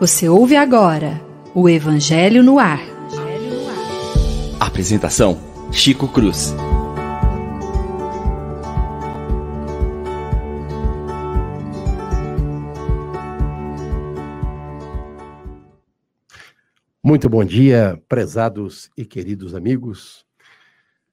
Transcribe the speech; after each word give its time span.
Você 0.00 0.28
ouve 0.28 0.56
agora 0.56 1.24
o 1.54 1.68
Evangelho 1.68 2.42
no 2.42 2.58
Ar. 2.58 2.80
Apresentação: 4.58 5.38
Chico 5.70 6.08
Cruz. 6.08 6.52
Muito 17.00 17.28
bom 17.28 17.44
dia, 17.44 18.02
prezados 18.08 18.90
e 18.96 19.04
queridos 19.04 19.54
amigos. 19.54 20.26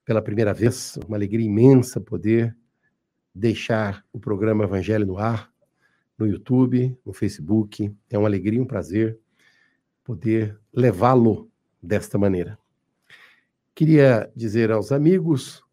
Pela 0.03 0.23
primeira 0.23 0.51
vez, 0.51 0.97
uma 1.07 1.15
alegria 1.15 1.45
imensa 1.45 2.01
poder 2.01 2.57
deixar 3.37 4.03
o 4.11 4.19
programa 4.19 4.63
Evangelho 4.63 5.05
no 5.05 5.17
ar 5.17 5.51
no 6.17 6.25
YouTube, 6.25 6.97
no 7.05 7.13
Facebook. 7.13 7.95
É 8.09 8.17
uma 8.17 8.27
alegria, 8.27 8.61
um 8.61 8.65
prazer 8.65 9.19
poder 10.03 10.57
levá-lo 10.73 11.49
desta 11.81 12.17
maneira. 12.17 12.57
Queria 13.75 14.31
dizer 14.35 14.71
aos 14.71 14.91
amigos 14.91 15.63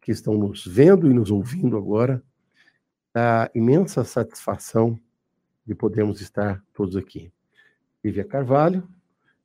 que 0.00 0.10
estão 0.10 0.34
nos 0.34 0.66
vendo 0.66 1.08
e 1.08 1.14
nos 1.14 1.30
ouvindo 1.30 1.76
agora 1.76 2.22
a 3.14 3.50
imensa 3.54 4.02
satisfação 4.02 4.98
de 5.64 5.74
podermos 5.74 6.20
estar 6.20 6.62
todos 6.74 6.96
aqui. 6.96 7.30
Lívia 8.04 8.24
Carvalho, 8.24 8.88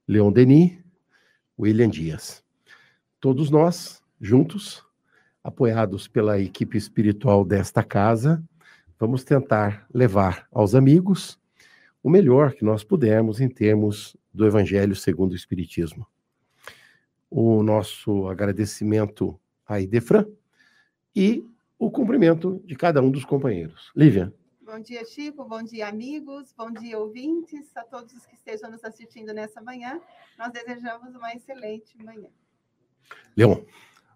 Leon 0.08 0.32
Denis, 0.32 0.80
William 1.58 1.90
Dias. 1.90 2.44
Todos 3.20 3.50
nós, 3.52 4.04
juntos, 4.20 4.84
apoiados 5.44 6.08
pela 6.08 6.40
equipe 6.40 6.78
espiritual 6.78 7.44
desta 7.44 7.84
casa, 7.84 8.44
vamos 9.00 9.24
tentar 9.24 9.88
levar 9.94 10.48
aos 10.52 10.76
amigos 10.76 11.40
o 12.04 12.10
melhor 12.10 12.54
que 12.54 12.64
nós 12.64 12.84
pudermos 12.84 13.40
em 13.40 13.50
termos 13.50 14.16
do 14.34 14.46
Evangelho 14.46 14.96
segundo 14.96 15.32
o 15.32 15.36
Espiritismo. 15.36 16.08
O 17.30 17.64
nosso 17.64 18.28
agradecimento 18.28 19.40
a 19.66 19.80
Idefran 19.80 20.26
e 21.16 21.46
o 21.80 21.90
cumprimento 21.90 22.62
de 22.66 22.76
cada 22.76 23.02
um 23.02 23.10
dos 23.10 23.26
companheiros. 23.26 23.92
Lívia. 23.96 24.34
Bom 24.62 24.80
dia, 24.80 25.04
Chico. 25.06 25.44
Bom 25.44 25.64
dia, 25.64 25.88
amigos. 25.88 26.54
Bom 26.58 26.72
dia, 26.72 26.98
ouvintes. 26.98 27.76
A 27.76 27.84
todos 27.84 28.14
os 28.14 28.26
que 28.26 28.36
estejam 28.36 28.70
nos 28.72 28.84
assistindo 28.84 29.34
nessa 29.34 29.62
manhã. 29.62 30.00
Nós 30.38 30.52
desejamos 30.52 31.14
uma 31.16 31.34
excelente 31.34 31.98
manhã. 32.04 32.30
Leon. 33.36 33.64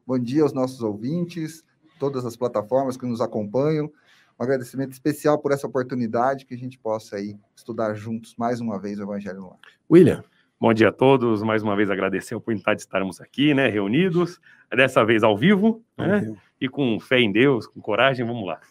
Bom 0.08 0.20
dia 0.20 0.44
aos 0.44 0.54
nossos 0.54 0.82
ouvintes, 0.84 1.66
todas 2.00 2.24
as 2.28 2.36
plataformas 2.38 2.96
que 2.96 3.08
nos 3.08 3.22
acompanham. 3.22 3.92
Um 4.40 4.44
agradecimento 4.44 4.92
especial 4.92 5.40
por 5.40 5.52
essa 5.52 5.66
oportunidade 5.66 6.46
que 6.46 6.54
a 6.54 6.58
gente 6.58 6.78
possa 6.78 7.16
aí 7.16 7.36
estudar 7.56 7.96
juntos 7.96 8.36
mais 8.38 8.62
uma 8.62 8.80
vez 8.80 9.00
o 9.00 9.04
Evangelho 9.04 9.40
no 9.40 9.50
Lar. 9.50 9.60
William. 9.90 10.24
Bom 10.62 10.72
dia 10.76 10.90
a 10.90 10.92
todos. 10.92 11.42
Mais 11.42 11.64
uma 11.64 11.76
vez 11.76 11.90
agradecer 11.90 12.36
a 12.36 12.38
oportunidade 12.38 12.78
de 12.78 12.84
estarmos 12.84 13.20
aqui, 13.20 13.56
né, 13.56 13.68
reunidos, 13.68 14.40
dessa 14.70 15.04
vez 15.04 15.24
ao 15.24 15.36
vivo, 15.36 15.84
né? 15.98 16.36
E 16.62 16.70
com 16.70 17.00
fé 17.00 17.20
em 17.20 17.32
Deus, 17.32 17.66
com 17.66 17.82
coragem, 17.82 18.24
vamos 18.24 18.46
lá. 18.46 18.62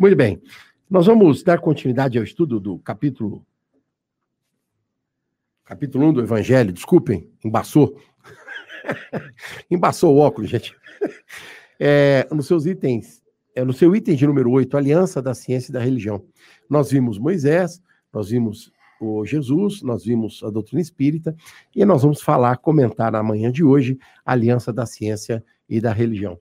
Muito 0.00 0.16
bem. 0.16 0.42
Nós 0.90 1.06
vamos 1.06 1.44
dar 1.44 1.60
continuidade 1.60 2.18
ao 2.18 2.24
estudo 2.24 2.58
do 2.58 2.80
capítulo 2.80 3.46
capítulo 5.64 6.08
1 6.08 6.12
do 6.14 6.20
Evangelho. 6.22 6.72
Desculpem, 6.72 7.30
embaçou. 7.44 8.00
embaçou 9.70 10.14
o 10.14 10.18
óculos, 10.18 10.50
gente. 10.50 10.74
É, 11.78 12.26
nos 12.32 12.46
seus 12.46 12.66
itens 12.66 13.22
é, 13.56 13.64
no 13.64 13.72
seu 13.72 13.96
item 13.96 14.14
de 14.14 14.26
número 14.26 14.50
8, 14.50 14.76
Aliança 14.76 15.22
da 15.22 15.32
Ciência 15.32 15.70
e 15.70 15.72
da 15.72 15.80
Religião. 15.80 16.22
Nós 16.68 16.90
vimos 16.90 17.18
Moisés, 17.18 17.82
nós 18.12 18.28
vimos 18.28 18.70
o 19.00 19.24
Jesus, 19.24 19.82
nós 19.82 20.04
vimos 20.04 20.42
a 20.44 20.50
doutrina 20.50 20.80
espírita, 20.80 21.34
e 21.74 21.82
nós 21.86 22.02
vamos 22.02 22.20
falar, 22.20 22.58
comentar 22.58 23.10
na 23.10 23.22
manhã 23.22 23.50
de 23.50 23.64
hoje, 23.64 23.98
a 24.26 24.32
Aliança 24.32 24.74
da 24.74 24.84
Ciência 24.84 25.42
e 25.66 25.80
da 25.80 25.90
Religião. 25.90 26.38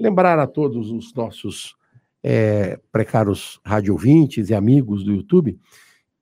Lembrar 0.00 0.38
a 0.38 0.46
todos 0.46 0.90
os 0.90 1.12
nossos 1.12 1.76
é, 2.22 2.80
precaros 2.90 3.60
radiovintes 3.62 4.48
e 4.48 4.54
amigos 4.54 5.04
do 5.04 5.12
YouTube 5.12 5.58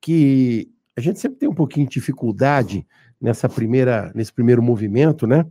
que 0.00 0.69
a 0.97 1.00
gente 1.00 1.19
sempre 1.19 1.39
tem 1.39 1.49
um 1.49 1.55
pouquinho 1.55 1.87
de 1.87 1.94
dificuldade 1.94 2.87
nessa 3.21 3.49
primeira, 3.49 4.13
nesse 4.15 4.33
primeiro 4.33 4.63
movimento, 4.63 5.27
né? 5.27 5.47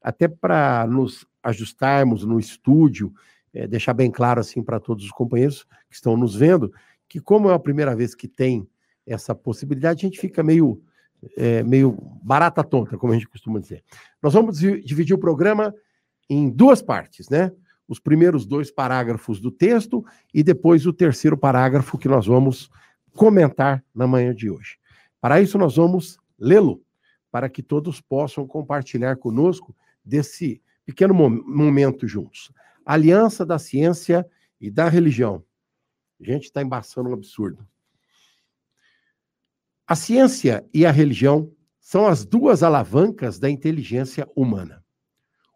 Até 0.00 0.28
para 0.28 0.86
nos 0.86 1.26
ajustarmos 1.42 2.24
no 2.24 2.38
estúdio 2.38 3.12
é, 3.54 3.66
deixar 3.66 3.94
bem 3.94 4.10
claro 4.10 4.40
assim 4.40 4.62
para 4.62 4.80
todos 4.80 5.04
os 5.04 5.10
companheiros 5.12 5.64
que 5.88 5.94
estão 5.94 6.16
nos 6.16 6.34
vendo, 6.34 6.72
que 7.08 7.20
como 7.20 7.48
é 7.48 7.54
a 7.54 7.58
primeira 7.58 7.94
vez 7.94 8.14
que 8.14 8.26
tem 8.26 8.66
essa 9.06 9.34
possibilidade, 9.34 10.04
a 10.04 10.08
gente 10.08 10.20
fica 10.20 10.42
meio, 10.42 10.82
é, 11.36 11.62
meio 11.62 11.96
barata 12.22 12.64
tonta, 12.64 12.98
como 12.98 13.12
a 13.12 13.16
gente 13.16 13.28
costuma 13.28 13.60
dizer. 13.60 13.84
Nós 14.20 14.32
vamos 14.32 14.58
dividir 14.58 15.14
o 15.14 15.18
programa 15.18 15.72
em 16.28 16.50
duas 16.50 16.82
partes, 16.82 17.28
né? 17.28 17.52
Os 17.86 18.00
primeiros 18.00 18.46
dois 18.46 18.70
parágrafos 18.70 19.40
do 19.40 19.50
texto 19.50 20.04
e 20.32 20.42
depois 20.42 20.86
o 20.86 20.92
terceiro 20.92 21.36
parágrafo 21.36 21.98
que 21.98 22.08
nós 22.08 22.26
vamos 22.26 22.70
comentar 23.12 23.84
na 23.94 24.06
manhã 24.06 24.34
de 24.34 24.50
hoje. 24.50 24.78
Para 25.20 25.40
isso, 25.40 25.58
nós 25.58 25.76
vamos 25.76 26.18
lê-lo, 26.38 26.82
para 27.34 27.48
que 27.48 27.64
todos 27.64 28.00
possam 28.00 28.46
compartilhar 28.46 29.16
conosco 29.16 29.74
desse 30.04 30.62
pequeno 30.86 31.12
momento 31.12 32.06
juntos 32.06 32.52
aliança 32.86 33.44
da 33.44 33.58
ciência 33.58 34.24
e 34.60 34.70
da 34.70 34.88
religião. 34.88 35.44
A 36.20 36.24
gente 36.24 36.44
está 36.44 36.62
embaçando 36.62 37.08
um 37.08 37.12
absurdo. 37.12 37.66
A 39.84 39.96
ciência 39.96 40.64
e 40.72 40.86
a 40.86 40.92
religião 40.92 41.50
são 41.80 42.06
as 42.06 42.24
duas 42.24 42.62
alavancas 42.62 43.36
da 43.36 43.50
inteligência 43.50 44.28
humana. 44.36 44.84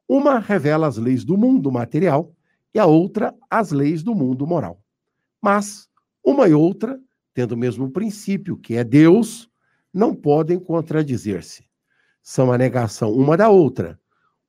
Uma 0.08 0.40
revela 0.40 0.88
as 0.88 0.96
leis 0.96 1.24
do 1.24 1.36
mundo 1.36 1.70
material 1.70 2.34
e 2.74 2.78
a 2.80 2.86
outra 2.86 3.32
as 3.48 3.70
leis 3.70 4.02
do 4.02 4.16
mundo 4.16 4.44
moral. 4.48 4.82
Mas 5.40 5.88
uma 6.24 6.48
e 6.48 6.54
outra, 6.54 7.00
tendo 7.32 7.52
o 7.52 7.56
mesmo 7.56 7.88
princípio, 7.88 8.56
que 8.56 8.74
é 8.74 8.82
Deus, 8.82 9.48
não 9.94 10.12
podem 10.12 10.58
contradizer-se. 10.58 11.67
São 12.30 12.52
a 12.52 12.58
negação 12.58 13.10
uma 13.10 13.38
da 13.38 13.48
outra. 13.48 13.98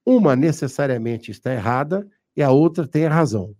Uma 0.05 0.35
necessariamente 0.35 1.31
está 1.31 1.53
errada 1.53 2.05
e 2.35 2.43
a 2.43 2.51
outra 2.51 2.85
tem 2.85 3.05
a 3.05 3.09
razão. 3.09 3.55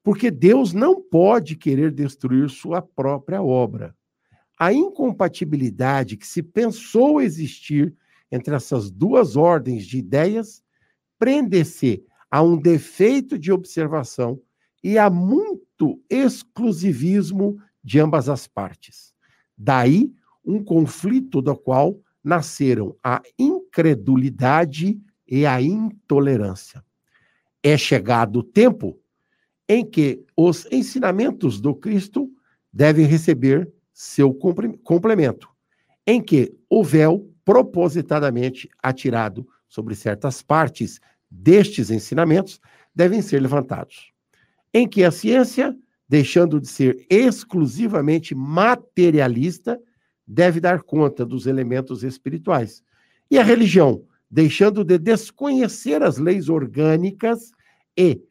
Porque 0.00 0.30
Deus 0.30 0.72
não 0.72 1.02
pode 1.02 1.56
querer 1.56 1.90
destruir 1.90 2.48
sua 2.48 2.80
própria 2.80 3.42
obra. 3.42 3.92
A 4.56 4.72
incompatibilidade 4.72 6.16
que 6.16 6.24
se 6.24 6.40
pensou 6.40 7.20
existir 7.20 7.92
entre 8.30 8.54
essas 8.54 8.92
duas 8.92 9.34
ordens 9.34 9.84
de 9.84 9.98
ideias 9.98 10.62
prende-se 11.18 12.04
a 12.30 12.40
um 12.40 12.56
defeito 12.56 13.36
de 13.36 13.50
observação 13.50 14.40
e 14.84 14.98
a 14.98 15.10
muito 15.10 16.00
exclusivismo 16.08 17.58
de 17.82 17.98
ambas 17.98 18.28
as 18.28 18.46
partes. 18.46 19.12
Daí 19.58 20.14
um 20.44 20.62
conflito 20.62 21.42
do 21.42 21.56
qual 21.56 22.00
nasceram 22.24 22.96
a 23.04 23.20
incredulidade 23.74 25.00
e 25.26 25.44
a 25.44 25.60
intolerância. 25.60 26.84
É 27.62 27.76
chegado 27.76 28.38
o 28.38 28.42
tempo 28.42 28.98
em 29.68 29.84
que 29.84 30.24
os 30.36 30.66
ensinamentos 30.70 31.60
do 31.60 31.74
Cristo 31.74 32.30
devem 32.72 33.06
receber 33.06 33.72
seu 33.92 34.32
complemento, 34.84 35.48
em 36.06 36.22
que 36.22 36.54
o 36.68 36.84
véu 36.84 37.28
propositadamente 37.44 38.68
atirado 38.82 39.46
sobre 39.68 39.94
certas 39.94 40.42
partes 40.42 41.00
destes 41.30 41.90
ensinamentos 41.90 42.60
devem 42.94 43.22
ser 43.22 43.40
levantados, 43.40 44.12
em 44.72 44.86
que 44.86 45.02
a 45.02 45.10
ciência, 45.10 45.76
deixando 46.08 46.60
de 46.60 46.68
ser 46.68 47.06
exclusivamente 47.08 48.34
materialista, 48.34 49.80
deve 50.26 50.60
dar 50.60 50.82
conta 50.82 51.24
dos 51.24 51.46
elementos 51.46 52.04
espirituais, 52.04 52.82
e 53.30 53.38
a 53.38 53.42
religião, 53.42 54.04
deixando 54.30 54.84
de 54.84 54.98
desconhecer 54.98 56.02
as 56.02 56.18
leis 56.18 56.48
orgânicas 56.48 57.50
e 57.96 58.22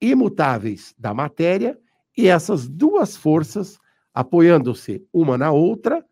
imutáveis 0.00 0.94
da 0.98 1.14
matéria, 1.14 1.78
e 2.16 2.26
essas 2.26 2.68
duas 2.68 3.16
forças, 3.16 3.78
apoiando-se 4.12 5.02
uma 5.12 5.38
na 5.38 5.50
outra, 5.50 6.04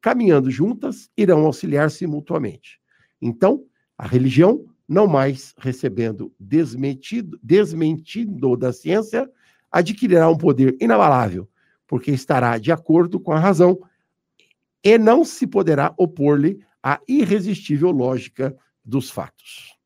caminhando 0.00 0.50
juntas, 0.50 1.10
irão 1.16 1.44
auxiliar-se 1.46 2.06
mutuamente. 2.06 2.80
Então, 3.20 3.64
a 3.96 4.06
religião, 4.06 4.64
não 4.88 5.06
mais 5.06 5.54
recebendo 5.58 6.32
desmentido, 6.38 7.38
desmentido 7.42 8.56
da 8.56 8.72
ciência, 8.72 9.28
adquirirá 9.70 10.30
um 10.30 10.36
poder 10.36 10.76
inabalável, 10.80 11.48
porque 11.86 12.10
estará 12.10 12.58
de 12.58 12.70
acordo 12.70 13.18
com 13.18 13.32
a 13.32 13.38
razão 13.40 13.78
e 14.84 14.96
não 14.96 15.24
se 15.24 15.46
poderá 15.46 15.92
opor-lhe 15.96 16.60
à 16.82 17.00
irresistível 17.08 17.90
lógica 17.90 18.56
dos 18.84 19.10
fatos. 19.10 19.76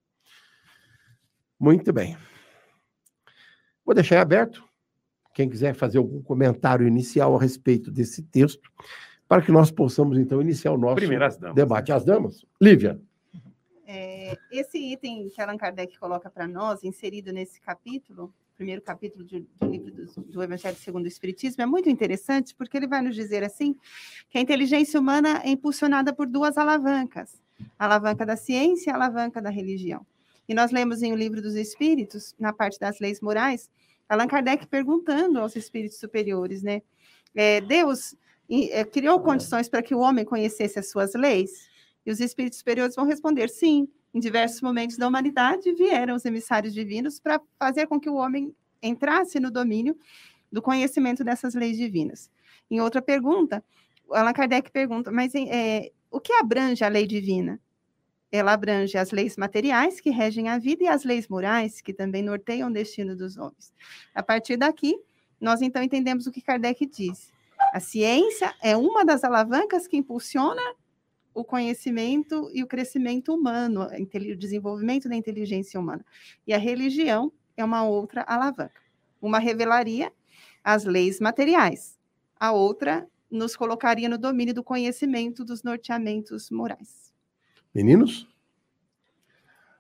Muito 1.58 1.92
bem. 1.92 2.16
Vou 3.84 3.94
deixar 3.94 4.20
aberto. 4.20 4.64
quem 5.34 5.48
quiser 5.48 5.74
fazer 5.74 5.98
algum 5.98 6.22
comentário 6.22 6.86
inicial 6.86 7.34
a 7.34 7.40
respeito 7.40 7.90
desse 7.90 8.22
texto, 8.22 8.70
para 9.26 9.40
que 9.40 9.50
nós 9.50 9.70
possamos, 9.70 10.18
então, 10.18 10.42
iniciar 10.42 10.72
o 10.72 10.76
nosso 10.78 10.96
Primeiras 10.96 11.38
damas. 11.38 11.56
debate. 11.56 11.90
As 11.90 12.04
damas? 12.04 12.44
Lívia. 12.60 13.00
É, 13.86 14.36
esse 14.50 14.78
item 14.78 15.28
que 15.30 15.40
Allan 15.40 15.56
Kardec 15.56 15.98
coloca 15.98 16.30
para 16.30 16.46
nós, 16.46 16.84
inserido 16.84 17.32
nesse 17.32 17.60
capítulo, 17.60 18.32
primeiro 18.62 18.80
capítulo 18.80 19.24
de- 19.24 19.44
do 19.60 19.66
livro 19.66 19.90
do, 19.90 20.06
do 20.22 20.40
Evangelho 20.40 20.76
segundo 20.76 21.04
o 21.04 21.08
Espiritismo, 21.08 21.64
é 21.64 21.66
muito 21.66 21.90
interessante, 21.90 22.54
porque 22.54 22.76
ele 22.76 22.86
vai 22.86 23.02
nos 23.02 23.16
dizer 23.16 23.42
assim, 23.42 23.74
que 24.30 24.38
a 24.38 24.40
inteligência 24.40 25.00
humana 25.00 25.42
é 25.44 25.50
impulsionada 25.50 26.12
por 26.12 26.28
duas 26.28 26.56
alavancas, 26.56 27.42
a 27.76 27.86
alavanca 27.86 28.24
da 28.24 28.36
ciência 28.36 28.90
e 28.90 28.92
a 28.92 28.94
alavanca 28.94 29.42
da 29.42 29.50
religião. 29.50 30.06
E 30.48 30.54
nós 30.54 30.70
lemos 30.70 31.02
em 31.02 31.12
O 31.12 31.16
Livro 31.16 31.42
dos 31.42 31.56
Espíritos, 31.56 32.36
na 32.38 32.52
parte 32.52 32.78
das 32.78 33.00
leis 33.00 33.20
morais, 33.20 33.68
Allan 34.08 34.28
Kardec 34.28 34.68
perguntando 34.68 35.40
aos 35.40 35.56
espíritos 35.56 35.98
superiores, 35.98 36.62
né? 36.62 36.82
é, 37.34 37.60
Deus 37.60 38.14
é, 38.48 38.84
criou 38.84 39.18
condições 39.20 39.68
para 39.68 39.82
que 39.82 39.94
o 39.94 39.98
homem 39.98 40.24
conhecesse 40.24 40.78
as 40.78 40.88
suas 40.88 41.14
leis? 41.14 41.68
E 42.06 42.12
os 42.12 42.20
espíritos 42.20 42.60
superiores 42.60 42.94
vão 42.94 43.06
responder 43.06 43.48
sim. 43.48 43.88
Em 44.14 44.20
diversos 44.20 44.60
momentos 44.60 44.96
da 44.96 45.08
humanidade 45.08 45.72
vieram 45.72 46.14
os 46.14 46.24
emissários 46.24 46.74
divinos 46.74 47.18
para 47.18 47.40
fazer 47.58 47.86
com 47.86 47.98
que 47.98 48.10
o 48.10 48.14
homem 48.14 48.54
entrasse 48.82 49.40
no 49.40 49.50
domínio 49.50 49.96
do 50.50 50.60
conhecimento 50.60 51.24
dessas 51.24 51.54
leis 51.54 51.76
divinas. 51.76 52.30
Em 52.70 52.80
outra 52.80 53.00
pergunta, 53.00 53.64
Allan 54.10 54.32
Kardec 54.32 54.70
pergunta, 54.70 55.10
mas 55.10 55.34
é, 55.34 55.90
o 56.10 56.20
que 56.20 56.32
abrange 56.34 56.84
a 56.84 56.88
lei 56.88 57.06
divina? 57.06 57.58
Ela 58.30 58.52
abrange 58.52 58.96
as 58.96 59.10
leis 59.10 59.36
materiais 59.36 60.00
que 60.00 60.10
regem 60.10 60.48
a 60.48 60.58
vida 60.58 60.84
e 60.84 60.88
as 60.88 61.04
leis 61.04 61.28
morais 61.28 61.80
que 61.80 61.92
também 61.92 62.22
norteiam 62.22 62.68
o 62.68 62.72
destino 62.72 63.16
dos 63.16 63.36
homens. 63.36 63.72
A 64.14 64.22
partir 64.22 64.56
daqui, 64.56 64.98
nós 65.40 65.62
então 65.62 65.82
entendemos 65.82 66.26
o 66.26 66.32
que 66.32 66.40
Kardec 66.40 66.86
diz. 66.86 67.32
A 67.72 67.80
ciência 67.80 68.54
é 68.62 68.76
uma 68.76 69.04
das 69.04 69.24
alavancas 69.24 69.86
que 69.86 69.96
impulsiona 69.96 70.62
o 71.34 71.44
conhecimento 71.44 72.50
e 72.52 72.62
o 72.62 72.66
crescimento 72.66 73.34
humano, 73.34 73.86
o 73.86 74.36
desenvolvimento 74.36 75.08
da 75.08 75.16
inteligência 75.16 75.78
humana. 75.78 76.04
E 76.46 76.52
a 76.52 76.58
religião 76.58 77.32
é 77.56 77.64
uma 77.64 77.84
outra 77.84 78.22
alavanca. 78.22 78.80
Uma 79.20 79.38
revelaria 79.38 80.12
as 80.64 80.84
leis 80.84 81.18
materiais, 81.18 81.98
a 82.38 82.52
outra 82.52 83.08
nos 83.30 83.56
colocaria 83.56 84.08
no 84.08 84.18
domínio 84.18 84.54
do 84.54 84.62
conhecimento 84.62 85.44
dos 85.44 85.62
norteamentos 85.62 86.50
morais. 86.50 87.12
Meninos? 87.74 88.28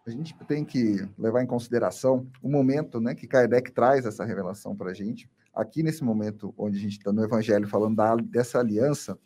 A 0.06 0.10
gente 0.10 0.34
tem 0.48 0.64
que 0.64 1.06
levar 1.16 1.42
em 1.42 1.46
consideração 1.46 2.26
o 2.42 2.48
momento 2.48 3.00
né, 3.00 3.14
que 3.14 3.28
Kardec 3.28 3.70
traz 3.70 4.04
essa 4.04 4.24
revelação 4.24 4.74
para 4.74 4.90
a 4.90 4.94
gente. 4.94 5.30
Aqui, 5.54 5.82
nesse 5.82 6.02
momento 6.02 6.52
onde 6.56 6.78
a 6.78 6.80
gente 6.80 6.98
está 6.98 7.12
no 7.12 7.22
Evangelho 7.22 7.68
falando 7.68 7.96
da, 7.96 8.16
dessa 8.16 8.58
aliança, 8.58 9.16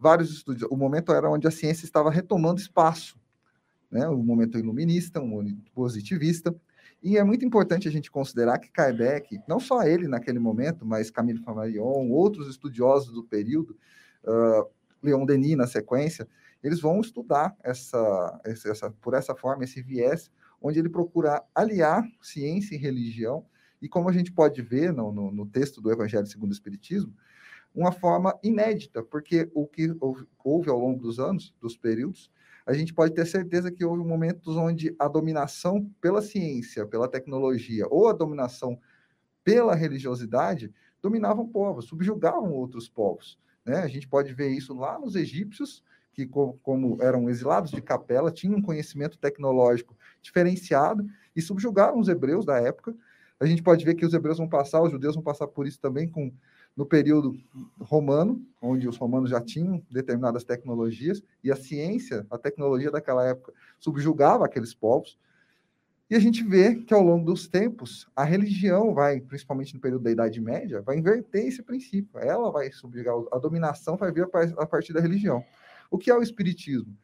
vários 0.00 0.32
estudos. 0.32 0.66
O 0.70 0.76
momento 0.76 1.12
era 1.12 1.30
onde 1.30 1.46
a 1.46 1.50
ciência 1.50 1.84
estava 1.84 2.10
retomando 2.10 2.60
espaço, 2.60 3.20
né? 3.90 4.08
O 4.08 4.16
momento 4.16 4.58
iluminista, 4.58 5.20
um 5.20 5.60
positivista. 5.74 6.54
E 7.02 7.18
é 7.18 7.24
muito 7.24 7.44
importante 7.44 7.86
a 7.86 7.90
gente 7.90 8.10
considerar 8.10 8.58
que 8.58 8.70
Kardec, 8.70 9.40
não 9.46 9.60
só 9.60 9.82
ele 9.82 10.08
naquele 10.08 10.38
momento, 10.38 10.84
mas 10.84 11.10
Camille 11.10 11.38
Flammarion, 11.38 12.10
outros 12.10 12.48
estudiosos 12.48 13.12
do 13.12 13.24
período, 13.24 13.76
uh, 14.24 14.68
Leon 15.02 15.24
Denis 15.24 15.56
na 15.56 15.66
sequência, 15.66 16.26
eles 16.62 16.80
vão 16.80 17.00
estudar 17.00 17.56
essa, 17.62 18.40
essa, 18.44 18.90
por 19.00 19.14
essa 19.14 19.34
forma, 19.34 19.64
esse 19.64 19.80
viés, 19.82 20.30
onde 20.60 20.78
ele 20.78 20.90
procura 20.90 21.42
aliar 21.54 22.06
ciência 22.20 22.74
e 22.74 22.78
religião, 22.78 23.46
e 23.80 23.88
como 23.88 24.10
a 24.10 24.12
gente 24.12 24.30
pode 24.30 24.60
ver 24.60 24.92
no, 24.92 25.10
no, 25.10 25.30
no 25.30 25.46
texto 25.46 25.80
do 25.80 25.90
Evangelho 25.90 26.26
segundo 26.26 26.50
o 26.50 26.54
Espiritismo, 26.54 27.14
uma 27.74 27.92
forma 27.92 28.38
inédita, 28.42 29.02
porque 29.02 29.50
o 29.54 29.66
que 29.66 29.94
houve 30.42 30.70
ao 30.70 30.78
longo 30.78 31.00
dos 31.00 31.18
anos, 31.20 31.54
dos 31.60 31.76
períodos, 31.76 32.30
a 32.66 32.72
gente 32.72 32.92
pode 32.92 33.14
ter 33.14 33.26
certeza 33.26 33.70
que 33.70 33.84
houve 33.84 34.04
momentos 34.04 34.56
onde 34.56 34.94
a 34.98 35.08
dominação 35.08 35.90
pela 36.00 36.22
ciência, 36.22 36.86
pela 36.86 37.08
tecnologia, 37.08 37.86
ou 37.90 38.08
a 38.08 38.12
dominação 38.12 38.78
pela 39.42 39.74
religiosidade, 39.74 40.72
dominavam 41.02 41.48
povos, 41.48 41.86
subjugavam 41.86 42.52
outros 42.52 42.88
povos. 42.88 43.38
Né? 43.64 43.76
A 43.78 43.88
gente 43.88 44.06
pode 44.06 44.32
ver 44.34 44.50
isso 44.50 44.74
lá 44.74 44.98
nos 44.98 45.16
egípcios, 45.16 45.82
que 46.12 46.26
como 46.26 46.98
eram 47.00 47.30
exilados 47.30 47.70
de 47.70 47.80
capela, 47.80 48.30
tinham 48.30 48.56
um 48.56 48.62
conhecimento 48.62 49.18
tecnológico 49.18 49.96
diferenciado 50.20 51.06
e 51.34 51.40
subjugaram 51.40 51.98
os 51.98 52.08
hebreus 52.08 52.44
da 52.44 52.58
época. 52.58 52.94
A 53.38 53.46
gente 53.46 53.62
pode 53.62 53.84
ver 53.84 53.94
que 53.94 54.04
os 54.04 54.12
hebreus 54.12 54.38
vão 54.38 54.48
passar, 54.48 54.82
os 54.82 54.90
judeus 54.90 55.14
vão 55.14 55.24
passar 55.24 55.46
por 55.46 55.66
isso 55.66 55.80
também 55.80 56.08
com 56.08 56.32
no 56.80 56.86
período 56.86 57.38
romano, 57.78 58.42
onde 58.58 58.88
os 58.88 58.96
romanos 58.96 59.28
já 59.28 59.38
tinham 59.38 59.84
determinadas 59.90 60.44
tecnologias, 60.44 61.22
e 61.44 61.52
a 61.52 61.54
ciência, 61.54 62.26
a 62.30 62.38
tecnologia 62.38 62.90
daquela 62.90 63.28
época, 63.28 63.52
subjugava 63.78 64.46
aqueles 64.46 64.72
povos. 64.72 65.18
E 66.08 66.14
a 66.14 66.18
gente 66.18 66.42
vê 66.42 66.76
que 66.76 66.94
ao 66.94 67.02
longo 67.02 67.26
dos 67.26 67.46
tempos, 67.46 68.08
a 68.16 68.24
religião 68.24 68.94
vai, 68.94 69.20
principalmente 69.20 69.74
no 69.74 69.80
período 69.80 70.04
da 70.04 70.10
Idade 70.10 70.40
Média, 70.40 70.80
vai 70.80 70.96
inverter 70.96 71.48
esse 71.48 71.62
princípio. 71.62 72.18
Ela 72.18 72.50
vai 72.50 72.72
subjugar, 72.72 73.14
a 73.30 73.38
dominação 73.38 73.98
vai 73.98 74.10
vir 74.10 74.26
a 74.56 74.66
partir 74.66 74.94
da 74.94 75.02
religião. 75.02 75.44
O 75.90 75.98
que 75.98 76.10
é 76.10 76.16
o 76.16 76.22
Espiritismo? 76.22 76.96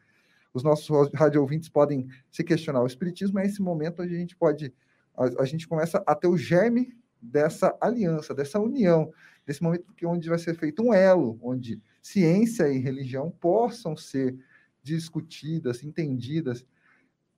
Os 0.55 0.63
nossos 0.63 0.89
ouvintes 1.37 1.69
podem 1.69 2.09
se 2.31 2.43
questionar. 2.43 2.81
O 2.81 2.87
Espiritismo 2.87 3.39
é 3.41 3.45
esse 3.45 3.61
momento 3.61 4.01
onde 4.01 4.15
a 4.15 4.19
gente 4.19 4.35
pode, 4.35 4.73
a, 5.15 5.43
a 5.43 5.45
gente 5.45 5.69
começa 5.69 6.03
a 6.07 6.15
ter 6.15 6.29
o 6.29 6.37
germe 6.39 6.97
dessa 7.21 7.77
aliança, 7.81 8.35
dessa 8.35 8.59
união, 8.59 9.13
desse 9.47 9.63
momento 9.63 9.95
que 9.95 10.05
onde 10.05 10.29
vai 10.29 10.39
ser 10.39 10.55
feito 10.55 10.83
um 10.83 10.93
elo, 10.93 11.39
onde 11.41 11.81
ciência 12.03 12.69
e 12.69 12.79
religião 12.79 13.31
possam 13.31 13.97
ser 13.97 14.37
discutidas, 14.83 15.83
entendidas, 15.85 16.65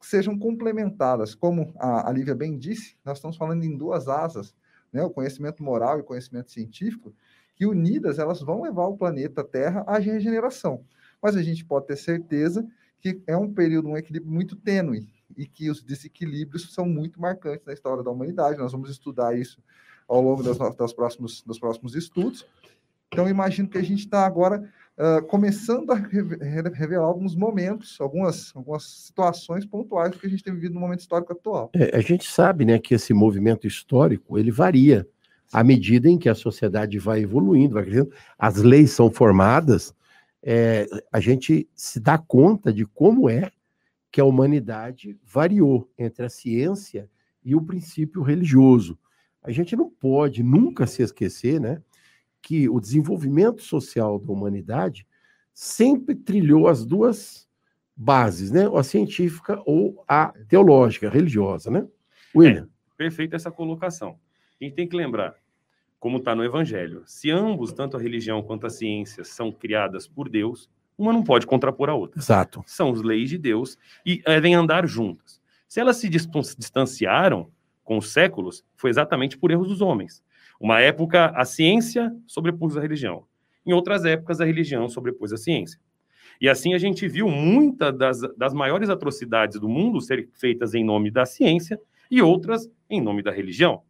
sejam 0.00 0.38
complementadas. 0.38 1.34
Como 1.34 1.75
a, 1.78 2.10
Lívia 2.10 2.34
bem 2.34 2.58
disse, 2.58 2.96
nós 3.05 3.19
estamos 3.19 3.37
falando 3.37 3.64
em 3.64 3.76
duas 3.76 4.08
asas, 4.08 4.55
né? 4.93 5.02
o 5.02 5.10
conhecimento 5.10 5.62
moral 5.62 5.99
e 5.99 6.00
o 6.00 6.05
conhecimento 6.05 6.50
científico, 6.50 7.14
que 7.55 7.66
unidas 7.66 8.19
elas 8.19 8.40
vão 8.40 8.62
levar 8.62 8.87
o 8.87 8.96
planeta 8.96 9.44
Terra 9.44 9.84
à 9.87 9.99
regeneração. 9.99 10.84
Mas 11.20 11.37
a 11.37 11.43
gente 11.43 11.64
pode 11.64 11.87
ter 11.87 11.96
certeza 11.96 12.66
que 13.00 13.20
é 13.26 13.37
um 13.37 13.52
período, 13.52 13.88
um 13.88 13.96
equilíbrio 13.96 14.32
muito 14.32 14.56
tênue 14.56 15.08
e 15.37 15.46
que 15.46 15.70
os 15.70 15.82
desequilíbrios 15.82 16.72
são 16.72 16.87
muito 16.87 17.20
marcantes 17.20 17.66
na 17.66 17.72
história 17.72 18.02
da 18.02 18.11
humanidade. 18.11 18.58
Nós 18.58 18.72
vamos 18.72 18.90
estudar 18.90 19.37
isso 19.37 19.62
ao 20.08 20.22
longo 20.22 20.43
das, 20.43 20.58
das 20.76 20.93
próximos, 20.93 21.43
dos 21.43 21.58
próximos 21.58 21.94
estudos. 21.94 22.46
Então, 23.12 23.28
imagino 23.28 23.69
que 23.69 23.78
a 23.78 23.82
gente 23.82 24.00
está 24.00 24.26
agora 24.26 24.68
uh, 24.99 25.25
começando 25.26 25.90
a 25.90 25.94
revelar 25.94 27.06
alguns 27.06 27.35
momentos, 27.35 27.97
algumas, 28.00 28.52
algumas 28.54 28.85
situações 28.85 29.64
pontuais 29.64 30.16
que 30.16 30.26
a 30.26 30.30
gente 30.30 30.42
tem 30.42 30.52
vivido 30.52 30.75
no 30.75 30.80
momento 30.80 31.00
histórico 31.00 31.33
atual. 31.33 31.71
É, 31.75 31.97
a 31.97 32.00
gente 32.00 32.30
sabe 32.30 32.64
né, 32.64 32.78
que 32.78 32.94
esse 32.94 33.14
movimento 33.14 33.66
histórico 33.66 34.38
ele 34.38 34.50
varia 34.50 35.06
à 35.52 35.64
medida 35.64 36.09
em 36.09 36.18
que 36.18 36.28
a 36.28 36.35
sociedade 36.35 36.99
vai 36.99 37.21
evoluindo, 37.21 37.75
vai 37.75 37.85
crescendo, 37.85 38.12
as 38.38 38.56
leis 38.56 38.90
são 38.90 39.11
formadas, 39.11 39.94
é, 40.42 40.87
a 41.11 41.21
gente 41.21 41.68
se 41.75 41.99
dá 41.99 42.18
conta 42.18 42.73
de 42.73 42.85
como 42.85 43.28
é 43.28 43.50
que 44.11 44.21
a 44.21 44.25
humanidade 44.25 45.18
variou 45.25 45.90
entre 45.99 46.25
a 46.25 46.28
ciência 46.28 47.09
e 47.44 47.54
o 47.54 47.62
princípio 47.62 48.23
religioso. 48.23 48.99
A 49.49 49.52
gente 49.52 49.75
não 49.75 49.88
pode 49.88 50.43
nunca 50.43 50.87
se 50.87 51.02
esquecer, 51.02 51.59
né, 51.59 51.83
que 52.43 52.69
o 52.69 52.78
desenvolvimento 52.78 53.62
social 53.62 54.19
da 54.19 54.31
humanidade 54.31 55.07
sempre 55.55 56.14
trilhou 56.14 56.69
as 56.69 56.85
duas 56.85 57.49
bases, 57.97 58.50
né, 58.50 58.69
a 58.73 58.83
científica 58.83 59.59
ou 59.64 60.05
a 60.07 60.35
teológica, 60.47 61.09
a 61.09 61.11
religiosa, 61.11 61.71
né? 61.71 61.88
William. 62.37 62.64
É, 62.64 62.97
perfeita 62.99 63.37
essa 63.37 63.50
colocação. 63.50 64.19
A 64.61 64.64
gente 64.64 64.75
tem 64.75 64.87
que 64.87 64.95
lembrar, 64.95 65.35
como 65.99 66.19
está 66.19 66.35
no 66.35 66.45
Evangelho, 66.45 67.02
se 67.07 67.31
ambos, 67.31 67.73
tanto 67.73 67.97
a 67.97 68.00
religião 68.00 68.43
quanto 68.43 68.67
a 68.67 68.71
ciência, 68.71 69.25
são 69.25 69.50
criadas 69.50 70.07
por 70.07 70.28
Deus, 70.28 70.69
uma 70.99 71.11
não 71.11 71.25
pode 71.25 71.47
contrapor 71.47 71.88
a 71.88 71.95
outra. 71.95 72.21
Exato. 72.21 72.62
São 72.67 72.93
as 72.93 73.00
leis 73.00 73.31
de 73.31 73.38
Deus 73.38 73.78
e 74.05 74.21
devem 74.26 74.55
andar 74.55 74.87
juntas. 74.87 75.40
Se 75.67 75.81
elas 75.81 75.97
se 75.97 76.09
distanciaram, 76.11 77.50
com 77.88 77.97
os 77.97 78.12
séculos 78.12 78.62
foi 78.76 78.90
exatamente 78.90 79.38
por 79.38 79.50
erros 79.50 79.68
dos 79.68 79.80
homens. 79.80 80.23
Uma 80.61 80.78
época, 80.78 81.33
a 81.35 81.47
ciência 81.47 82.14
sobrepôs 82.26 82.76
a 82.76 82.83
religião. 82.83 83.25
Em 83.64 83.73
outras 83.73 84.04
épocas, 84.04 84.42
a 84.42 84.45
religião 84.45 84.90
sobrepôs 84.90 85.33
a 85.33 85.38
ciência. 85.38 85.80
E 86.38 86.50
assim 86.50 86.75
a 86.75 86.78
gente 86.78 87.09
viu 87.09 87.30
muitas 87.30 87.97
das, 87.97 88.21
das 88.37 88.52
maiores 88.52 88.90
atrocidades 88.90 89.59
do 89.59 89.71
mundo 89.71 90.02
serem 90.02 90.28
feitas 90.35 90.75
em 90.75 90.85
nome 90.85 91.11
da 91.11 91.25
ciência 91.25 91.80
e 92.11 92.21
outras 92.21 92.71
em 92.90 93.00
nome 93.00 93.23
da 93.23 93.30
religião. 93.30 93.80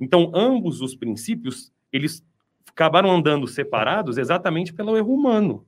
Então, 0.00 0.32
ambos 0.34 0.80
os 0.80 0.96
princípios, 0.96 1.70
eles 1.92 2.26
acabaram 2.70 3.10
andando 3.10 3.46
separados 3.46 4.16
exatamente 4.16 4.72
pelo 4.72 4.96
erro 4.96 5.12
humano, 5.12 5.66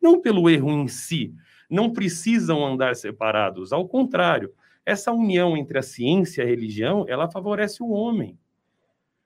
não 0.00 0.20
pelo 0.20 0.48
erro 0.48 0.70
em 0.70 0.86
si. 0.86 1.34
Não 1.68 1.92
precisam 1.92 2.64
andar 2.64 2.94
separados, 2.94 3.72
ao 3.72 3.88
contrário, 3.88 4.52
essa 4.86 5.12
união 5.12 5.56
entre 5.56 5.78
a 5.78 5.82
ciência 5.82 6.42
e 6.42 6.44
a 6.44 6.48
religião, 6.48 7.04
ela 7.08 7.30
favorece 7.30 7.82
o 7.82 7.90
homem. 7.90 8.38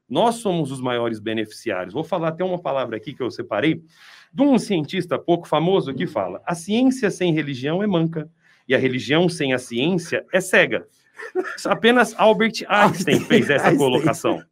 Nós 0.08 0.36
somos 0.36 0.72
os 0.72 0.80
maiores 0.80 1.18
beneficiários. 1.18 1.92
Vou 1.92 2.04
falar 2.04 2.28
até 2.28 2.42
uma 2.42 2.58
palavra 2.58 2.96
aqui 2.96 3.12
que 3.12 3.22
eu 3.22 3.30
separei, 3.30 3.82
de 4.32 4.42
um 4.42 4.58
cientista 4.58 5.18
pouco 5.18 5.46
famoso 5.46 5.92
que 5.92 6.06
fala: 6.06 6.40
a 6.46 6.54
ciência 6.54 7.10
sem 7.10 7.32
religião 7.32 7.82
é 7.82 7.86
manca, 7.86 8.30
e 8.66 8.74
a 8.74 8.78
religião 8.78 9.28
sem 9.28 9.52
a 9.52 9.58
ciência 9.58 10.24
é 10.32 10.40
cega. 10.40 10.86
Apenas 11.66 12.14
Albert 12.18 12.64
Einstein 12.68 13.20
fez 13.20 13.50
essa 13.50 13.74
colocação. 13.76 14.42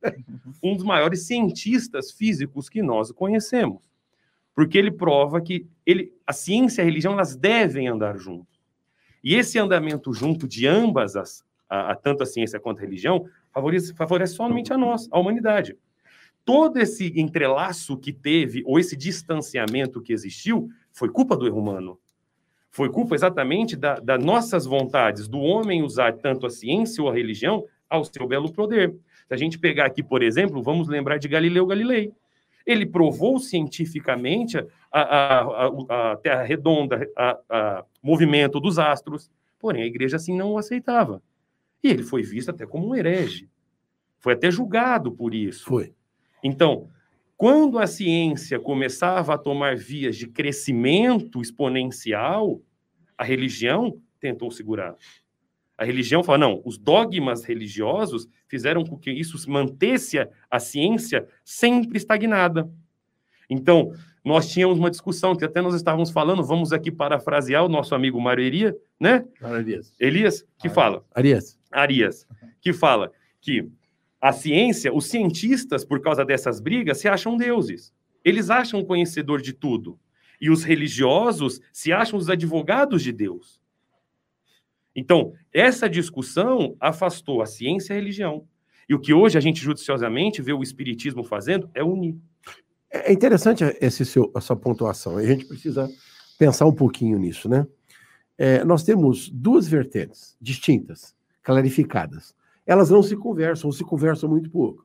Um 0.62 0.74
dos 0.74 0.84
maiores 0.84 1.26
cientistas 1.26 2.10
físicos 2.10 2.68
que 2.68 2.82
nós 2.82 3.12
conhecemos. 3.12 3.82
Porque 4.54 4.76
ele 4.76 4.90
prova 4.90 5.40
que 5.40 5.66
ele, 5.84 6.12
a 6.26 6.32
ciência 6.32 6.80
e 6.80 6.82
a 6.82 6.84
religião 6.86 7.12
elas 7.12 7.36
devem 7.36 7.88
andar 7.88 8.16
juntos. 8.16 8.55
E 9.26 9.34
esse 9.34 9.58
andamento 9.58 10.12
junto 10.12 10.46
de 10.46 10.68
ambas, 10.68 11.16
as, 11.16 11.44
a, 11.68 11.90
a, 11.90 11.96
tanto 11.96 12.22
a 12.22 12.26
ciência 12.26 12.60
quanto 12.60 12.78
a 12.78 12.82
religião, 12.82 13.26
favorece, 13.52 13.92
favorece 13.92 14.34
somente 14.34 14.72
a 14.72 14.78
nós, 14.78 15.08
a 15.10 15.18
humanidade. 15.18 15.76
Todo 16.44 16.76
esse 16.76 17.12
entrelaço 17.18 17.96
que 17.96 18.12
teve, 18.12 18.62
ou 18.64 18.78
esse 18.78 18.96
distanciamento 18.96 20.00
que 20.00 20.12
existiu, 20.12 20.68
foi 20.92 21.08
culpa 21.08 21.36
do 21.36 21.44
erro 21.44 21.58
humano. 21.58 21.98
Foi 22.70 22.88
culpa 22.88 23.16
exatamente 23.16 23.74
das 23.74 24.00
da 24.00 24.16
nossas 24.16 24.64
vontades, 24.64 25.26
do 25.26 25.40
homem 25.40 25.82
usar 25.82 26.12
tanto 26.18 26.46
a 26.46 26.50
ciência 26.50 27.02
ou 27.02 27.10
a 27.10 27.12
religião 27.12 27.64
ao 27.90 28.04
seu 28.04 28.28
belo 28.28 28.52
poder. 28.52 28.94
Se 29.26 29.34
a 29.34 29.36
gente 29.36 29.58
pegar 29.58 29.86
aqui, 29.86 30.04
por 30.04 30.22
exemplo, 30.22 30.62
vamos 30.62 30.86
lembrar 30.86 31.18
de 31.18 31.26
Galileu 31.26 31.66
Galilei. 31.66 32.12
Ele 32.64 32.86
provou 32.86 33.40
cientificamente 33.40 34.56
a, 34.92 35.00
a, 35.00 35.40
a, 35.40 36.12
a 36.12 36.16
Terra 36.16 36.44
redonda, 36.44 37.08
o 37.95 37.95
movimento 38.06 38.60
dos 38.60 38.78
astros, 38.78 39.28
porém 39.58 39.82
a 39.82 39.86
igreja 39.86 40.16
assim 40.16 40.36
não 40.36 40.52
o 40.52 40.58
aceitava. 40.58 41.20
E 41.82 41.88
ele 41.88 42.04
foi 42.04 42.22
visto 42.22 42.50
até 42.50 42.64
como 42.64 42.88
um 42.88 42.94
herege. 42.94 43.50
Foi 44.18 44.34
até 44.34 44.48
julgado 44.48 45.10
por 45.10 45.34
isso. 45.34 45.64
Foi. 45.64 45.92
Então, 46.42 46.88
quando 47.36 47.80
a 47.80 47.86
ciência 47.86 48.60
começava 48.60 49.34
a 49.34 49.38
tomar 49.38 49.76
vias 49.76 50.16
de 50.16 50.28
crescimento 50.28 51.42
exponencial, 51.42 52.62
a 53.18 53.24
religião 53.24 54.00
tentou 54.20 54.52
segurar. 54.52 54.94
A 55.76 55.84
religião 55.84 56.22
fala, 56.22 56.38
não, 56.38 56.62
os 56.64 56.78
dogmas 56.78 57.44
religiosos 57.44 58.28
fizeram 58.48 58.84
com 58.84 58.96
que 58.96 59.10
isso 59.10 59.36
mantesse 59.50 60.16
a 60.48 60.58
ciência 60.60 61.28
sempre 61.44 61.98
estagnada. 61.98 62.70
Então, 63.50 63.92
nós 64.26 64.48
tínhamos 64.50 64.76
uma 64.76 64.90
discussão 64.90 65.36
que 65.36 65.44
até 65.44 65.62
nós 65.62 65.72
estávamos 65.72 66.10
falando, 66.10 66.42
vamos 66.42 66.72
aqui 66.72 66.90
parafrasear 66.90 67.64
o 67.64 67.68
nosso 67.68 67.94
amigo 67.94 68.20
Mário 68.20 68.42
Eria, 68.42 68.76
né? 68.98 69.24
Arias. 69.40 69.94
Elias, 70.00 70.44
que 70.58 70.68
fala. 70.68 71.04
Arias. 71.14 71.56
Arias, 71.70 72.26
que 72.60 72.72
fala 72.72 73.12
que 73.40 73.70
a 74.20 74.32
ciência, 74.32 74.92
os 74.92 75.06
cientistas, 75.06 75.84
por 75.84 76.00
causa 76.00 76.24
dessas 76.24 76.58
brigas, 76.58 76.98
se 76.98 77.06
acham 77.06 77.36
deuses. 77.36 77.94
Eles 78.24 78.50
acham 78.50 78.84
conhecedor 78.84 79.40
de 79.40 79.52
tudo. 79.52 79.96
E 80.40 80.50
os 80.50 80.64
religiosos 80.64 81.60
se 81.72 81.92
acham 81.92 82.18
os 82.18 82.28
advogados 82.28 83.04
de 83.04 83.12
Deus. 83.12 83.62
Então, 84.92 85.34
essa 85.52 85.88
discussão 85.88 86.76
afastou 86.80 87.42
a 87.42 87.46
ciência 87.46 87.92
e 87.92 87.96
a 87.96 88.00
religião. 88.00 88.44
E 88.88 88.94
o 88.94 88.98
que 88.98 89.14
hoje 89.14 89.38
a 89.38 89.40
gente 89.40 89.62
judiciosamente 89.62 90.42
vê 90.42 90.52
o 90.52 90.64
espiritismo 90.64 91.22
fazendo 91.22 91.70
é 91.72 91.84
unir. 91.84 92.16
É 93.04 93.12
interessante 93.12 93.64
esse 93.80 94.04
seu, 94.04 94.30
a 94.34 94.40
sua 94.40 94.56
pontuação. 94.56 95.16
A 95.16 95.24
gente 95.24 95.44
precisa 95.44 95.88
pensar 96.38 96.66
um 96.66 96.72
pouquinho 96.72 97.18
nisso, 97.18 97.48
né? 97.48 97.66
É, 98.38 98.64
nós 98.64 98.82
temos 98.82 99.30
duas 99.30 99.66
vertentes 99.66 100.36
distintas, 100.40 101.14
clarificadas. 101.42 102.34
Elas 102.66 102.90
não 102.90 103.02
se 103.02 103.16
conversam, 103.16 103.68
ou 103.68 103.72
se 103.72 103.84
conversam 103.84 104.28
muito 104.28 104.50
pouco. 104.50 104.84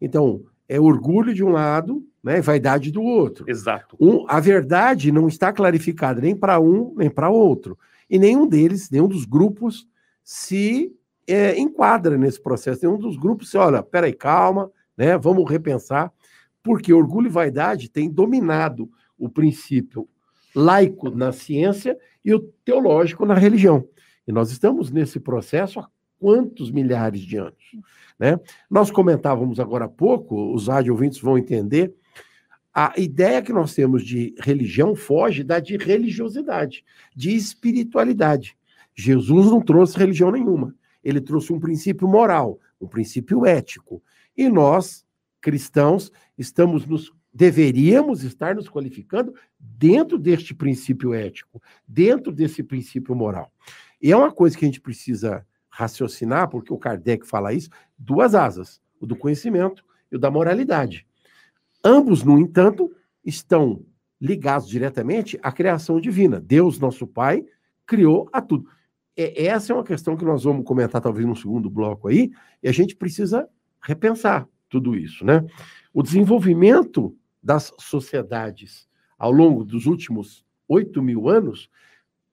Então, 0.00 0.44
é 0.68 0.80
orgulho 0.80 1.34
de 1.34 1.44
um 1.44 1.50
lado, 1.50 2.06
né, 2.22 2.40
vaidade 2.40 2.90
do 2.90 3.02
outro. 3.02 3.44
Exato. 3.48 3.96
Um, 4.00 4.24
a 4.28 4.40
verdade 4.40 5.12
não 5.12 5.28
está 5.28 5.52
clarificada 5.52 6.20
nem 6.20 6.34
para 6.34 6.58
um 6.58 6.94
nem 6.96 7.10
para 7.10 7.30
outro. 7.30 7.78
E 8.08 8.18
nenhum 8.18 8.46
deles, 8.46 8.90
nenhum 8.90 9.08
dos 9.08 9.24
grupos 9.24 9.86
se 10.24 10.92
é, 11.26 11.58
enquadra 11.58 12.16
nesse 12.16 12.40
processo. 12.40 12.80
Nenhum 12.82 12.98
dos 12.98 13.16
grupos 13.16 13.50
se 13.50 13.56
olha, 13.56 13.82
peraí, 13.82 14.12
calma, 14.12 14.70
né, 14.96 15.16
vamos 15.18 15.48
repensar, 15.48 16.12
porque 16.66 16.92
orgulho 16.92 17.28
e 17.28 17.30
vaidade 17.30 17.88
têm 17.88 18.10
dominado 18.10 18.90
o 19.16 19.28
princípio 19.28 20.08
laico 20.52 21.10
na 21.10 21.30
ciência 21.30 21.96
e 22.24 22.34
o 22.34 22.40
teológico 22.64 23.24
na 23.24 23.34
religião. 23.34 23.86
E 24.26 24.32
nós 24.32 24.50
estamos 24.50 24.90
nesse 24.90 25.20
processo 25.20 25.78
há 25.78 25.88
quantos 26.18 26.72
milhares 26.72 27.20
de 27.20 27.36
anos? 27.36 27.76
Né? 28.18 28.40
Nós 28.68 28.90
comentávamos 28.90 29.60
agora 29.60 29.84
há 29.84 29.88
pouco, 29.88 30.52
os 30.52 30.66
rádio 30.66 30.92
ouvintes 30.92 31.20
vão 31.20 31.38
entender, 31.38 31.94
a 32.74 32.94
ideia 32.96 33.40
que 33.40 33.52
nós 33.52 33.72
temos 33.72 34.04
de 34.04 34.34
religião 34.40 34.96
foge 34.96 35.44
da 35.44 35.60
de 35.60 35.76
religiosidade, 35.76 36.84
de 37.14 37.32
espiritualidade. 37.32 38.56
Jesus 38.92 39.46
não 39.46 39.60
trouxe 39.60 39.96
religião 39.96 40.32
nenhuma. 40.32 40.74
Ele 41.04 41.20
trouxe 41.20 41.52
um 41.52 41.60
princípio 41.60 42.08
moral, 42.08 42.58
um 42.80 42.88
princípio 42.88 43.46
ético. 43.46 44.02
E 44.36 44.48
nós, 44.48 45.05
cristãos, 45.46 46.10
estamos 46.36 46.84
nos 46.84 47.14
deveríamos 47.32 48.24
estar 48.24 48.56
nos 48.56 48.68
qualificando 48.68 49.32
dentro 49.60 50.18
deste 50.18 50.52
princípio 50.52 51.14
ético, 51.14 51.62
dentro 51.86 52.32
desse 52.32 52.64
princípio 52.64 53.14
moral. 53.14 53.52
E 54.02 54.10
é 54.10 54.16
uma 54.16 54.32
coisa 54.32 54.58
que 54.58 54.64
a 54.64 54.68
gente 54.68 54.80
precisa 54.80 55.46
raciocinar, 55.68 56.48
porque 56.48 56.72
o 56.72 56.78
Kardec 56.78 57.24
fala 57.24 57.52
isso, 57.52 57.70
duas 57.96 58.34
asas, 58.34 58.80
o 58.98 59.06
do 59.06 59.14
conhecimento 59.14 59.84
e 60.10 60.16
o 60.16 60.18
da 60.18 60.32
moralidade. 60.32 61.06
Ambos, 61.84 62.24
no 62.24 62.40
entanto, 62.40 62.90
estão 63.24 63.84
ligados 64.20 64.68
diretamente 64.68 65.38
à 65.44 65.52
criação 65.52 66.00
divina. 66.00 66.40
Deus, 66.40 66.80
nosso 66.80 67.06
Pai, 67.06 67.44
criou 67.86 68.28
a 68.32 68.42
tudo. 68.42 68.68
E 69.16 69.46
essa 69.46 69.72
é 69.72 69.76
uma 69.76 69.84
questão 69.84 70.16
que 70.16 70.24
nós 70.24 70.42
vamos 70.42 70.64
comentar 70.64 71.00
talvez 71.00 71.24
no 71.24 71.36
segundo 71.36 71.70
bloco 71.70 72.08
aí, 72.08 72.32
e 72.60 72.68
a 72.68 72.72
gente 72.72 72.96
precisa 72.96 73.48
repensar 73.80 74.48
tudo 74.76 74.94
isso, 74.94 75.24
né? 75.24 75.44
O 75.92 76.02
desenvolvimento 76.02 77.16
das 77.42 77.72
sociedades 77.78 78.86
ao 79.18 79.32
longo 79.32 79.64
dos 79.64 79.86
últimos 79.86 80.44
oito 80.68 81.02
mil 81.02 81.28
anos 81.28 81.70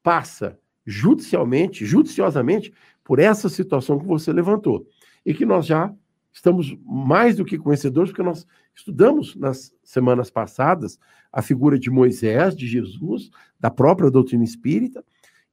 passa 0.01 0.59
judicialmente, 0.85 1.85
judiciosamente, 1.85 2.73
por 3.03 3.19
essa 3.19 3.47
situação 3.47 3.97
que 3.97 4.05
você 4.05 4.33
levantou. 4.33 4.85
E 5.25 5.33
que 5.33 5.45
nós 5.45 5.65
já 5.65 5.93
estamos 6.33 6.77
mais 6.83 7.38
do 7.38 7.45
que 7.45 7.57
conhecedores, 7.57 8.12
porque 8.12 8.23
nós 8.23 8.45
estudamos 8.75 9.35
nas 9.35 9.73
semanas 9.81 10.29
passadas 10.29 11.00
a 11.31 11.41
figura 11.41 11.79
de 11.79 11.89
Moisés, 11.89 12.55
de 12.55 12.67
Jesus, 12.67 13.29
da 13.57 13.71
própria 13.71 14.12
doutrina 14.12 14.43
espírita, 14.43 15.05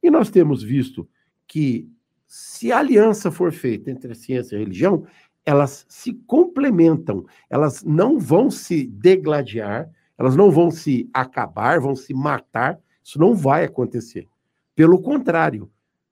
e 0.03 0.11
nós 0.11 0.29
temos 0.29 0.61
visto 0.61 1.07
que 1.47 1.87
se 2.27 2.71
a 2.71 2.79
aliança 2.79 3.31
for 3.31 3.53
feita 3.53 3.89
entre 3.89 4.11
a 4.11 4.15
ciência 4.15 4.55
e 4.55 4.57
a 4.57 4.59
religião, 4.59 5.05
elas 5.45 5.85
se 5.89 6.13
complementam, 6.27 7.25
elas 7.49 7.83
não 7.83 8.19
vão 8.19 8.49
se 8.51 8.85
degladiar, 8.85 9.89
elas 10.17 10.35
não 10.35 10.51
vão 10.51 10.69
se 10.69 11.09
acabar, 11.13 11.79
vão 11.79 11.95
se 11.95 12.13
matar, 12.13 12.79
isso 13.03 13.19
não 13.19 13.33
vai 13.33 13.63
acontecer. 13.63 14.27
Pelo 14.75 15.01
contrário, 15.01 15.69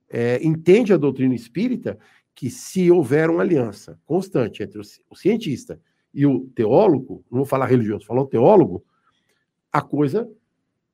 é, 0.08 0.44
entende 0.44 0.92
a 0.92 0.96
doutrina 0.96 1.34
espírita 1.34 1.98
que 2.34 2.50
se 2.50 2.90
houver 2.90 3.30
uma 3.30 3.42
aliança 3.42 3.98
constante 4.04 4.62
entre 4.62 4.80
o, 4.80 5.14
cientista 5.14 5.80
e 6.12 6.26
o 6.26 6.48
teólogo, 6.54 7.24
não 7.30 7.38
vou 7.38 7.46
falar 7.46 7.66
religioso, 7.66 8.06
falar 8.06 8.22
o 8.22 8.26
teólogo, 8.26 8.84
a 9.72 9.80
coisa 9.80 10.28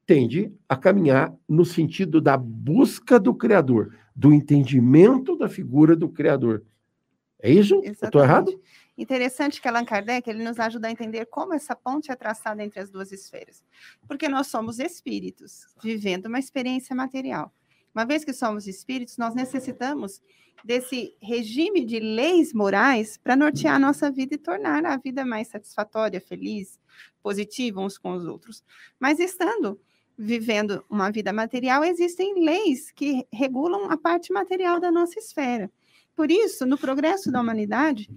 tende 0.05 0.53
a 0.69 0.77
caminhar 0.77 1.35
no 1.49 1.65
sentido 1.65 2.21
da 2.21 2.37
busca 2.37 3.19
do 3.19 3.35
Criador, 3.35 3.95
do 4.15 4.33
entendimento 4.33 5.37
da 5.37 5.49
figura 5.49 5.97
do 5.97 6.09
Criador. 6.09 6.63
É 7.41 7.51
isso? 7.51 7.81
Estou 7.85 8.23
errado? 8.23 8.61
Interessante 8.97 9.61
que 9.61 9.69
Allan 9.69 9.85
Kardec 9.85 10.29
ele 10.29 10.43
nos 10.43 10.59
ajuda 10.59 10.89
a 10.89 10.91
entender 10.91 11.27
como 11.27 11.53
essa 11.53 11.77
ponte 11.77 12.11
é 12.11 12.17
traçada 12.17 12.65
entre 12.65 12.81
as 12.81 12.91
duas 12.91 13.13
esferas. 13.13 13.63
Porque 14.09 14.29
nós 14.29 14.47
somos 14.47 14.79
espíritos 14.79 15.67
vivendo 15.83 16.27
uma 16.27 16.39
experiência 16.39 16.97
material. 16.97 17.53
Uma 17.95 18.07
vez 18.07 18.25
que 18.25 18.33
somos 18.33 18.67
espíritos, 18.67 19.19
nós 19.19 19.35
necessitamos 19.35 20.23
desse 20.65 21.15
regime 21.21 21.85
de 21.85 22.01
leis 22.01 22.53
morais 22.53 23.19
para 23.19 23.37
nortear 23.37 23.77
a 23.77 23.79
nossa 23.79 24.11
vida 24.11 24.35
e 24.35 24.39
tornar 24.39 24.85
a 24.85 24.97
vida 24.97 25.25
mais 25.25 25.49
satisfatória, 25.49 26.21
feliz, 26.21 26.81
positiva 27.23 27.81
uns 27.81 27.99
com 27.99 28.13
os 28.13 28.25
outros. 28.27 28.65
Mas 28.99 29.19
estando 29.19 29.79
vivendo 30.17 30.85
uma 30.89 31.11
vida 31.11 31.33
material, 31.33 31.85
existem 31.85 32.43
leis 32.43 32.91
que 32.91 33.27
regulam 33.31 33.91
a 33.91 33.97
parte 33.97 34.33
material 34.33 34.81
da 34.81 34.91
nossa 34.91 35.19
esfera. 35.19 35.71
Por 36.17 36.31
isso, 36.31 36.67
no 36.67 36.77
progresso 36.77 37.31
da 37.31 37.41
humanidade, 37.41 38.11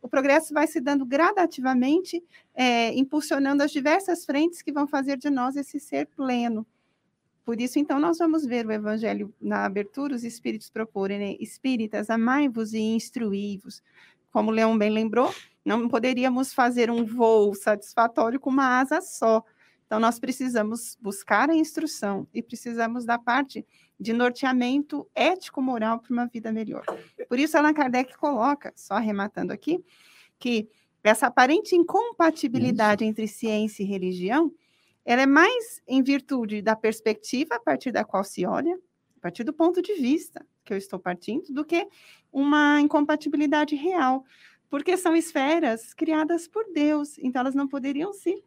o 0.00 0.08
progresso 0.08 0.52
vai 0.52 0.66
se 0.66 0.80
dando 0.80 1.06
gradativamente, 1.06 2.20
é, 2.54 2.92
impulsionando 2.94 3.62
as 3.62 3.70
diversas 3.70 4.24
frentes 4.24 4.62
que 4.62 4.72
vão 4.72 4.88
fazer 4.88 5.16
de 5.16 5.30
nós 5.30 5.54
esse 5.54 5.78
ser 5.78 6.06
pleno, 6.16 6.66
por 7.44 7.60
isso, 7.60 7.78
então, 7.78 7.98
nós 7.98 8.18
vamos 8.18 8.46
ver 8.46 8.66
o 8.66 8.72
Evangelho 8.72 9.34
na 9.40 9.64
abertura, 9.64 10.14
os 10.14 10.22
Espíritos 10.22 10.70
proporem, 10.70 11.18
né? 11.18 11.36
Espíritas, 11.40 12.08
amai-vos 12.08 12.72
e 12.72 12.78
instruí-vos. 12.78 13.82
Como 14.30 14.50
Leão 14.50 14.78
bem 14.78 14.90
lembrou, 14.90 15.34
Não 15.64 15.88
poderíamos 15.88 16.52
fazer 16.54 16.90
um 16.90 17.04
voo 17.04 17.54
satisfatório 17.54 18.40
com 18.40 18.50
uma 18.50 18.80
asa 18.80 19.00
só. 19.00 19.44
Então, 19.92 20.00
nós 20.00 20.18
precisamos 20.18 20.96
buscar 21.02 21.50
a 21.50 21.54
instrução 21.54 22.26
e 22.32 22.42
precisamos 22.42 23.04
da 23.04 23.18
parte 23.18 23.62
de 24.00 24.14
norteamento 24.14 25.06
ético-moral 25.14 25.98
para 25.98 26.10
uma 26.14 26.26
vida 26.26 26.50
melhor. 26.50 26.82
Por 27.28 27.38
isso, 27.38 27.58
Allan 27.58 27.74
Kardec 27.74 28.16
coloca, 28.16 28.72
só 28.74 28.94
arrematando 28.94 29.52
aqui, 29.52 29.84
que 30.38 30.66
essa 31.04 31.26
aparente 31.26 31.76
incompatibilidade 31.76 33.04
isso. 33.04 33.10
entre 33.10 33.28
ciência 33.28 33.82
e 33.82 33.86
religião, 33.86 34.50
ela 35.04 35.20
é 35.20 35.26
mais 35.26 35.82
em 35.86 36.02
virtude 36.02 36.62
da 36.62 36.74
perspectiva 36.74 37.56
a 37.56 37.60
partir 37.60 37.92
da 37.92 38.02
qual 38.02 38.24
se 38.24 38.46
olha, 38.46 38.74
a 39.18 39.20
partir 39.20 39.44
do 39.44 39.52
ponto 39.52 39.82
de 39.82 39.92
vista 39.96 40.42
que 40.64 40.72
eu 40.72 40.78
estou 40.78 40.98
partindo, 40.98 41.52
do 41.52 41.66
que 41.66 41.86
uma 42.32 42.80
incompatibilidade 42.80 43.76
real, 43.76 44.24
porque 44.70 44.96
são 44.96 45.14
esferas 45.14 45.92
criadas 45.92 46.48
por 46.48 46.64
Deus, 46.72 47.18
então 47.18 47.40
elas 47.40 47.54
não 47.54 47.68
poderiam 47.68 48.10
se 48.14 48.42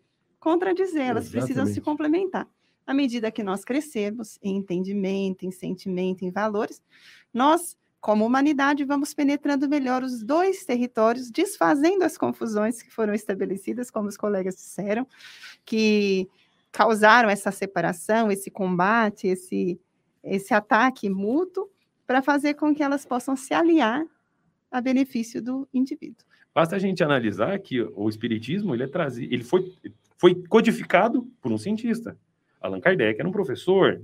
contradizer, 0.46 1.02
elas 1.02 1.26
Exatamente. 1.26 1.54
precisam 1.54 1.66
se 1.66 1.82
complementar. 1.82 2.48
À 2.86 2.94
medida 2.94 3.32
que 3.32 3.42
nós 3.42 3.66
crescemos 3.66 4.38
em 4.44 4.58
entendimento, 4.58 5.44
em 5.44 5.50
sentimento, 5.50 6.24
em 6.24 6.30
valores, 6.30 6.80
nós, 7.34 7.76
como 8.00 8.24
humanidade, 8.24 8.86
vamos 8.86 9.12
penetrando 9.12 9.68
melhor 9.68 10.04
os 10.04 10.24
dois 10.24 10.64
territórios, 10.64 11.32
desfazendo 11.32 12.04
as 12.04 12.16
confusões 12.16 12.84
que 12.84 12.92
foram 12.92 13.16
estabelecidas, 13.16 13.90
como 13.90 14.08
os 14.08 14.16
colegas 14.16 14.56
disseram, 14.56 15.08
que 15.66 16.30
causaram 16.72 17.28
essa 17.28 17.52
separação, 17.52 18.32
esse 18.32 18.52
combate, 18.52 19.28
esse, 19.28 19.82
esse 20.24 20.54
ataque 20.54 21.10
mútuo, 21.10 21.68
para 22.06 22.22
fazer 22.22 22.54
com 22.54 22.76
que 22.76 22.84
elas 22.84 23.04
possam 23.04 23.36
se 23.36 23.52
aliar 23.52 24.06
a 24.70 24.80
benefício 24.80 25.42
do 25.42 25.68
indivíduo. 25.74 26.24
Basta 26.54 26.76
a 26.76 26.80
gente 26.80 27.04
analisar 27.04 27.58
que 27.60 27.82
o 27.82 28.08
espiritismo 28.08 28.76
ele 28.76 28.84
é 28.84 28.88
trazido, 28.88 29.34
ele 29.34 29.44
foi 29.44 29.74
foi 30.18 30.36
codificado 30.48 31.28
por 31.42 31.52
um 31.52 31.58
cientista. 31.58 32.18
Allan 32.62 32.80
Kardec 32.80 33.20
era 33.20 33.28
um 33.28 33.32
professor, 33.32 34.02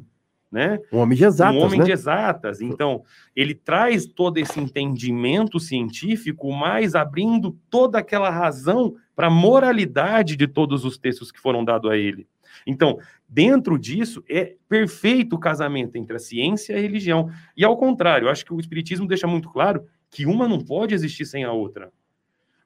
né? 0.52 0.80
Um 0.92 1.00
homem 1.00 1.18
de 1.18 1.24
exatas, 1.24 1.56
Um 1.56 1.66
homem 1.66 1.80
né? 1.80 1.86
de 1.86 1.92
exatas. 1.92 2.62
Então, 2.62 3.04
ele 3.36 3.56
traz 3.56 4.06
todo 4.06 4.38
esse 4.38 4.60
entendimento 4.60 5.60
científico, 5.60 6.52
mas 6.52 6.94
abrindo 6.94 7.58
toda 7.70 8.00
aquela 8.00 8.30
razão 8.30 8.96
para 9.16 9.28
a 9.28 9.32
moralidade 9.32 10.36
de 10.36 10.48
todos 10.48 10.84
os 10.84 10.98
textos 10.98 11.32
que 11.32 11.40
foram 11.40 11.64
dados 11.64 11.90
a 11.90 11.96
ele. 11.96 12.28
Então, 12.68 13.00
dentro 13.28 13.80
disso, 13.80 14.24
é 14.30 14.56
perfeito 14.68 15.36
o 15.36 15.40
casamento 15.40 15.96
entre 15.96 16.18
a 16.18 16.20
ciência 16.20 16.74
e 16.74 16.76
a 16.76 16.82
religião. 16.82 17.30
E 17.56 17.64
ao 17.64 17.78
contrário, 17.78 18.26
eu 18.26 18.32
acho 18.32 18.46
que 18.46 18.54
o 18.54 18.60
Espiritismo 18.60 19.08
deixa 19.08 19.26
muito 19.26 19.50
claro 19.50 19.86
que 20.10 20.26
uma 20.26 20.48
não 20.48 20.60
pode 20.60 20.94
existir 20.94 21.26
sem 21.26 21.46
a 21.46 21.54
outra. 21.54 21.92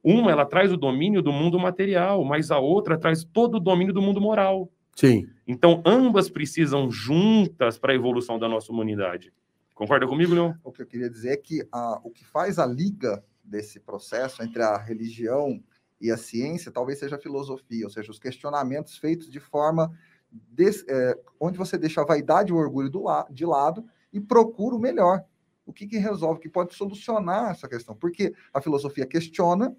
Uma, 0.05 0.29
ela 0.29 0.45
traz 0.45 0.71
o 0.71 0.77
domínio 0.77 1.19
do 1.19 1.31
mundo 1.31 1.57
material, 1.57 2.23
mas 2.23 2.51
a 2.51 2.59
outra 2.59 2.95
traz 2.95 3.23
todo 3.23 3.55
o 3.55 3.59
domínio 3.59 3.91
do 3.91 4.03
mundo 4.03 4.21
moral. 4.21 4.71
Sim. 4.95 5.27
Então, 5.47 5.81
ambas 5.83 6.29
precisam 6.29 6.91
juntas 6.91 7.79
para 7.79 7.91
a 7.91 7.95
evolução 7.95 8.37
da 8.37 8.47
nossa 8.47 8.71
humanidade. 8.71 9.33
Concorda 9.73 10.05
comigo, 10.05 10.35
Leon? 10.35 10.53
O 10.63 10.71
que 10.71 10.83
eu 10.83 10.85
queria 10.85 11.09
dizer 11.09 11.29
é 11.29 11.37
que 11.37 11.67
a, 11.71 11.99
o 12.03 12.11
que 12.11 12.23
faz 12.23 12.59
a 12.59 12.67
liga 12.67 13.23
desse 13.43 13.79
processo 13.79 14.43
entre 14.43 14.61
a 14.61 14.77
religião 14.77 15.59
e 15.99 16.11
a 16.11 16.17
ciência 16.17 16.71
talvez 16.71 16.99
seja 16.99 17.15
a 17.15 17.19
filosofia, 17.19 17.85
ou 17.85 17.89
seja, 17.89 18.11
os 18.11 18.19
questionamentos 18.19 18.97
feitos 18.97 19.27
de 19.27 19.39
forma 19.39 19.91
des, 20.31 20.85
é, 20.87 21.17
onde 21.39 21.57
você 21.57 21.79
deixa 21.79 22.01
a 22.01 22.05
vaidade 22.05 22.51
e 22.51 22.53
o 22.53 22.57
orgulho 22.57 22.91
do 22.91 23.03
la, 23.03 23.25
de 23.31 23.43
lado 23.43 23.83
e 24.13 24.21
procura 24.21 24.75
o 24.75 24.79
melhor. 24.79 25.23
O 25.65 25.73
que, 25.73 25.87
que 25.87 25.97
resolve, 25.97 26.39
que 26.39 26.49
pode 26.49 26.75
solucionar 26.75 27.51
essa 27.51 27.67
questão? 27.67 27.95
Porque 27.95 28.33
a 28.53 28.61
filosofia 28.61 29.05
questiona, 29.05 29.75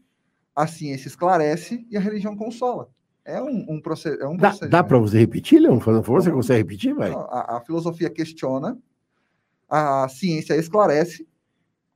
a 0.57 0.67
ciência 0.67 1.09
esclarece 1.09 1.87
e 1.91 1.99
a 1.99 2.01
religião 2.01 2.35
consola. 2.35 2.89
É 3.23 3.43
um, 3.43 3.67
um, 3.69 3.81
proced 3.81 4.19
é 4.21 4.27
um 4.27 4.37
dá, 4.37 4.53
Dá 4.71 4.83
para 4.83 4.99
você 4.99 5.19
repetir, 5.19 5.61
Leon? 5.61 5.81
Fazendo 5.81 6.03
favor, 6.03 6.23
você 6.23 6.31
consegue 6.31 6.63
repetir? 6.63 6.95
Vai. 6.95 7.13
A, 7.13 7.57
a, 7.57 7.61
filosofia 7.61 8.09
questiona, 8.09 8.79
a 9.69 10.09
ciência 10.09 10.55
esclarece 10.55 11.27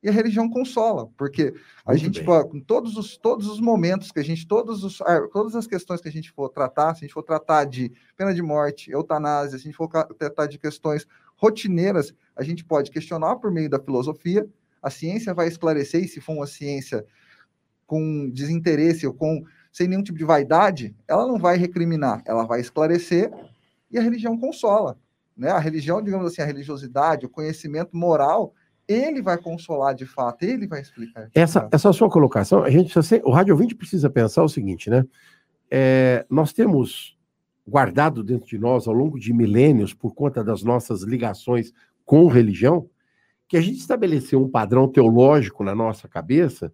e 0.03 0.09
a 0.09 0.13
religião 0.13 0.49
consola, 0.49 1.09
porque 1.17 1.55
a 1.85 1.93
Muito 1.93 2.05
gente, 2.05 2.25
pô, 2.25 2.45
com 2.49 2.59
todos 2.61 2.97
os, 2.97 3.17
todos 3.17 3.47
os 3.47 3.61
momentos 3.61 4.11
que 4.11 4.19
a 4.19 4.25
gente, 4.25 4.47
todos 4.47 4.83
os, 4.83 4.99
todas 5.33 5.55
as 5.55 5.67
questões 5.67 6.01
que 6.01 6.09
a 6.09 6.13
gente 6.13 6.33
for 6.33 6.49
tratar, 6.49 6.95
se 6.95 7.05
a 7.05 7.07
gente 7.07 7.15
for 7.15 7.23
tratar 7.23 7.65
de 7.65 7.93
pena 8.17 8.35
de 8.35 8.43
morte, 8.43 8.91
eutanásia, 8.91 9.59
se 9.59 9.65
a 9.65 9.71
gente 9.71 9.77
for 9.77 9.89
tratar 9.89 10.47
de 10.47 10.59
questões 10.59 11.07
rotineiras, 11.37 12.13
a 12.35 12.43
gente 12.43 12.65
pode 12.65 12.91
questionar 12.91 13.37
por 13.37 13.51
meio 13.51 13.71
da 13.71 13.79
filosofia, 13.79 14.49
a 14.83 14.91
ciência 14.91 15.35
vai 15.35 15.47
esclarecer, 15.49 16.03
e 16.03 16.09
se 16.09 16.21
for 16.21 16.33
uma 16.33 16.47
ciência 16.47 17.05
com 17.91 18.31
desinteresse 18.31 19.05
ou 19.05 19.13
com 19.13 19.43
sem 19.73 19.89
nenhum 19.89 20.03
tipo 20.03 20.17
de 20.17 20.25
vaidade, 20.25 20.95
ela 21.09 21.27
não 21.27 21.37
vai 21.37 21.57
recriminar, 21.57 22.23
ela 22.25 22.45
vai 22.45 22.61
esclarecer 22.61 23.33
e 23.91 23.99
a 23.99 24.01
religião 24.01 24.39
consola. 24.39 24.97
Né? 25.37 25.51
A 25.51 25.59
religião, 25.59 26.01
digamos 26.01 26.25
assim, 26.25 26.41
a 26.41 26.45
religiosidade, 26.45 27.27
o 27.27 27.29
conhecimento 27.29 27.97
moral, 27.97 28.55
ele 28.87 29.21
vai 29.21 29.37
consolar 29.37 29.93
de 29.93 30.07
fato, 30.07 30.45
ele 30.45 30.69
vai 30.69 30.81
explicar. 30.81 31.29
Essa, 31.35 31.69
essa 31.73 31.93
sua 31.93 32.09
colocação, 32.09 32.63
a 32.63 32.71
gente, 32.71 32.97
o 33.25 33.31
rádio 33.33 33.55
ouvinte 33.55 33.75
precisa 33.75 34.09
pensar 34.09 34.45
o 34.45 34.49
seguinte, 34.49 34.89
né? 34.89 35.05
É, 35.69 36.25
nós 36.31 36.53
temos 36.53 37.19
guardado 37.67 38.23
dentro 38.23 38.47
de 38.47 38.59
nós 38.59 38.87
ao 38.87 38.95
longo 38.95 39.19
de 39.19 39.33
milênios, 39.33 39.93
por 39.93 40.15
conta 40.15 40.45
das 40.45 40.63
nossas 40.63 41.03
ligações 41.03 41.73
com 42.05 42.29
religião, 42.29 42.89
que 43.49 43.57
a 43.57 43.61
gente 43.61 43.79
estabeleceu 43.79 44.41
um 44.41 44.49
padrão 44.49 44.87
teológico 44.87 45.65
na 45.65 45.75
nossa 45.75 46.07
cabeça 46.07 46.73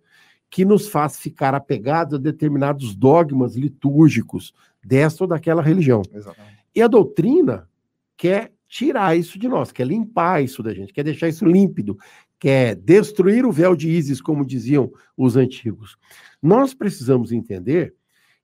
que 0.51 0.65
nos 0.65 0.89
faz 0.89 1.19
ficar 1.19 1.55
apegados 1.55 2.15
a 2.15 2.19
determinados 2.19 2.95
dogmas 2.95 3.57
litúrgicos 3.57 4.53
desta 4.85 5.25
ou 5.25 5.29
daquela 5.29 5.63
religião. 5.63 6.03
Exatamente. 6.13 6.57
E 6.75 6.83
a 6.83 6.89
doutrina 6.89 7.69
quer 8.17 8.53
tirar 8.69 9.17
isso 9.17 9.39
de 9.39 9.49
nós, 9.49 9.73
quer 9.73 9.87
limpar 9.87 10.43
isso 10.43 10.63
da 10.63 10.75
gente, 10.75 10.93
quer 10.93 11.03
deixar 11.03 11.29
isso 11.29 11.45
límpido, 11.45 11.97
quer 12.39 12.75
destruir 12.75 13.45
o 13.45 13.53
véu 13.53 13.75
de 13.75 13.89
Ísis, 13.89 14.21
como 14.21 14.47
diziam 14.47 14.93
os 15.17 15.37
antigos. 15.37 15.97
Nós 16.43 16.75
precisamos 16.75 17.33
entender 17.33 17.95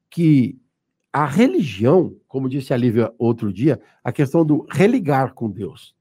que 0.08 0.58
a 1.12 1.26
religião, 1.26 2.16
como 2.26 2.48
disse 2.48 2.72
a 2.72 2.76
Lívia 2.76 3.12
outro 3.18 3.52
dia, 3.52 3.80
a 4.02 4.10
questão 4.10 4.44
do 4.44 4.66
religar 4.70 5.34
com 5.34 5.50
Deus. 5.50 5.94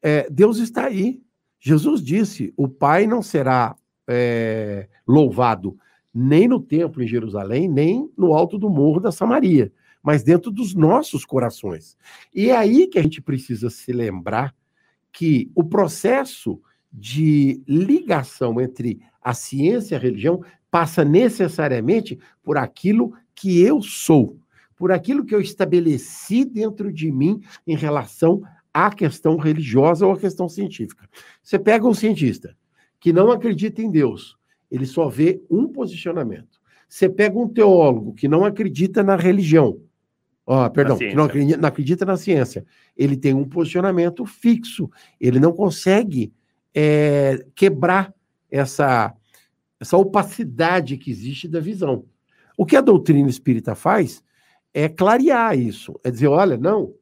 É, 0.00 0.28
Deus 0.30 0.58
está 0.58 0.86
aí. 0.86 1.20
Jesus 1.60 2.02
disse: 2.02 2.52
o 2.56 2.66
Pai 2.66 3.06
não 3.06 3.22
será 3.22 3.76
é, 4.12 4.88
louvado 5.06 5.76
nem 6.14 6.46
no 6.46 6.60
templo 6.60 7.02
em 7.02 7.06
Jerusalém, 7.06 7.68
nem 7.68 8.10
no 8.16 8.34
alto 8.34 8.58
do 8.58 8.68
morro 8.68 9.00
da 9.00 9.10
Samaria, 9.10 9.72
mas 10.02 10.22
dentro 10.22 10.50
dos 10.50 10.74
nossos 10.74 11.24
corações. 11.24 11.96
E 12.34 12.50
é 12.50 12.56
aí 12.56 12.86
que 12.86 12.98
a 12.98 13.02
gente 13.02 13.22
precisa 13.22 13.70
se 13.70 13.92
lembrar 13.92 14.54
que 15.10 15.50
o 15.54 15.64
processo 15.64 16.60
de 16.92 17.62
ligação 17.66 18.60
entre 18.60 19.00
a 19.22 19.32
ciência 19.32 19.94
e 19.94 19.96
a 19.96 20.00
religião 20.00 20.42
passa 20.70 21.04
necessariamente 21.04 22.18
por 22.42 22.58
aquilo 22.58 23.14
que 23.34 23.62
eu 23.62 23.80
sou, 23.80 24.38
por 24.76 24.90
aquilo 24.90 25.24
que 25.24 25.34
eu 25.34 25.40
estabeleci 25.40 26.44
dentro 26.44 26.92
de 26.92 27.10
mim 27.10 27.40
em 27.66 27.76
relação 27.76 28.42
à 28.74 28.90
questão 28.90 29.36
religiosa 29.36 30.06
ou 30.06 30.12
à 30.12 30.18
questão 30.18 30.48
científica. 30.48 31.08
Você 31.42 31.58
pega 31.58 31.86
um 31.86 31.94
cientista, 31.94 32.56
que 33.02 33.12
não 33.12 33.32
acredita 33.32 33.82
em 33.82 33.90
Deus, 33.90 34.38
ele 34.70 34.86
só 34.86 35.08
vê 35.08 35.42
um 35.50 35.66
posicionamento. 35.66 36.60
Você 36.88 37.08
pega 37.08 37.36
um 37.36 37.48
teólogo 37.48 38.14
que 38.14 38.28
não 38.28 38.44
acredita 38.44 39.02
na 39.02 39.16
religião, 39.16 39.80
ó, 40.46 40.68
perdão, 40.68 40.96
que 40.96 41.12
não 41.12 41.24
acredita, 41.24 41.58
não 41.58 41.68
acredita, 41.68 42.04
na 42.04 42.16
ciência, 42.16 42.64
ele 42.96 43.16
tem 43.16 43.34
um 43.34 43.44
posicionamento 43.44 44.24
fixo, 44.24 44.88
ele 45.20 45.40
não 45.40 45.52
consegue 45.52 46.32
é, 46.72 47.44
quebrar 47.56 48.14
essa, 48.48 49.12
essa 49.80 49.96
opacidade 49.96 50.96
que 50.96 51.10
existe 51.10 51.48
da 51.48 51.58
visão. 51.58 52.04
O 52.56 52.64
que 52.64 52.76
a 52.76 52.80
doutrina 52.80 53.28
espírita 53.28 53.74
faz 53.74 54.22
é 54.72 54.88
clarear 54.88 55.58
isso, 55.58 55.98
é 56.04 56.10
dizer, 56.10 56.28
olha, 56.28 56.56
não, 56.56 56.94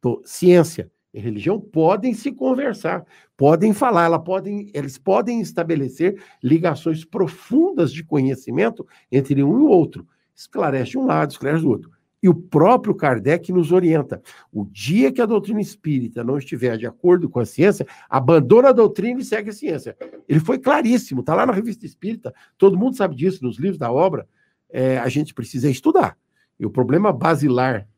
tô, 0.00 0.22
ciência, 0.24 0.88
e 1.12 1.20
religião 1.20 1.58
podem 1.58 2.12
se 2.12 2.30
conversar, 2.30 3.04
podem 3.36 3.72
falar, 3.72 4.04
ela 4.04 4.18
podem, 4.18 4.70
eles 4.74 4.98
podem 4.98 5.40
estabelecer 5.40 6.22
ligações 6.42 7.04
profundas 7.04 7.92
de 7.92 8.04
conhecimento 8.04 8.86
entre 9.10 9.42
um 9.42 9.58
e 9.58 9.62
o 9.62 9.68
outro. 9.68 10.06
Esclarece 10.34 10.98
um 10.98 11.06
lado, 11.06 11.30
esclarece 11.30 11.64
o 11.64 11.68
outro. 11.68 11.90
E 12.22 12.28
o 12.28 12.34
próprio 12.34 12.94
Kardec 12.94 13.52
nos 13.52 13.70
orienta. 13.70 14.20
O 14.52 14.64
dia 14.64 15.12
que 15.12 15.20
a 15.20 15.26
doutrina 15.26 15.60
espírita 15.60 16.24
não 16.24 16.36
estiver 16.36 16.76
de 16.76 16.86
acordo 16.86 17.28
com 17.28 17.38
a 17.38 17.46
ciência, 17.46 17.86
abandona 18.10 18.70
a 18.70 18.72
doutrina 18.72 19.20
e 19.20 19.24
segue 19.24 19.50
a 19.50 19.52
ciência. 19.52 19.96
Ele 20.28 20.40
foi 20.40 20.58
claríssimo, 20.58 21.20
está 21.20 21.34
lá 21.34 21.46
na 21.46 21.52
revista 21.52 21.86
espírita, 21.86 22.34
todo 22.56 22.76
mundo 22.76 22.96
sabe 22.96 23.14
disso, 23.14 23.44
nos 23.44 23.58
livros 23.58 23.78
da 23.78 23.90
obra. 23.90 24.28
É, 24.68 24.98
a 24.98 25.08
gente 25.08 25.32
precisa 25.32 25.70
estudar. 25.70 26.18
E 26.58 26.66
o 26.66 26.70
problema 26.70 27.12
basilar 27.12 27.88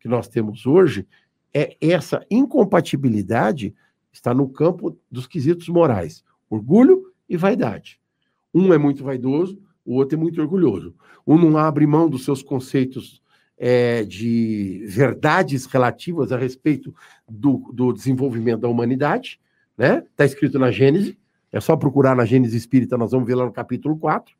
que 0.00 0.08
nós 0.08 0.28
temos 0.28 0.66
hoje 0.66 1.06
é 1.52 1.76
essa 1.80 2.24
incompatibilidade 2.30 3.74
está 4.12 4.34
no 4.34 4.48
campo 4.48 4.96
dos 5.10 5.26
quesitos 5.26 5.68
morais, 5.68 6.24
orgulho 6.50 7.12
e 7.28 7.36
vaidade. 7.36 8.00
Um 8.52 8.72
é 8.72 8.78
muito 8.78 9.04
vaidoso, 9.04 9.60
o 9.84 9.94
outro 9.94 10.18
é 10.18 10.20
muito 10.20 10.40
orgulhoso. 10.40 10.94
Um 11.26 11.38
não 11.38 11.56
abre 11.56 11.86
mão 11.86 12.08
dos 12.08 12.24
seus 12.24 12.42
conceitos 12.42 13.22
é, 13.56 14.04
de 14.04 14.84
verdades 14.86 15.66
relativas 15.66 16.32
a 16.32 16.38
respeito 16.38 16.94
do, 17.28 17.70
do 17.72 17.92
desenvolvimento 17.92 18.60
da 18.60 18.68
humanidade, 18.68 19.40
né? 19.76 20.04
Está 20.10 20.24
escrito 20.24 20.58
na 20.58 20.70
Gênesis, 20.70 21.16
é 21.52 21.60
só 21.60 21.76
procurar 21.76 22.14
na 22.14 22.24
Gênesis 22.24 22.54
Espírita, 22.54 22.98
nós 22.98 23.10
vamos 23.10 23.26
ver 23.26 23.34
lá 23.34 23.44
no 23.44 23.52
capítulo 23.52 23.96
4. 23.96 24.34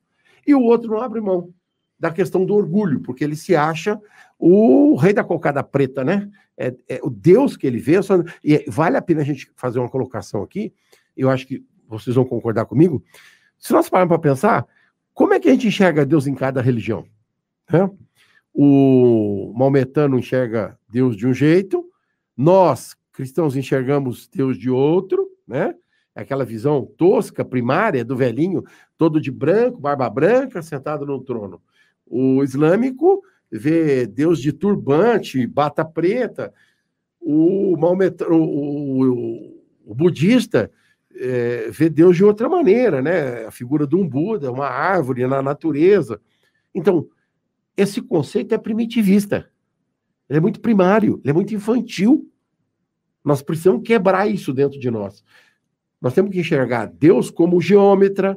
E 0.46 0.54
o 0.54 0.62
outro 0.62 0.90
não 0.90 1.00
abre 1.00 1.20
mão 1.20 1.52
da 1.98 2.10
questão 2.10 2.44
do 2.44 2.54
orgulho, 2.54 3.00
porque 3.00 3.24
ele 3.24 3.36
se 3.36 3.56
acha 3.56 4.00
o 4.38 4.94
rei 4.94 5.12
da 5.12 5.24
cocada 5.24 5.62
preta, 5.62 6.04
né? 6.04 6.30
É, 6.56 6.74
é 6.88 7.00
o 7.02 7.10
Deus 7.10 7.56
que 7.56 7.66
ele 7.66 7.78
vê. 7.78 8.00
Só... 8.02 8.22
E 8.44 8.64
vale 8.68 8.96
a 8.96 9.02
pena 9.02 9.22
a 9.22 9.24
gente 9.24 9.50
fazer 9.56 9.78
uma 9.78 9.88
colocação 9.88 10.42
aqui, 10.42 10.72
eu 11.16 11.28
acho 11.28 11.46
que 11.46 11.64
vocês 11.88 12.14
vão 12.14 12.24
concordar 12.24 12.66
comigo. 12.66 13.02
Se 13.58 13.72
nós 13.72 13.88
pararmos 13.88 14.16
para 14.16 14.30
pensar, 14.30 14.66
como 15.12 15.34
é 15.34 15.40
que 15.40 15.48
a 15.48 15.52
gente 15.52 15.66
enxerga 15.66 16.06
Deus 16.06 16.26
em 16.28 16.34
cada 16.34 16.60
religião? 16.60 17.04
Né? 17.70 17.90
O 18.54 19.52
maometano 19.56 20.18
enxerga 20.18 20.78
Deus 20.88 21.16
de 21.16 21.26
um 21.26 21.34
jeito, 21.34 21.84
nós, 22.36 22.96
cristãos, 23.12 23.56
enxergamos 23.56 24.28
Deus 24.28 24.56
de 24.56 24.70
outro, 24.70 25.28
né? 25.46 25.74
Aquela 26.14 26.44
visão 26.44 26.84
tosca, 26.84 27.44
primária, 27.44 28.04
do 28.04 28.16
velhinho, 28.16 28.64
todo 28.96 29.20
de 29.20 29.30
branco, 29.30 29.80
barba 29.80 30.08
branca, 30.10 30.62
sentado 30.62 31.06
no 31.06 31.20
trono. 31.22 31.60
O 32.06 32.42
islâmico 32.42 33.22
vê 33.50 34.06
Deus 34.06 34.40
de 34.40 34.52
turbante, 34.52 35.46
bata 35.46 35.84
preta. 35.84 36.52
O, 37.20 37.76
maometano, 37.76 38.36
o, 38.36 39.02
o, 39.02 39.64
o 39.86 39.94
budista 39.94 40.70
é, 41.14 41.70
vê 41.70 41.88
Deus 41.88 42.16
de 42.16 42.24
outra 42.24 42.48
maneira, 42.48 43.02
né? 43.02 43.46
A 43.46 43.50
figura 43.50 43.86
de 43.86 43.96
um 43.96 44.08
Buda, 44.08 44.52
uma 44.52 44.66
árvore 44.66 45.26
na 45.26 45.42
natureza. 45.42 46.20
Então, 46.74 47.08
esse 47.76 48.00
conceito 48.00 48.54
é 48.54 48.58
primitivista. 48.58 49.48
Ele 50.28 50.38
é 50.38 50.40
muito 50.40 50.60
primário, 50.60 51.20
ele 51.22 51.30
é 51.30 51.34
muito 51.34 51.54
infantil. 51.54 52.30
Nós 53.24 53.42
precisamos 53.42 53.82
quebrar 53.82 54.28
isso 54.28 54.52
dentro 54.52 54.78
de 54.78 54.90
nós. 54.90 55.24
Nós 56.00 56.14
temos 56.14 56.30
que 56.30 56.40
enxergar 56.40 56.86
Deus 56.86 57.30
como 57.30 57.56
o 57.56 57.60
geômetra, 57.60 58.36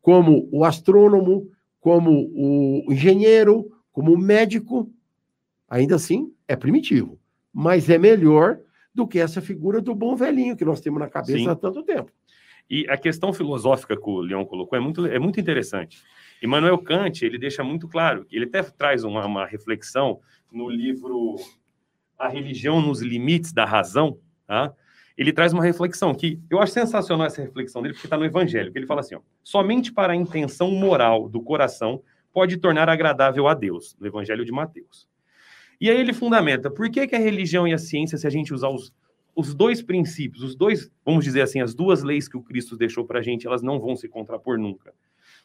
como 0.00 0.48
o 0.52 0.64
astrônomo, 0.64 1.50
como 1.80 2.30
o 2.34 2.92
engenheiro, 2.92 3.70
como 3.92 4.16
médico. 4.16 4.92
Ainda 5.68 5.94
assim, 5.94 6.32
é 6.48 6.56
primitivo, 6.56 7.18
mas 7.52 7.88
é 7.88 7.96
melhor 7.96 8.58
do 8.92 9.06
que 9.06 9.20
essa 9.20 9.40
figura 9.40 9.80
do 9.80 9.94
bom 9.94 10.16
velhinho 10.16 10.56
que 10.56 10.64
nós 10.64 10.80
temos 10.80 10.98
na 10.98 11.08
cabeça 11.08 11.38
Sim. 11.38 11.48
há 11.48 11.54
tanto 11.54 11.82
tempo. 11.84 12.10
E 12.68 12.88
a 12.88 12.96
questão 12.96 13.32
filosófica 13.32 13.96
que 13.96 14.10
o 14.10 14.20
Leão 14.20 14.44
colocou 14.44 14.76
é 14.76 14.80
muito, 14.80 15.06
é 15.06 15.18
muito 15.18 15.40
interessante. 15.40 16.02
Immanuel 16.42 16.78
Kant, 16.78 17.24
ele 17.24 17.38
deixa 17.38 17.62
muito 17.62 17.86
claro, 17.88 18.26
ele 18.30 18.46
até 18.46 18.62
traz 18.62 19.04
uma, 19.04 19.24
uma 19.26 19.46
reflexão 19.46 20.20
no 20.50 20.68
livro 20.68 21.36
A 22.18 22.28
Religião 22.28 22.80
nos 22.80 23.00
Limites 23.00 23.52
da 23.52 23.64
Razão, 23.64 24.18
tá? 24.46 24.74
ele 25.20 25.34
traz 25.34 25.52
uma 25.52 25.62
reflexão 25.62 26.14
que 26.14 26.40
eu 26.48 26.60
acho 26.60 26.72
sensacional 26.72 27.26
essa 27.26 27.42
reflexão 27.42 27.82
dele, 27.82 27.92
porque 27.92 28.06
está 28.06 28.16
no 28.16 28.24
Evangelho, 28.24 28.72
que 28.72 28.78
ele 28.78 28.86
fala 28.86 29.00
assim, 29.00 29.14
ó, 29.14 29.20
somente 29.44 29.92
para 29.92 30.14
a 30.14 30.16
intenção 30.16 30.70
moral 30.70 31.28
do 31.28 31.42
coração 31.42 32.02
pode 32.32 32.56
tornar 32.56 32.88
agradável 32.88 33.48
a 33.48 33.54
Deus, 33.54 33.96
no 33.98 34.06
Evangelho 34.06 34.44
de 34.44 34.52
Mateus. 34.52 35.08
E 35.80 35.88
aí 35.90 35.98
ele 35.98 36.12
fundamenta, 36.12 36.70
por 36.70 36.90
que, 36.90 37.06
que 37.06 37.16
a 37.16 37.18
religião 37.18 37.66
e 37.66 37.72
a 37.72 37.78
ciência, 37.78 38.18
se 38.18 38.26
a 38.26 38.30
gente 38.30 38.52
usar 38.52 38.68
os, 38.68 38.92
os 39.34 39.54
dois 39.54 39.80
princípios, 39.80 40.42
os 40.42 40.54
dois, 40.54 40.90
vamos 41.04 41.24
dizer 41.24 41.42
assim, 41.42 41.60
as 41.60 41.74
duas 41.74 42.02
leis 42.02 42.28
que 42.28 42.36
o 42.36 42.42
Cristo 42.42 42.76
deixou 42.76 43.04
para 43.04 43.20
a 43.20 43.22
gente, 43.22 43.46
elas 43.46 43.62
não 43.62 43.80
vão 43.80 43.96
se 43.96 44.08
contrapor 44.08 44.58
nunca. 44.58 44.92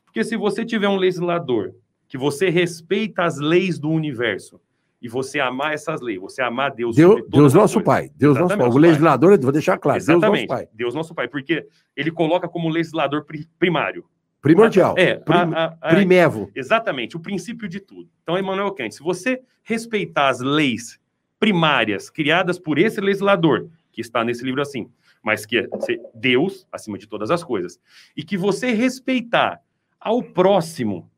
Porque 0.03 0.23
se 0.23 0.35
você 0.35 0.65
tiver 0.65 0.89
um 0.89 0.97
legislador 0.97 1.73
que 2.07 2.17
você 2.17 2.49
respeita 2.49 3.23
as 3.23 3.37
leis 3.37 3.79
do 3.79 3.89
universo 3.89 4.59
e 5.01 5.07
você 5.07 5.39
amar 5.39 5.73
essas 5.73 6.01
leis, 6.01 6.19
você 6.19 6.41
amar 6.41 6.71
Deus. 6.71 6.95
Deus, 6.95 7.21
Deus 7.27 7.53
nosso 7.53 7.75
coisas, 7.75 7.83
Pai. 7.83 8.11
Deus 8.15 8.37
nosso 8.37 8.57
Pai. 8.57 8.67
O 8.67 8.77
legislador, 8.77 9.39
vou 9.39 9.51
deixar 9.51 9.77
claro. 9.77 9.97
Exatamente. 9.97 10.47
Deus 10.47 10.47
nosso 10.47 10.47
Pai. 10.47 10.69
Deus 10.73 10.95
nosso 10.95 11.15
Pai. 11.15 11.27
Porque 11.27 11.65
ele 11.95 12.11
coloca 12.11 12.47
como 12.47 12.69
legislador 12.69 13.25
primário. 13.59 14.05
Primordial. 14.45 14.93
É, 14.95 15.15
Prim, 15.15 15.33
a, 15.33 15.41
a, 15.41 15.77
a, 15.81 15.95
primevo. 15.95 16.51
Exatamente, 16.53 17.17
o 17.17 17.19
princípio 17.19 17.67
de 17.67 17.79
tudo. 17.79 18.07
Então, 18.21 18.37
Emmanuel 18.37 18.71
Kant, 18.73 18.93
se 18.93 19.01
você 19.01 19.41
respeitar 19.63 20.29
as 20.29 20.39
leis 20.39 20.99
primárias 21.39 22.11
criadas 22.11 22.59
por 22.59 22.77
esse 22.77 23.01
legislador, 23.01 23.67
que 23.91 24.01
está 24.01 24.23
nesse 24.23 24.45
livro 24.45 24.61
assim, 24.61 24.87
mas 25.23 25.47
que 25.47 25.57
é 25.57 25.67
Deus 26.13 26.67
acima 26.71 26.95
de 26.95 27.07
todas 27.07 27.31
as 27.31 27.43
coisas, 27.43 27.79
e 28.15 28.23
que 28.23 28.37
você 28.37 28.71
respeitar 28.71 29.59
ao 29.99 30.21
próximo, 30.21 31.09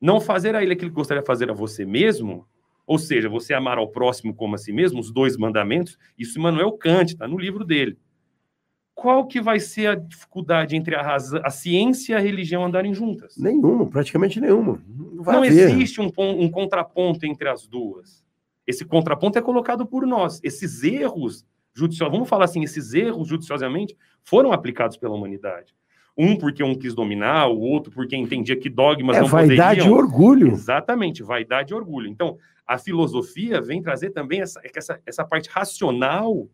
não 0.00 0.20
fazer 0.20 0.56
a 0.56 0.62
ele 0.64 0.72
aquilo 0.72 0.90
que 0.90 0.96
gostaria 0.96 1.22
de 1.22 1.26
fazer 1.28 1.48
a 1.52 1.54
você 1.54 1.86
mesmo, 1.86 2.48
ou 2.84 2.98
seja, 2.98 3.28
você 3.28 3.54
amar 3.54 3.78
ao 3.78 3.92
próximo 3.92 4.34
como 4.34 4.56
a 4.56 4.58
si 4.58 4.72
mesmo, 4.72 4.98
os 4.98 5.12
dois 5.12 5.36
mandamentos, 5.36 5.96
isso 6.18 6.36
Immanuel 6.36 6.72
Kant, 6.72 7.12
está 7.12 7.28
no 7.28 7.38
livro 7.38 7.64
dele. 7.64 7.96
Qual 8.94 9.26
que 9.26 9.40
vai 9.40 9.58
ser 9.58 9.88
a 9.88 9.94
dificuldade 9.94 10.76
entre 10.76 10.94
a, 10.94 11.02
razão, 11.02 11.40
a 11.44 11.50
ciência 11.50 12.12
e 12.12 12.16
a 12.16 12.20
religião 12.20 12.64
andarem 12.64 12.94
juntas? 12.94 13.36
Nenhuma, 13.36 13.86
praticamente 13.86 14.40
nenhuma. 14.40 14.80
Não, 14.86 15.24
não 15.24 15.44
existe 15.44 16.00
um, 16.00 16.10
um 16.16 16.48
contraponto 16.48 17.26
entre 17.26 17.48
as 17.48 17.66
duas. 17.66 18.24
Esse 18.66 18.84
contraponto 18.84 19.38
é 19.38 19.42
colocado 19.42 19.84
por 19.84 20.06
nós. 20.06 20.40
Esses 20.42 20.82
erros 20.84 21.44
judiciosos, 21.74 22.12
vamos 22.12 22.28
falar 22.28 22.44
assim, 22.44 22.62
esses 22.62 22.94
erros 22.94 23.28
judiciosamente 23.28 23.96
foram 24.22 24.52
aplicados 24.52 24.96
pela 24.96 25.14
humanidade. 25.14 25.74
Um 26.16 26.36
porque 26.36 26.62
um 26.62 26.76
quis 26.76 26.94
dominar, 26.94 27.48
o 27.48 27.58
outro 27.58 27.92
porque 27.92 28.16
entendia 28.16 28.56
que 28.56 28.70
dogmas 28.70 29.16
é, 29.16 29.20
não 29.20 29.26
vaidade 29.26 29.80
poderiam. 29.80 29.88
E 29.88 29.98
orgulho. 29.98 30.52
Exatamente, 30.52 31.22
vaidade 31.24 31.72
e 31.72 31.76
orgulho. 31.76 32.08
Então, 32.08 32.38
a 32.64 32.78
filosofia 32.78 33.60
vem 33.60 33.82
trazer 33.82 34.10
também 34.10 34.40
essa, 34.40 34.60
essa, 34.62 35.00
essa 35.04 35.24
parte 35.24 35.50
racional, 35.50 36.48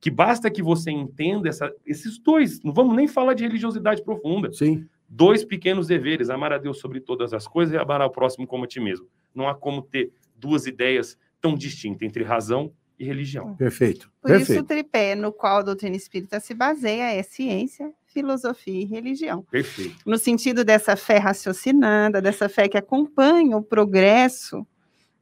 que 0.00 0.10
basta 0.10 0.50
que 0.50 0.62
você 0.62 0.90
entenda 0.90 1.48
essa, 1.48 1.72
esses 1.84 2.18
dois, 2.18 2.62
não 2.62 2.72
vamos 2.72 2.96
nem 2.96 3.08
falar 3.08 3.34
de 3.34 3.44
religiosidade 3.44 4.02
profunda. 4.02 4.52
Sim. 4.52 4.86
Dois 5.08 5.44
pequenos 5.44 5.86
deveres, 5.86 6.30
amar 6.30 6.52
a 6.52 6.58
Deus 6.58 6.78
sobre 6.78 7.00
todas 7.00 7.32
as 7.32 7.48
coisas 7.48 7.74
e 7.74 7.78
amar 7.78 8.00
ao 8.00 8.10
próximo 8.10 8.46
como 8.46 8.64
a 8.64 8.66
ti 8.66 8.78
mesmo. 8.78 9.06
Não 9.34 9.48
há 9.48 9.54
como 9.54 9.82
ter 9.82 10.12
duas 10.36 10.66
ideias 10.66 11.18
tão 11.40 11.54
distintas 11.54 12.02
entre 12.02 12.22
razão 12.22 12.72
e 12.98 13.04
religião. 13.04 13.54
Perfeito. 13.56 14.10
Por 14.20 14.28
Perfeito. 14.28 14.52
isso 14.52 14.60
o 14.60 14.64
tripé 14.64 15.14
no 15.14 15.32
qual 15.32 15.58
a 15.58 15.62
doutrina 15.62 15.96
espírita 15.96 16.40
se 16.40 16.52
baseia 16.52 17.14
é 17.14 17.22
ciência, 17.22 17.92
filosofia 18.06 18.82
e 18.82 18.84
religião. 18.84 19.42
Perfeito. 19.50 19.96
No 20.04 20.18
sentido 20.18 20.64
dessa 20.64 20.96
fé 20.96 21.18
raciocinada, 21.18 22.20
dessa 22.20 22.48
fé 22.48 22.68
que 22.68 22.76
acompanha 22.76 23.56
o 23.56 23.62
progresso 23.62 24.66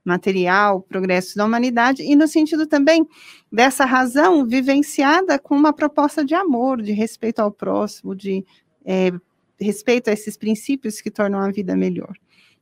material, 0.06 0.78
o 0.78 0.82
progresso 0.82 1.36
da 1.36 1.44
humanidade, 1.44 2.02
e 2.02 2.14
no 2.14 2.28
sentido 2.28 2.66
também 2.66 3.06
dessa 3.50 3.84
razão 3.84 4.46
vivenciada 4.46 5.38
com 5.38 5.54
uma 5.54 5.72
proposta 5.72 6.24
de 6.24 6.34
amor, 6.34 6.80
de 6.80 6.92
respeito 6.92 7.40
ao 7.40 7.50
próximo, 7.50 8.14
de 8.14 8.44
é, 8.84 9.10
respeito 9.60 10.08
a 10.08 10.12
esses 10.12 10.36
princípios 10.36 11.00
que 11.00 11.10
tornam 11.10 11.40
a 11.40 11.50
vida 11.50 11.76
melhor. 11.76 12.14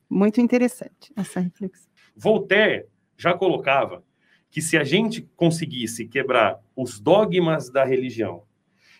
Muito 0.08 0.40
interessante 0.40 1.12
essa 1.16 1.40
reflexão. 1.40 1.90
Voltaire 2.16 2.86
já 3.16 3.34
colocava 3.34 4.02
que 4.50 4.62
se 4.62 4.76
a 4.76 4.84
gente 4.84 5.28
conseguisse 5.36 6.06
quebrar 6.06 6.60
os 6.76 7.00
dogmas 7.00 7.70
da 7.70 7.84
religião 7.84 8.42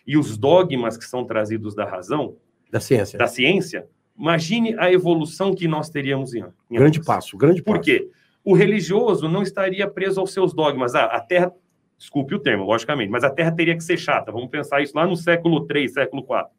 e 0.05 0.17
os 0.17 0.37
dogmas 0.37 0.97
que 0.97 1.05
são 1.05 1.25
trazidos 1.25 1.73
da 1.73 1.85
razão, 1.85 2.35
da 2.69 2.79
ciência, 2.79 3.17
da 3.17 3.27
ciência 3.27 3.87
imagine 4.17 4.75
a 4.77 4.91
evolução 4.91 5.53
que 5.53 5.67
nós 5.67 5.89
teríamos 5.89 6.33
em, 6.33 6.43
em 6.71 6.75
grande 6.75 7.03
passo, 7.03 7.37
grande 7.37 7.61
Por 7.61 7.77
passo. 7.77 7.85
quê? 7.85 8.09
O 8.45 8.53
religioso 8.53 9.27
não 9.27 9.41
estaria 9.41 9.89
preso 9.89 10.19
aos 10.19 10.31
seus 10.31 10.53
dogmas. 10.53 10.93
Ah, 10.93 11.05
a 11.05 11.19
Terra, 11.19 11.51
desculpe 11.97 12.35
o 12.35 12.39
termo, 12.39 12.63
logicamente, 12.63 13.09
mas 13.09 13.23
a 13.23 13.29
Terra 13.31 13.51
teria 13.51 13.75
que 13.75 13.83
ser 13.83 13.97
chata. 13.97 14.31
Vamos 14.31 14.49
pensar 14.49 14.83
isso 14.83 14.95
lá 14.95 15.07
no 15.07 15.15
século 15.15 15.65
3, 15.65 15.91
século 15.91 16.23
4. 16.23 16.55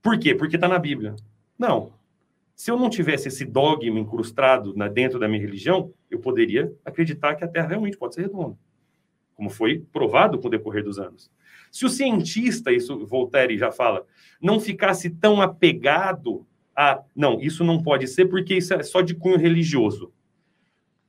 Por 0.00 0.18
quê? 0.18 0.34
Porque 0.34 0.56
está 0.56 0.66
na 0.66 0.78
Bíblia. 0.78 1.14
Não. 1.58 1.92
Se 2.54 2.70
eu 2.70 2.78
não 2.78 2.88
tivesse 2.88 3.28
esse 3.28 3.44
dogma 3.44 4.00
incrustado 4.00 4.74
na, 4.74 4.88
dentro 4.88 5.18
da 5.18 5.28
minha 5.28 5.42
religião, 5.42 5.92
eu 6.10 6.20
poderia 6.20 6.72
acreditar 6.84 7.34
que 7.34 7.44
a 7.44 7.48
Terra 7.48 7.68
realmente 7.68 7.98
pode 7.98 8.14
ser 8.14 8.22
redonda, 8.22 8.56
como 9.34 9.50
foi 9.50 9.84
provado 9.92 10.38
com 10.38 10.46
o 10.46 10.50
decorrer 10.50 10.82
dos 10.82 10.98
anos. 10.98 11.30
Se 11.70 11.84
o 11.84 11.90
cientista, 11.90 12.72
isso 12.72 13.04
Voltaire 13.04 13.58
já 13.58 13.70
fala, 13.70 14.06
não 14.40 14.58
ficasse 14.58 15.10
tão 15.10 15.42
apegado 15.42 16.46
a, 16.74 17.02
não, 17.14 17.40
isso 17.40 17.62
não 17.62 17.82
pode 17.82 18.06
ser 18.06 18.26
porque 18.26 18.54
isso 18.54 18.72
é 18.72 18.82
só 18.82 19.00
de 19.00 19.14
cunho 19.14 19.36
religioso. 19.36 20.12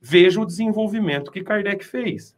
Veja 0.08 0.40
o 0.40 0.46
desenvolvimento 0.46 1.32
que 1.32 1.42
Kardec 1.42 1.84
fez. 1.84 2.36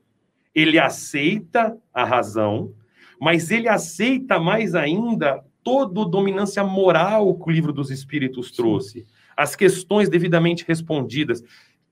Ele 0.55 0.79
aceita 0.79 1.77
a 1.93 2.03
razão, 2.03 2.73
mas 3.21 3.51
ele 3.51 3.69
aceita 3.69 4.41
mais 4.41 4.75
ainda 4.75 5.45
toda 5.63 6.01
a 6.01 6.09
dominância 6.09 6.65
moral 6.65 7.35
que 7.35 7.47
o 7.47 7.53
livro 7.53 7.71
dos 7.71 7.91
Espíritos 7.91 8.51
trouxe. 8.53 9.05
As 9.37 9.55
questões 9.55 10.09
devidamente 10.09 10.65
respondidas, 10.67 11.45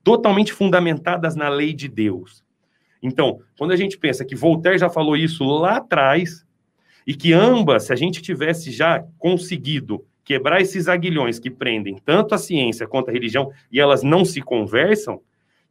totalmente 0.03 0.51
fundamentadas 0.51 1.35
na 1.35 1.47
lei 1.47 1.73
de 1.73 1.87
Deus. 1.87 2.43
Então, 2.99 3.39
quando 3.55 3.71
a 3.71 3.75
gente 3.75 3.99
pensa 3.99 4.25
que 4.25 4.35
Voltaire 4.35 4.79
já 4.79 4.89
falou 4.89 5.15
isso 5.15 5.43
lá 5.43 5.77
atrás, 5.77 6.43
e 7.05 7.13
que 7.13 7.33
ambas, 7.33 7.83
se 7.83 7.93
a 7.93 7.95
gente 7.95 8.19
tivesse 8.19 8.71
já 8.71 9.05
conseguido 9.19 10.03
quebrar 10.23 10.59
esses 10.59 10.87
aguilhões 10.87 11.37
que 11.37 11.51
prendem 11.51 11.97
tanto 12.03 12.33
a 12.33 12.39
ciência 12.39 12.87
quanto 12.87 13.09
a 13.09 13.13
religião 13.13 13.51
e 13.71 13.79
elas 13.79 14.01
não 14.01 14.25
se 14.25 14.41
conversam, 14.41 15.21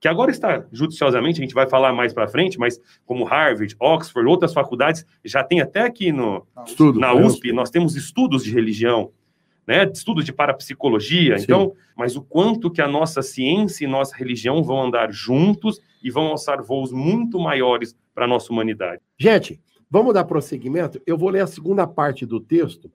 que 0.00 0.08
agora 0.08 0.30
está 0.30 0.64
judiciosamente, 0.70 1.40
a 1.40 1.44
gente 1.44 1.54
vai 1.54 1.68
falar 1.68 1.92
mais 1.92 2.12
para 2.12 2.28
frente, 2.28 2.58
mas 2.58 2.80
como 3.04 3.24
Harvard, 3.24 3.74
Oxford, 3.80 4.28
outras 4.28 4.52
faculdades, 4.52 5.04
já 5.24 5.42
tem 5.42 5.60
até 5.60 5.82
aqui 5.82 6.12
no, 6.12 6.46
Estudo, 6.66 7.00
na 7.00 7.14
né? 7.14 7.24
USP, 7.24 7.52
nós 7.52 7.70
temos 7.70 7.96
estudos 7.96 8.44
de 8.44 8.52
religião, 8.52 9.10
né, 9.66 9.90
estudos 9.92 10.24
de 10.24 10.32
parapsicologia. 10.32 11.38
Sim. 11.38 11.44
Então, 11.44 11.72
mas 11.96 12.14
o 12.14 12.22
quanto 12.22 12.70
que 12.70 12.80
a 12.80 12.86
nossa 12.86 13.22
ciência 13.22 13.84
e 13.84 13.88
nossa 13.88 14.14
religião 14.14 14.62
vão 14.62 14.82
andar 14.82 15.10
juntos 15.10 15.80
e 16.02 16.10
vão 16.10 16.26
alçar 16.26 16.62
voos 16.62 16.92
muito 16.92 17.38
maiores 17.38 17.96
para 18.14 18.26
a 18.26 18.28
nossa 18.28 18.52
humanidade. 18.52 19.02
Gente, 19.18 19.60
vamos 19.90 20.14
dar 20.14 20.24
prosseguimento? 20.24 21.00
Eu 21.06 21.18
vou 21.18 21.30
ler 21.30 21.40
a 21.40 21.46
segunda 21.46 21.86
parte 21.86 22.24
do 22.24 22.38
texto, 22.38 22.92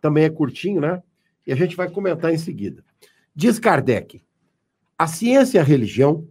também 0.00 0.24
é 0.24 0.30
curtinho, 0.30 0.80
né? 0.80 1.02
E 1.46 1.52
a 1.52 1.56
gente 1.56 1.76
vai 1.76 1.90
comentar 1.90 2.32
em 2.32 2.38
seguida. 2.38 2.84
Diz 3.34 3.58
Kardec: 3.58 4.22
a 4.98 5.06
ciência 5.06 5.58
e 5.58 5.60
a 5.60 5.64
religião 5.64 6.26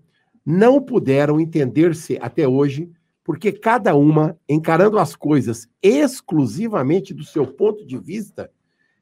não 0.46 0.82
puderam 0.82 1.40
entender-se 1.40 2.18
até 2.22 2.46
hoje, 2.46 2.92
porque 3.24 3.52
cada 3.52 3.96
uma, 3.96 4.38
encarando 4.48 5.00
as 5.00 5.16
coisas 5.16 5.70
exclusivamente 5.82 7.14
do 7.14 7.24
seu 7.24 7.48
ponto 7.48 7.86
de 7.86 7.98
vista, 7.98 8.52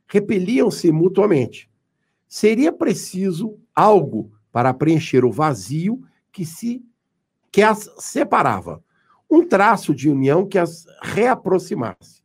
repeliam-se 0.08 0.92
mutuamente. 0.92 1.68
Seria 2.28 2.72
preciso 2.72 3.58
algo 3.74 4.32
para 4.52 4.74
preencher 4.74 5.26
o 5.26 5.32
vazio 5.32 6.02
que 6.32 6.46
se 6.46 6.84
que 7.52 7.62
as 7.62 7.90
separava, 7.98 8.84
um 9.32 9.48
traço 9.48 9.96
de 9.96 10.10
união 10.10 10.46
que 10.46 10.60
as 10.60 10.86
reaproximasse. 11.02 12.22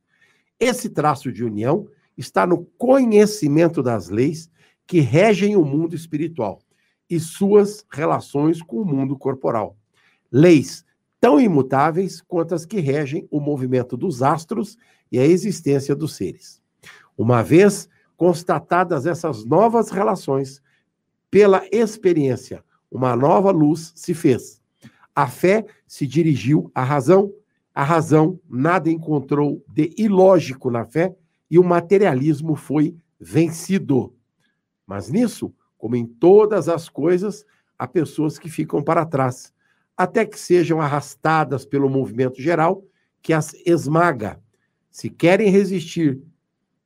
Esse 0.58 0.90
traço 0.90 1.32
de 1.32 1.44
união 1.44 1.86
está 2.18 2.44
no 2.44 2.64
conhecimento 2.76 3.80
das 3.80 4.08
leis 4.08 4.50
que 4.86 4.98
regem 4.98 5.56
o 5.56 5.64
mundo 5.64 5.94
espiritual 5.94 6.60
e 7.10 7.18
suas 7.18 7.84
relações 7.90 8.62
com 8.62 8.76
o 8.76 8.84
mundo 8.84 9.18
corporal. 9.18 9.76
Leis 10.30 10.84
tão 11.20 11.38
imutáveis 11.38 12.22
quanto 12.22 12.54
as 12.54 12.64
que 12.64 12.80
regem 12.80 13.28
o 13.30 13.40
movimento 13.40 13.96
dos 13.96 14.22
astros 14.22 14.78
e 15.12 15.18
a 15.18 15.26
existência 15.26 15.94
dos 15.94 16.14
seres. 16.14 16.62
Uma 17.18 17.42
vez 17.42 17.88
constatadas 18.16 19.06
essas 19.06 19.44
novas 19.44 19.90
relações, 19.90 20.62
pela 21.30 21.62
experiência, 21.70 22.64
uma 22.90 23.14
nova 23.14 23.50
luz 23.50 23.92
se 23.94 24.14
fez. 24.14 24.60
A 25.14 25.26
fé 25.26 25.66
se 25.86 26.06
dirigiu 26.06 26.70
à 26.74 26.82
razão, 26.82 27.32
a 27.74 27.84
razão 27.84 28.40
nada 28.48 28.90
encontrou 28.90 29.62
de 29.68 29.92
ilógico 29.98 30.70
na 30.70 30.84
fé 30.84 31.14
e 31.50 31.58
o 31.58 31.64
materialismo 31.64 32.54
foi 32.54 32.96
vencido. 33.18 34.14
Mas 34.86 35.10
nisso, 35.10 35.52
como 35.80 35.96
em 35.96 36.04
todas 36.04 36.68
as 36.68 36.90
coisas, 36.90 37.46
há 37.78 37.88
pessoas 37.88 38.38
que 38.38 38.50
ficam 38.50 38.82
para 38.82 39.06
trás, 39.06 39.50
até 39.96 40.26
que 40.26 40.38
sejam 40.38 40.78
arrastadas 40.78 41.64
pelo 41.64 41.88
movimento 41.88 42.40
geral 42.40 42.84
que 43.22 43.32
as 43.32 43.54
esmaga, 43.64 44.38
se 44.90 45.08
querem 45.08 45.48
resistir 45.48 46.20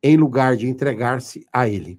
em 0.00 0.16
lugar 0.16 0.56
de 0.56 0.68
entregar-se 0.68 1.44
a 1.52 1.68
ele. 1.68 1.98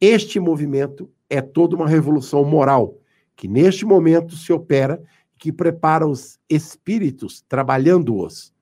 Este 0.00 0.40
movimento 0.40 1.10
é 1.28 1.42
toda 1.42 1.76
uma 1.76 1.86
revolução 1.86 2.42
moral 2.44 2.98
que 3.36 3.46
neste 3.46 3.84
momento 3.84 4.34
se 4.34 4.52
opera 4.54 5.02
que 5.36 5.52
prepara 5.52 6.06
os 6.06 6.38
espíritos 6.48 7.42
trabalhando-os, 7.46 8.54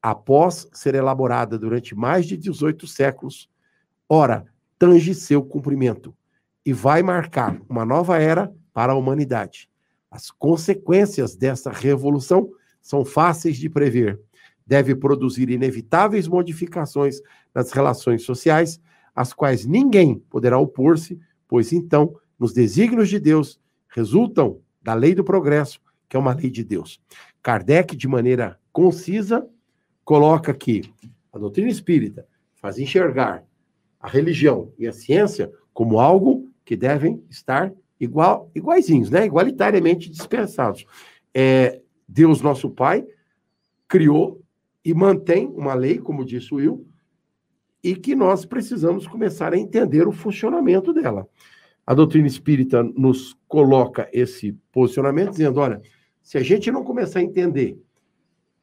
após 0.00 0.66
ser 0.72 0.96
elaborada 0.96 1.56
durante 1.56 1.94
mais 1.94 2.26
de 2.26 2.36
18 2.36 2.84
séculos, 2.88 3.48
ora, 4.08 4.44
tange 4.76 5.14
seu 5.14 5.44
cumprimento 5.44 6.12
e 6.64 6.72
vai 6.72 7.02
marcar 7.02 7.60
uma 7.68 7.84
nova 7.84 8.18
era 8.18 8.52
para 8.72 8.92
a 8.92 8.96
humanidade. 8.96 9.68
As 10.10 10.30
consequências 10.30 11.34
dessa 11.34 11.70
revolução 11.70 12.50
são 12.80 13.04
fáceis 13.04 13.56
de 13.56 13.68
prever. 13.68 14.20
Deve 14.66 14.94
produzir 14.94 15.50
inevitáveis 15.50 16.28
modificações 16.28 17.20
nas 17.54 17.72
relações 17.72 18.22
sociais, 18.22 18.80
às 19.14 19.32
quais 19.32 19.64
ninguém 19.66 20.18
poderá 20.30 20.58
opor-se, 20.58 21.18
pois 21.48 21.72
então, 21.72 22.14
nos 22.38 22.52
desígnios 22.52 23.08
de 23.08 23.18
Deus, 23.18 23.60
resultam 23.88 24.60
da 24.82 24.94
lei 24.94 25.14
do 25.14 25.24
progresso, 25.24 25.80
que 26.08 26.16
é 26.16 26.20
uma 26.20 26.34
lei 26.34 26.50
de 26.50 26.64
Deus. 26.64 27.00
Kardec, 27.42 27.96
de 27.96 28.08
maneira 28.08 28.58
concisa, 28.72 29.46
coloca 30.04 30.52
que 30.54 30.82
a 31.32 31.38
doutrina 31.38 31.70
espírita 31.70 32.26
faz 32.54 32.78
enxergar 32.78 33.44
a 34.00 34.08
religião 34.08 34.72
e 34.78 34.86
a 34.86 34.92
ciência 34.92 35.50
como 35.72 35.98
algo 35.98 36.41
que 36.64 36.76
devem 36.76 37.22
estar 37.28 37.72
igual, 37.98 38.50
iguaizinhos, 38.54 39.10
né? 39.10 39.24
igualitariamente 39.26 40.10
dispensados. 40.10 40.84
É, 41.34 41.80
Deus, 42.08 42.40
nosso 42.40 42.70
Pai, 42.70 43.06
criou 43.88 44.42
e 44.84 44.92
mantém 44.92 45.46
uma 45.48 45.74
lei, 45.74 45.98
como 45.98 46.24
disse 46.24 46.52
o 46.52 46.56
Will, 46.56 46.86
e 47.82 47.96
que 47.96 48.14
nós 48.14 48.44
precisamos 48.44 49.06
começar 49.06 49.52
a 49.52 49.58
entender 49.58 50.06
o 50.06 50.12
funcionamento 50.12 50.92
dela. 50.92 51.28
A 51.86 51.94
doutrina 51.94 52.26
espírita 52.26 52.82
nos 52.82 53.36
coloca 53.48 54.08
esse 54.12 54.52
posicionamento 54.70 55.30
dizendo: 55.30 55.58
olha, 55.58 55.82
se 56.22 56.38
a 56.38 56.42
gente 56.42 56.70
não 56.70 56.84
começar 56.84 57.18
a 57.18 57.22
entender 57.22 57.76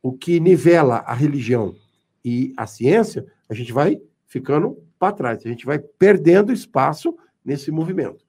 o 0.01 0.13
que 0.13 0.39
nivela 0.39 0.97
a 0.99 1.13
religião 1.13 1.75
e 2.23 2.53
a 2.55 2.65
ciência, 2.65 3.25
a 3.49 3.53
gente 3.53 3.73
vai 3.73 4.01
ficando 4.25 4.77
para 4.97 5.13
trás, 5.13 5.45
a 5.45 5.49
gente 5.49 5.65
vai 5.65 5.79
perdendo 5.79 6.53
espaço 6.53 7.15
nesse 7.49 7.71
movimento. 7.71 8.23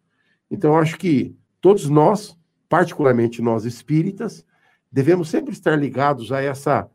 Então, 0.51 0.73
eu 0.73 0.79
acho 0.79 0.97
que 0.97 1.37
todos 1.61 1.91
nós, 1.91 2.35
particularmente 2.71 3.43
nós 3.43 3.67
espíritas, 3.67 4.47
devemos 4.91 5.29
sempre 5.29 5.53
estar 5.53 5.77
ligados 5.77 6.33
a 6.33 6.41
essa 6.41 6.91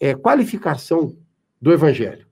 é, 0.00 0.12
qualificação 0.12 1.16
do 1.62 1.72
evangelho. 1.72 2.26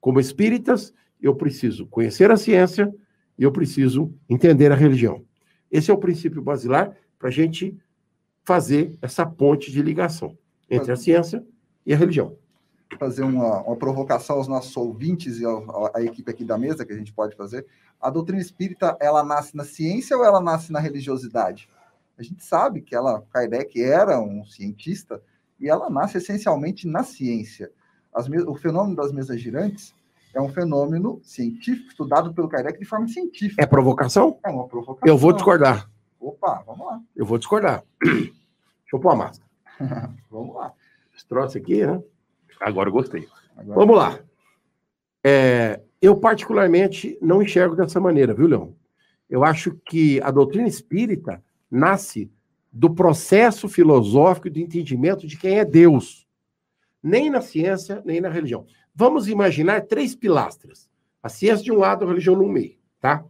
Como 0.00 0.18
espíritas, 0.18 0.92
eu 1.22 1.36
preciso 1.36 1.86
conhecer 1.86 2.32
a 2.32 2.36
ciência 2.36 2.92
e 3.38 3.44
eu 3.44 3.52
preciso 3.52 4.12
entender 4.28 4.72
a 4.72 4.74
religião. 4.74 5.24
Esse 5.70 5.92
é 5.92 5.94
o 5.94 5.98
princípio 5.98 6.42
basilar 6.42 6.96
para 7.16 7.28
a 7.28 7.32
gente 7.32 7.78
fazer 8.44 8.98
essa 9.00 9.24
ponte 9.24 9.70
de 9.70 9.82
ligação 9.82 10.36
entre 10.68 10.90
a 10.90 10.96
ciência 10.96 11.44
e 11.86 11.94
a 11.94 11.96
religião. 11.96 12.36
Fazer 12.98 13.22
uma, 13.22 13.62
uma 13.62 13.76
provocação 13.76 14.36
aos 14.36 14.48
nossos 14.48 14.74
ouvintes 14.76 15.38
e 15.38 15.44
ao- 15.44 15.90
à 15.94 16.02
equipe 16.02 16.30
aqui 16.30 16.44
da 16.44 16.56
mesa 16.56 16.86
que 16.86 16.92
a 16.92 16.96
gente 16.96 17.12
pode 17.12 17.36
fazer. 17.36 17.66
A 18.00 18.08
doutrina 18.10 18.40
espírita, 18.40 18.96
ela 19.00 19.22
nasce 19.22 19.56
na 19.56 19.64
ciência 19.64 20.16
ou 20.16 20.24
ela 20.24 20.40
nasce 20.40 20.72
na 20.72 20.78
religiosidade? 20.80 21.68
A 22.18 22.22
gente 22.22 22.42
sabe 22.42 22.80
que 22.80 22.94
ela, 22.94 23.22
Kardec 23.30 23.80
era 23.82 24.18
um 24.20 24.44
cientista 24.44 25.20
e 25.60 25.68
ela 25.68 25.90
nasce 25.90 26.18
essencialmente 26.18 26.86
na 26.88 27.02
ciência. 27.02 27.70
As 28.14 28.26
o 28.28 28.54
fenômeno 28.54 28.96
das 28.96 29.12
mesas 29.12 29.40
girantes 29.40 29.94
é 30.34 30.40
um 30.40 30.48
fenômeno 30.48 31.20
científico 31.22 31.88
estudado 31.88 32.32
pelo 32.32 32.48
Kardec 32.48 32.78
de 32.78 32.84
forma 32.84 33.06
científica. 33.08 33.62
É 33.62 33.66
provocação? 33.66 34.38
É 34.44 34.48
uma 34.48 34.66
provocação. 34.66 35.06
Eu 35.06 35.18
vou 35.18 35.32
discordar. 35.32 35.90
Opa, 36.20 36.62
vamos 36.66 36.86
lá, 36.86 37.00
Eu 37.14 37.24
vou 37.26 37.38
discordar. 37.38 37.84
Deixa 38.02 38.26
eu 38.92 38.98
pôr 39.00 39.10
a 39.10 39.16
máscara. 39.16 39.48
vamos 40.30 40.54
lá. 40.56 40.72
Esse 41.14 41.26
troço 41.26 41.58
aqui, 41.58 41.86
né? 41.86 42.02
Agora 42.60 42.88
eu 42.88 42.92
gostei. 42.92 43.26
Agora, 43.56 43.78
Vamos 43.78 43.96
lá. 43.96 44.18
É, 45.24 45.80
eu, 46.00 46.16
particularmente, 46.16 47.18
não 47.20 47.42
enxergo 47.42 47.74
dessa 47.74 48.00
maneira, 48.00 48.32
viu, 48.32 48.46
Leão? 48.46 48.74
Eu 49.28 49.44
acho 49.44 49.78
que 49.84 50.20
a 50.22 50.30
doutrina 50.30 50.66
espírita 50.66 51.42
nasce 51.70 52.30
do 52.72 52.94
processo 52.94 53.68
filosófico 53.68 54.48
de 54.48 54.62
entendimento 54.62 55.26
de 55.26 55.36
quem 55.36 55.58
é 55.58 55.64
Deus. 55.64 56.26
Nem 57.02 57.30
na 57.30 57.40
ciência, 57.40 58.02
nem 58.04 58.20
na 58.20 58.28
religião. 58.28 58.66
Vamos 58.94 59.28
imaginar 59.28 59.82
três 59.82 60.14
pilastras. 60.14 60.88
A 61.22 61.28
ciência 61.28 61.64
de 61.64 61.72
um 61.72 61.78
lado, 61.78 62.04
a 62.04 62.08
religião 62.08 62.36
no 62.36 62.48
meio, 62.48 62.76
tá? 63.00 63.24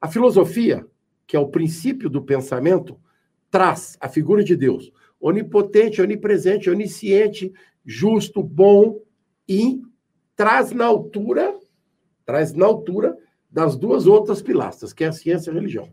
A 0.00 0.08
filosofia, 0.08 0.86
que 1.26 1.36
é 1.36 1.40
o 1.40 1.48
princípio 1.48 2.10
do 2.10 2.22
pensamento, 2.22 2.98
traz 3.50 3.96
a 4.00 4.08
figura 4.08 4.44
de 4.44 4.56
Deus, 4.56 4.92
onipotente, 5.20 6.02
onipresente, 6.02 6.70
onisciente, 6.70 7.52
justo, 7.88 8.42
bom 8.42 9.00
e 9.48 9.80
traz 10.36 10.72
na 10.72 10.84
altura, 10.84 11.58
traz 12.26 12.52
na 12.52 12.66
altura 12.66 13.16
das 13.50 13.76
duas 13.76 14.06
outras 14.06 14.42
pilastras, 14.42 14.92
que 14.92 15.04
é 15.04 15.06
a 15.06 15.12
ciência 15.12 15.48
e 15.48 15.52
a 15.52 15.54
religião. 15.54 15.88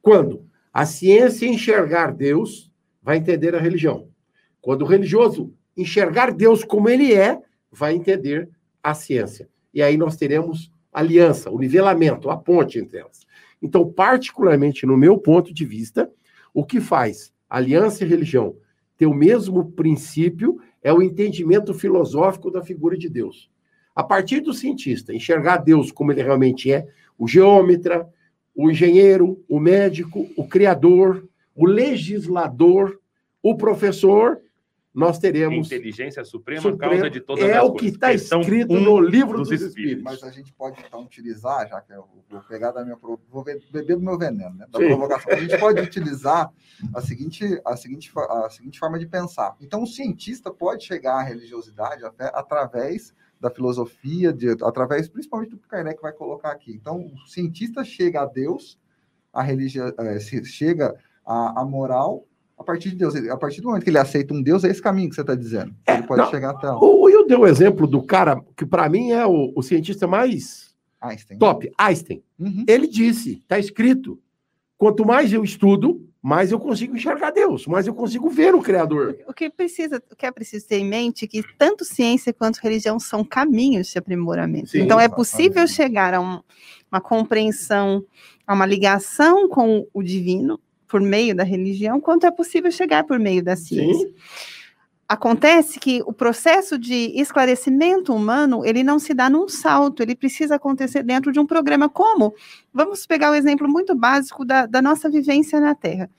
Quando 0.00 0.46
a 0.72 0.86
ciência 0.86 1.46
enxergar 1.46 2.12
Deus, 2.12 2.72
vai 3.02 3.18
entender 3.18 3.54
a 3.54 3.60
religião. 3.60 4.08
Quando 4.58 4.82
o 4.82 4.86
religioso 4.86 5.52
enxergar 5.76 6.32
Deus 6.32 6.64
como 6.64 6.88
ele 6.88 7.12
é, 7.12 7.38
vai 7.70 7.94
entender 7.94 8.48
a 8.82 8.94
ciência. 8.94 9.50
E 9.74 9.82
aí 9.82 9.98
nós 9.98 10.16
teremos 10.16 10.72
aliança, 10.90 11.50
o 11.50 11.58
nivelamento, 11.58 12.30
a 12.30 12.38
ponte 12.38 12.78
entre 12.78 13.00
elas. 13.00 13.26
Então, 13.60 13.92
particularmente 13.92 14.86
no 14.86 14.96
meu 14.96 15.18
ponto 15.18 15.52
de 15.52 15.66
vista, 15.66 16.10
o 16.54 16.64
que 16.64 16.80
faz 16.80 17.34
aliança 17.50 18.02
e 18.02 18.08
religião 18.08 18.56
ter 18.96 19.06
o 19.06 19.14
mesmo 19.14 19.70
princípio 19.72 20.58
é 20.82 20.92
o 20.92 21.02
entendimento 21.02 21.74
filosófico 21.74 22.50
da 22.50 22.62
figura 22.62 22.96
de 22.96 23.08
Deus. 23.08 23.50
A 23.94 24.02
partir 24.02 24.40
do 24.40 24.54
cientista 24.54 25.12
enxergar 25.12 25.58
Deus 25.58 25.90
como 25.90 26.12
ele 26.12 26.22
realmente 26.22 26.72
é, 26.72 26.86
o 27.18 27.26
geômetra, 27.26 28.08
o 28.54 28.70
engenheiro, 28.70 29.42
o 29.48 29.58
médico, 29.58 30.28
o 30.36 30.46
criador, 30.46 31.28
o 31.54 31.66
legislador, 31.66 32.98
o 33.42 33.56
professor, 33.56 34.40
nós 34.98 35.18
teremos. 35.18 35.66
Inteligência 35.66 36.24
suprema, 36.24 36.60
Suprema, 36.62 36.92
causa 36.94 37.10
de 37.10 37.20
todas 37.20 37.44
é 37.44 37.56
as 37.56 37.64
o 37.64 37.72
que 37.72 37.92
coisas. 37.92 37.94
está 37.94 38.12
escrito 38.12 38.72
um 38.74 38.80
no 38.80 39.00
livro 39.00 39.38
dos 39.38 39.48
dos, 39.48 39.60
Espíritos. 39.60 39.76
Espíritos. 39.76 40.04
Mas 40.04 40.22
a 40.22 40.30
gente 40.30 40.52
pode 40.52 40.80
então 40.86 41.02
utilizar, 41.02 41.68
já 41.68 41.80
que 41.80 41.92
eu 41.92 42.04
vou 42.28 42.40
pegar 42.42 42.72
da 42.72 42.84
minha 42.84 42.96
vou 42.96 43.44
be- 43.44 43.60
beber 43.70 43.96
do 43.96 44.02
meu 44.02 44.18
veneno, 44.18 44.54
né? 44.56 44.66
Da 44.70 44.78
Sim. 44.78 44.86
provocação. 44.88 45.32
A 45.32 45.36
gente 45.36 45.58
pode 45.58 45.80
utilizar 45.80 46.52
a 46.94 47.00
seguinte, 47.00 47.60
a 47.64 47.76
seguinte, 47.76 48.12
a 48.16 48.50
seguinte 48.50 48.78
forma 48.78 48.98
de 48.98 49.06
pensar. 49.06 49.56
Então, 49.60 49.82
o 49.82 49.86
cientista 49.86 50.50
pode 50.52 50.84
chegar 50.84 51.14
à 51.16 51.22
religiosidade 51.22 52.04
à 52.04 52.10
fé 52.12 52.30
através 52.34 53.14
da 53.40 53.50
filosofia, 53.50 54.32
de, 54.32 54.50
através 54.62 55.08
principalmente 55.08 55.50
do 55.50 55.58
que 55.58 55.68
Kardec 55.68 56.02
vai 56.02 56.12
colocar 56.12 56.50
aqui. 56.50 56.72
Então, 56.72 56.98
o 57.14 57.28
cientista 57.28 57.84
chega 57.84 58.22
a 58.22 58.26
Deus, 58.26 58.78
a 59.32 59.42
religião, 59.42 59.92
eh, 59.96 60.18
se- 60.18 60.44
chega 60.44 60.96
à, 61.24 61.60
à 61.60 61.64
moral 61.64 62.26
a 62.58 62.64
partir 62.64 62.90
de 62.90 62.96
Deus. 62.96 63.14
A 63.14 63.36
partir 63.36 63.60
do 63.60 63.68
momento 63.68 63.84
que 63.84 63.90
ele 63.90 63.98
aceita 63.98 64.34
um 64.34 64.42
Deus, 64.42 64.64
é 64.64 64.68
esse 64.68 64.82
caminho 64.82 65.08
que 65.08 65.14
você 65.14 65.20
está 65.20 65.34
dizendo. 65.34 65.74
Ele 65.86 66.02
pode 66.02 66.22
não. 66.22 66.30
chegar 66.30 66.50
até 66.50 66.66
lá. 66.66 66.78
O 66.78 67.02
Will 67.04 67.26
deu 67.26 67.40
o 67.40 67.46
exemplo 67.46 67.86
do 67.86 68.02
cara 68.02 68.40
que, 68.56 68.66
para 68.66 68.88
mim, 68.88 69.12
é 69.12 69.24
o, 69.26 69.52
o 69.54 69.62
cientista 69.62 70.06
mais 70.06 70.74
Einstein. 71.00 71.38
top, 71.38 71.70
Einstein. 71.78 72.22
Uhum. 72.38 72.64
Ele 72.66 72.86
disse, 72.86 73.34
está 73.38 73.58
escrito: 73.58 74.18
quanto 74.76 75.04
mais 75.06 75.32
eu 75.32 75.44
estudo, 75.44 76.04
mais 76.20 76.50
eu 76.50 76.58
consigo 76.58 76.96
enxergar 76.96 77.30
Deus, 77.30 77.66
mais 77.66 77.86
eu 77.86 77.94
consigo 77.94 78.28
ver 78.28 78.54
o 78.54 78.60
Criador. 78.60 79.16
O 79.28 79.32
que 79.32 79.48
precisa, 79.48 80.02
o 80.10 80.16
que 80.16 80.26
é 80.26 80.32
preciso 80.32 80.66
ter 80.66 80.78
em 80.78 80.84
mente 80.84 81.24
é 81.24 81.28
que 81.28 81.42
tanto 81.56 81.84
ciência 81.84 82.32
quanto 82.32 82.56
religião 82.56 82.98
são 82.98 83.22
caminhos 83.24 83.86
de 83.86 83.98
aprimoramento. 83.98 84.70
Sim, 84.70 84.80
então 84.80 84.98
é 84.98 85.04
exatamente. 85.04 85.16
possível 85.16 85.66
chegar 85.68 86.12
a 86.14 86.20
um- 86.20 86.40
uma 86.90 87.00
compreensão, 87.00 88.04
a 88.46 88.52
uma 88.54 88.66
ligação 88.66 89.48
com 89.48 89.86
o 89.94 90.02
divino 90.02 90.58
por 90.88 91.00
meio 91.00 91.34
da 91.34 91.44
religião, 91.44 92.00
quanto 92.00 92.26
é 92.26 92.30
possível 92.30 92.70
chegar 92.70 93.04
por 93.04 93.18
meio 93.18 93.42
da 93.42 93.54
ciência. 93.54 94.08
Sim. 94.08 94.14
Acontece 95.08 95.80
que 95.80 96.02
o 96.04 96.12
processo 96.12 96.78
de 96.78 97.12
esclarecimento 97.18 98.14
humano, 98.14 98.64
ele 98.64 98.82
não 98.82 98.98
se 98.98 99.14
dá 99.14 99.30
num 99.30 99.48
salto, 99.48 100.02
ele 100.02 100.14
precisa 100.14 100.56
acontecer 100.56 101.02
dentro 101.02 101.32
de 101.32 101.40
um 101.40 101.46
programa 101.46 101.88
como? 101.88 102.34
Vamos 102.74 103.06
pegar 103.06 103.30
o 103.30 103.34
exemplo 103.34 103.66
muito 103.66 103.94
básico 103.94 104.44
da, 104.44 104.66
da 104.66 104.82
nossa 104.82 105.08
vivência 105.08 105.60
na 105.60 105.74
Terra. 105.74 106.10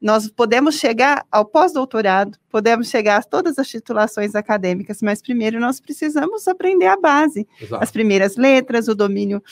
Nós 0.00 0.30
podemos 0.30 0.76
chegar 0.76 1.26
ao 1.30 1.44
pós-doutorado, 1.44 2.38
podemos 2.48 2.88
chegar 2.88 3.16
a 3.16 3.22
todas 3.22 3.58
as 3.58 3.68
titulações 3.68 4.36
acadêmicas, 4.36 5.02
mas 5.02 5.20
primeiro 5.20 5.58
nós 5.58 5.80
precisamos 5.80 6.46
aprender 6.46 6.86
a 6.86 6.96
base, 6.96 7.46
Exato. 7.60 7.82
as 7.82 7.90
primeiras 7.90 8.36
letras, 8.36 8.86
o 8.86 8.94
domínio 8.94 9.42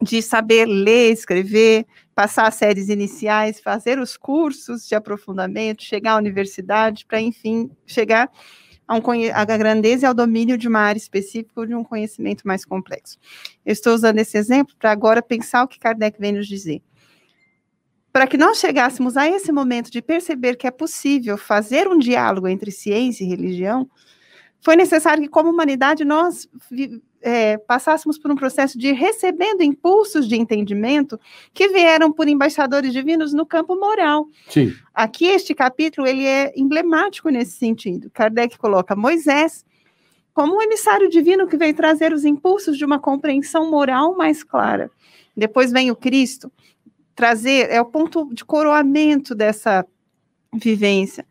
de 0.00 0.20
saber 0.20 0.66
ler, 0.66 1.10
escrever, 1.10 1.86
passar 2.14 2.46
as 2.46 2.54
séries 2.54 2.88
iniciais, 2.88 3.60
fazer 3.60 3.98
os 3.98 4.16
cursos 4.16 4.86
de 4.86 4.94
aprofundamento, 4.94 5.82
chegar 5.82 6.12
à 6.12 6.16
universidade, 6.16 7.04
para, 7.06 7.20
enfim, 7.20 7.70
chegar 7.84 8.30
a, 8.86 8.94
um, 8.94 9.00
à 9.32 9.44
grandeza 9.44 10.06
e 10.06 10.08
ao 10.08 10.14
domínio 10.14 10.56
de 10.56 10.68
uma 10.68 10.80
área 10.80 10.98
específica 10.98 11.60
ou 11.60 11.66
de 11.66 11.74
um 11.74 11.82
conhecimento 11.82 12.46
mais 12.46 12.64
complexo. 12.64 13.18
Eu 13.64 13.72
estou 13.72 13.94
usando 13.94 14.18
esse 14.18 14.36
exemplo 14.36 14.74
para 14.78 14.90
agora 14.90 15.22
pensar 15.22 15.64
o 15.64 15.68
que 15.68 15.78
Kardec 15.78 16.20
vem 16.20 16.32
nos 16.32 16.46
dizer. 16.46 16.82
Para 18.12 18.28
que 18.28 18.36
nós 18.36 18.58
chegássemos 18.58 19.16
a 19.16 19.26
esse 19.26 19.50
momento 19.50 19.90
de 19.90 20.00
perceber 20.00 20.54
que 20.56 20.68
é 20.68 20.70
possível 20.70 21.36
fazer 21.36 21.88
um 21.88 21.98
diálogo 21.98 22.46
entre 22.46 22.70
ciência 22.70 23.24
e 23.24 23.28
religião, 23.28 23.90
foi 24.60 24.76
necessário 24.76 25.22
que, 25.22 25.28
como 25.28 25.50
humanidade, 25.50 26.04
nós 26.04 26.48
é, 27.24 27.56
passássemos 27.56 28.18
por 28.18 28.30
um 28.30 28.36
processo 28.36 28.78
de 28.78 28.92
recebendo 28.92 29.62
impulsos 29.62 30.28
de 30.28 30.36
entendimento 30.36 31.18
que 31.54 31.68
vieram 31.68 32.12
por 32.12 32.28
embaixadores 32.28 32.92
divinos 32.92 33.32
no 33.32 33.46
campo 33.46 33.74
moral. 33.76 34.26
Sim. 34.50 34.74
Aqui, 34.92 35.24
este 35.26 35.54
capítulo, 35.54 36.06
ele 36.06 36.26
é 36.26 36.52
emblemático 36.54 37.30
nesse 37.30 37.52
sentido. 37.52 38.10
Kardec 38.10 38.58
coloca 38.58 38.94
Moisés 38.94 39.64
como 40.34 40.56
um 40.56 40.62
emissário 40.62 41.08
divino 41.08 41.46
que 41.46 41.56
veio 41.56 41.74
trazer 41.74 42.12
os 42.12 42.24
impulsos 42.24 42.76
de 42.76 42.84
uma 42.84 42.98
compreensão 42.98 43.70
moral 43.70 44.14
mais 44.14 44.44
clara. 44.44 44.90
Depois 45.34 45.72
vem 45.72 45.90
o 45.90 45.96
Cristo, 45.96 46.52
trazer, 47.14 47.70
é 47.70 47.80
o 47.80 47.86
ponto 47.86 48.28
de 48.34 48.44
coroamento 48.44 49.34
dessa 49.34 49.86
vivência. 50.52 51.24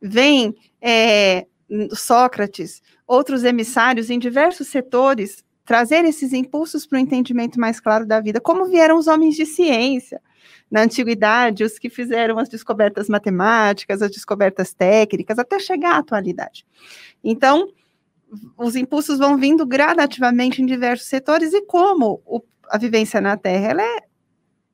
Vem 0.00 0.54
é, 0.80 1.46
Sócrates, 1.92 2.80
outros 3.06 3.44
emissários 3.44 4.10
em 4.10 4.18
diversos 4.18 4.68
setores, 4.68 5.44
trazer 5.64 6.04
esses 6.04 6.32
impulsos 6.32 6.86
para 6.86 6.96
o 6.96 7.00
entendimento 7.00 7.58
mais 7.58 7.80
claro 7.80 8.06
da 8.06 8.20
vida, 8.20 8.40
como 8.40 8.66
vieram 8.66 8.98
os 8.98 9.06
homens 9.06 9.34
de 9.34 9.44
ciência 9.44 10.20
na 10.70 10.82
antiguidade, 10.82 11.64
os 11.64 11.78
que 11.78 11.88
fizeram 11.88 12.38
as 12.38 12.48
descobertas 12.48 13.08
matemáticas, 13.08 14.02
as 14.02 14.10
descobertas 14.10 14.72
técnicas, 14.74 15.38
até 15.38 15.58
chegar 15.58 15.94
à 15.94 15.98
atualidade. 15.98 16.66
Então, 17.22 17.68
os 18.56 18.74
impulsos 18.74 19.18
vão 19.18 19.36
vindo 19.36 19.64
gradativamente 19.66 20.60
em 20.60 20.66
diversos 20.66 21.08
setores, 21.08 21.52
e 21.52 21.62
como 21.62 22.20
o- 22.26 22.42
a 22.68 22.78
vivência 22.78 23.20
na 23.20 23.36
Terra 23.36 23.80
é 23.80 24.05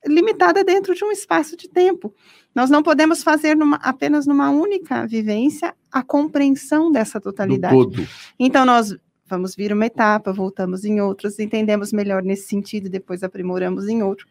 limitada 0.07 0.65
dentro 0.65 0.95
de 0.95 1.05
um 1.05 1.11
espaço 1.13 1.57
de 1.57 1.69
tempo. 1.69 2.15
Nós 2.55 2.69
não 2.71 2.83
podemos 2.83 3.23
fazer 3.23 3.57
numa- 3.57 3.77
apenas 3.83 4.27
numa 4.27 4.51
única 4.51 5.07
vivência 5.07 5.75
a 5.91 6.03
compreensão 6.03 6.91
dessa 6.91 7.19
Do 7.19 7.25
totalidade. 7.25 7.75
todo. 7.75 8.07
Então, 8.39 8.65
nós 8.67 8.95
vamos 9.27 9.55
vir 9.57 9.73
uma 9.73 9.87
etapa, 9.87 10.33
voltamos 10.33 10.85
em 10.85 11.01
outras, 11.01 11.39
entendemos 11.39 11.93
melhor 11.93 12.23
nesse 12.23 12.49
sentido, 12.49 12.91
depois 12.91 13.23
aprimoramos 13.23 13.89
em 13.89 14.03
outro. 14.03 14.27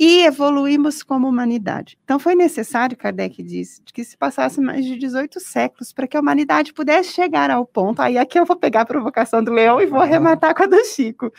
E 0.00 0.22
evoluímos 0.24 1.02
como 1.02 1.26
humanidade. 1.26 1.98
Então, 2.04 2.20
foi 2.20 2.34
necessário, 2.36 2.96
Kardec 2.96 3.42
disse, 3.42 3.82
que 3.82 4.04
se 4.04 4.16
passasse 4.16 4.60
mais 4.60 4.84
de 4.84 4.96
18 4.96 5.40
séculos 5.40 5.92
para 5.92 6.06
que 6.06 6.16
a 6.16 6.20
humanidade 6.20 6.72
pudesse 6.72 7.10
chegar 7.12 7.50
ao 7.50 7.66
ponto. 7.66 8.00
Aí, 8.00 8.16
aqui 8.16 8.38
eu 8.38 8.44
vou 8.46 8.54
pegar 8.56 8.82
a 8.82 8.86
provocação 8.86 9.42
do 9.42 9.50
Leão 9.52 9.80
e 9.80 9.86
vou 9.86 10.00
arrematar 10.00 10.54
com 10.54 10.62
a 10.62 10.66
do 10.66 10.84
Chico. 10.84 11.32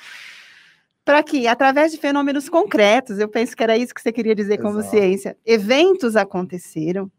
Para 1.06 1.24
que, 1.24 1.48
através 1.48 1.92
de 1.92 1.98
fenômenos 1.98 2.50
concretos, 2.50 3.18
eu 3.20 3.28
penso 3.28 3.56
que 3.56 3.64
era 3.64 3.78
isso 3.78 3.94
que 3.94 4.02
você 4.02 4.12
queria 4.12 4.36
dizer 4.36 4.60
como 4.62 4.80
Exato. 4.80 4.96
ciência, 4.96 5.38
eventos 5.46 6.16
aconteceram 6.16 7.12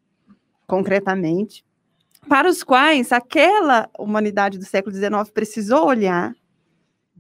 concretamente, 0.67 1.65
para 2.29 2.49
os 2.49 2.63
quais 2.63 3.11
aquela 3.11 3.89
humanidade 3.99 4.59
do 4.59 4.65
século 4.65 4.95
XIX 4.95 5.29
precisou 5.33 5.87
olhar. 5.87 6.33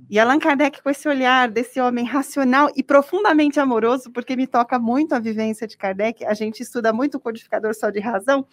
E 0.09 0.18
Allan 0.18 0.38
Kardec, 0.38 0.83
com 0.83 0.88
esse 0.90 1.09
olhar 1.09 1.49
desse 1.51 1.81
homem 1.81 2.05
racional 2.05 2.70
e 2.77 2.83
profundamente 2.83 3.59
amoroso, 3.59 4.11
porque 4.12 4.37
me 4.37 4.46
toca 4.46 4.79
muito 4.79 5.14
a 5.14 5.18
vivência 5.18 5.66
de 5.66 5.77
Kardec, 5.77 6.25
a 6.25 6.35
gente 6.35 6.62
estuda 6.62 6.92
muito 6.92 7.16
o 7.16 7.20
codificador 7.20 7.75
só 7.75 7.90
de 7.90 7.99
razão, 8.01 8.46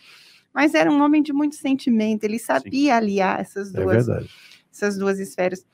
mas 0.54 0.74
era 0.74 0.92
um 0.92 1.02
homem 1.02 1.22
de 1.22 1.32
muito 1.32 1.56
sentimento, 1.56 2.24
ele 2.24 2.40
sabia 2.40 2.96
aliar 2.96 3.40
essas 3.40 3.74
É 3.74 3.82
duas, 3.82 4.08
verdade. 4.08 4.30
essas 4.74 4.98
duas 4.98 5.20
esferas. 5.20 5.66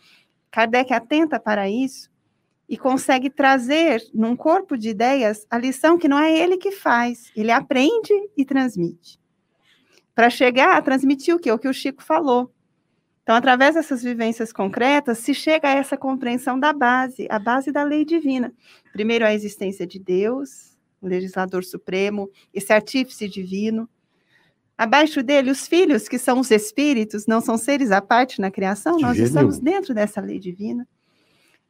Kardec 0.51 0.93
atenta 0.93 1.39
para 1.39 1.69
isso 1.69 2.09
e 2.67 2.77
consegue 2.77 3.29
trazer 3.29 4.01
num 4.13 4.35
corpo 4.35 4.77
de 4.77 4.89
ideias 4.89 5.45
a 5.49 5.57
lição 5.57 5.97
que 5.97 6.07
não 6.07 6.17
é 6.17 6.35
ele 6.37 6.57
que 6.57 6.71
faz, 6.71 7.31
ele 7.35 7.51
aprende 7.51 8.13
e 8.37 8.45
transmite. 8.45 9.19
Para 10.15 10.29
chegar 10.29 10.77
a 10.77 10.81
transmitir 10.81 11.35
o 11.35 11.39
que? 11.39 11.51
O 11.51 11.59
que 11.59 11.67
o 11.67 11.73
Chico 11.73 12.03
falou. 12.03 12.51
Então, 13.23 13.35
através 13.35 13.75
dessas 13.75 14.03
vivências 14.03 14.51
concretas, 14.51 15.19
se 15.19 15.33
chega 15.33 15.69
a 15.69 15.71
essa 15.71 15.97
compreensão 15.97 16.59
da 16.59 16.73
base, 16.73 17.25
a 17.29 17.39
base 17.39 17.71
da 17.71 17.81
lei 17.83 18.03
divina. 18.03 18.53
Primeiro, 18.91 19.25
a 19.25 19.33
existência 19.33 19.87
de 19.87 19.97
Deus, 19.97 20.77
o 21.01 21.07
legislador 21.07 21.63
supremo, 21.63 22.29
esse 22.53 22.73
artífice 22.73 23.27
divino. 23.27 23.89
Abaixo 24.77 25.23
dele, 25.23 25.51
os 25.51 25.67
filhos, 25.67 26.09
que 26.09 26.19
são 26.19 26.39
os 26.39 26.51
espíritos, 26.51 27.25
não 27.25 27.39
são 27.39 27.57
seres 27.57 27.91
à 27.91 28.01
parte 28.01 28.41
na 28.41 28.51
criação, 28.51 28.97
De 28.97 29.03
nós 29.03 29.17
estamos 29.17 29.57
dentro 29.59 29.93
dessa 29.93 30.19
lei 30.19 30.37
divina. 30.37 30.85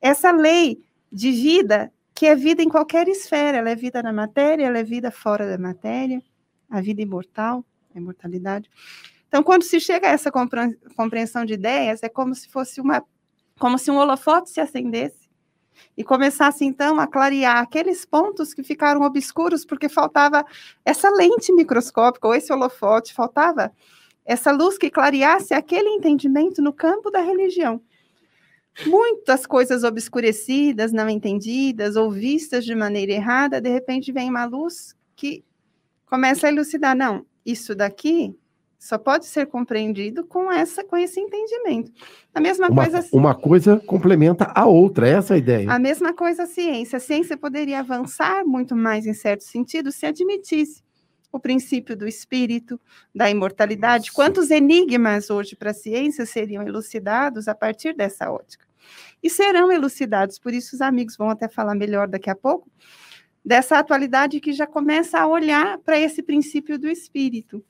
Essa 0.04 0.32
lei 0.32 0.84
de 1.10 1.32
vida, 1.32 1.90
que 2.14 2.26
é 2.26 2.36
vida 2.36 2.62
em 2.62 2.68
qualquer 2.68 3.08
esfera, 3.08 3.60
ela 3.60 3.70
é 3.70 3.76
vida 3.76 4.04
na 4.04 4.12
matéria, 4.12 4.66
ela 4.66 4.78
é 4.78 4.84
vida 4.84 5.10
fora 5.10 5.48
da 5.48 5.58
matéria, 5.58 6.22
a 6.70 6.82
vida 6.82 7.02
imortal, 7.02 7.64
a 7.96 7.98
imortalidade. 7.98 8.70
Então, 9.30 9.42
quando 9.42 9.64
se 9.64 9.80
chega 9.80 10.10
a 10.10 10.12
essa 10.12 10.30
compre- 10.30 10.78
compreensão 10.98 11.46
de 11.46 11.54
ideias, 11.54 12.04
é 12.04 12.10
como 12.10 12.36
se 12.36 12.50
fosse 12.50 12.82
uma, 12.82 13.02
como 13.58 13.80
se 13.80 13.90
um 13.90 13.96
holofote 13.96 14.50
se 14.50 14.60
acendesse 14.60 15.30
e 15.96 16.04
começasse 16.04 16.66
então 16.66 17.00
a 17.00 17.08
clarear 17.08 17.60
aqueles 17.60 18.04
pontos 18.06 18.54
que 18.54 18.62
ficaram 18.62 19.04
obscuros 19.04 19.64
porque 19.64 19.88
faltava 19.88 20.46
essa 20.84 21.10
lente 21.10 21.54
microscópica 21.54 22.28
ou 22.28 22.36
esse 22.36 22.52
holofote, 22.52 23.14
faltava 23.14 23.72
essa 24.26 24.52
luz 24.52 24.78
que 24.78 24.90
clareasse 24.90 25.54
aquele 25.54 25.88
entendimento 25.88 26.62
no 26.62 26.74
campo 26.74 27.10
da 27.10 27.22
religião. 27.22 27.82
Muitas 28.88 29.46
coisas 29.46 29.84
obscurecidas, 29.84 30.92
não 30.92 31.08
entendidas 31.10 31.96
ou 31.96 32.10
vistas 32.12 32.66
de 32.66 32.74
maneira 32.76 33.12
errada, 33.12 33.62
de 33.62 33.70
repente 33.70 34.12
vem 34.12 34.30
uma 34.30 34.46
luz 34.46 34.96
que 35.16 35.44
começa 36.06 36.48
a 36.48 36.50
elucidar. 36.50 36.96
Não, 36.96 37.26
isso 37.46 37.76
daqui 37.76 38.36
Só 38.80 38.98
pode 38.98 39.26
ser 39.28 39.48
compreendido 39.48 40.26
com 40.28 40.52
essa 40.52 40.84
com 40.84 40.98
esse 40.98 41.20
entendimento. 41.20 41.92
A 42.34 42.42
mesma 42.42 42.70
Uma, 42.70 42.84
coisa 42.84 43.08
uma 43.14 43.36
coisa 43.36 43.80
complementa 43.86 44.52
a 44.56 44.66
outra, 44.66 45.08
essa 45.08 45.34
é 45.34 45.36
a 45.36 45.38
ideia. 45.40 45.72
a 45.72 45.80
mesma 45.80 46.14
coisa 46.14 46.44
a 46.44 46.48
ciência. 46.48 46.98
A 46.98 47.00
ciência 47.00 47.38
poderia 47.38 47.80
avançar 47.80 48.44
muito 48.46 48.76
mais 48.76 49.06
em 49.06 49.14
certo 49.14 49.44
sentido 49.44 49.92
se 49.92 50.06
admitisse 50.06 50.84
o 51.34 51.40
princípio 51.40 51.98
do 51.98 52.08
espírito, 52.08 52.80
da 53.14 53.30
imortalidade. 53.30 54.12
Quantos 54.12 54.52
enigmas 54.52 55.32
hoje 55.32 55.56
para 55.56 55.72
a 55.72 55.74
ciência 55.74 56.28
seriam 56.28 56.66
elucidados 56.66 57.48
a 57.48 57.56
partir 57.56 57.96
dessa 57.96 58.32
ótica? 58.32 58.66
E 59.22 59.30
serão 59.30 59.72
elucidados, 59.72 60.38
por 60.38 60.54
isso 60.54 60.76
os 60.76 60.82
amigos 60.82 61.18
vão 61.18 61.30
até 61.30 61.50
falar 61.50 61.74
melhor 61.74 62.08
daqui 62.08 62.30
a 62.30 62.36
pouco, 62.36 62.70
dessa 63.44 63.80
atualidade 63.80 64.40
que 64.40 64.54
já 64.54 64.68
começa 64.68 65.20
a 65.20 65.28
olhar 65.28 65.80
para 65.80 66.00
esse 66.00 66.22
princípio 66.22 66.78
do 66.78 66.88
espírito. 66.88 67.66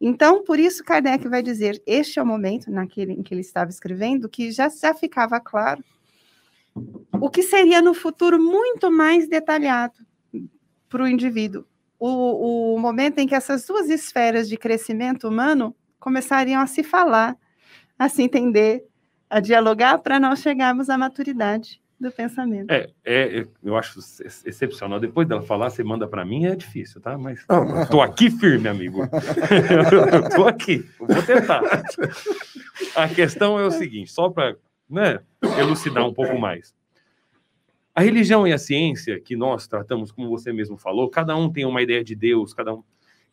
Então, 0.00 0.42
por 0.42 0.58
isso 0.58 0.82
Kardec 0.82 1.28
vai 1.28 1.42
dizer, 1.42 1.80
este 1.86 2.18
é 2.18 2.22
o 2.22 2.26
momento 2.26 2.70
naquele 2.70 3.12
em 3.12 3.22
que 3.22 3.32
ele 3.32 3.42
estava 3.42 3.70
escrevendo, 3.70 4.28
que 4.28 4.50
já, 4.50 4.68
já 4.68 4.92
ficava 4.94 5.38
claro 5.38 5.84
o 7.20 7.30
que 7.30 7.42
seria 7.42 7.80
no 7.80 7.94
futuro 7.94 8.42
muito 8.42 8.90
mais 8.90 9.28
detalhado 9.28 9.98
para 10.88 11.04
o 11.04 11.08
indivíduo. 11.08 11.69
O, 12.00 12.74
o 12.74 12.78
momento 12.78 13.18
em 13.18 13.28
que 13.28 13.34
essas 13.34 13.66
duas 13.66 13.90
esferas 13.90 14.48
de 14.48 14.56
crescimento 14.56 15.28
humano 15.28 15.76
começariam 15.98 16.62
a 16.62 16.66
se 16.66 16.82
falar, 16.82 17.36
a 17.98 18.08
se 18.08 18.22
entender, 18.22 18.86
a 19.28 19.38
dialogar 19.38 19.98
para 19.98 20.18
nós 20.18 20.40
chegarmos 20.40 20.88
à 20.88 20.96
maturidade 20.96 21.80
do 22.00 22.10
pensamento. 22.10 22.70
É, 22.70 22.88
é, 23.04 23.46
eu 23.62 23.76
acho 23.76 23.98
ex- 23.98 24.42
excepcional. 24.46 24.98
Depois 24.98 25.28
dela 25.28 25.42
falar, 25.42 25.68
você 25.68 25.84
manda 25.84 26.08
para 26.08 26.24
mim, 26.24 26.46
é 26.46 26.56
difícil, 26.56 26.98
tá? 27.02 27.18
Mas 27.18 27.44
tô 27.90 28.00
aqui 28.00 28.30
firme, 28.30 28.66
amigo. 28.66 29.02
eu 30.10 30.30
tô 30.30 30.48
aqui, 30.48 30.88
eu 30.98 31.06
vou 31.06 31.22
tentar. 31.22 31.60
A 32.96 33.06
questão 33.08 33.58
é 33.58 33.64
o 33.64 33.70
seguinte, 33.70 34.10
só 34.10 34.30
para 34.30 34.56
né, 34.88 35.20
elucidar 35.58 36.06
um 36.06 36.14
pouco 36.14 36.38
mais. 36.38 36.74
A 37.94 38.02
religião 38.02 38.46
e 38.46 38.52
a 38.52 38.58
ciência 38.58 39.20
que 39.20 39.34
nós 39.34 39.66
tratamos, 39.66 40.12
como 40.12 40.28
você 40.28 40.52
mesmo 40.52 40.76
falou, 40.76 41.08
cada 41.08 41.36
um 41.36 41.50
tem 41.50 41.64
uma 41.64 41.82
ideia 41.82 42.04
de 42.04 42.14
Deus, 42.14 42.54
cada 42.54 42.74
um. 42.74 42.82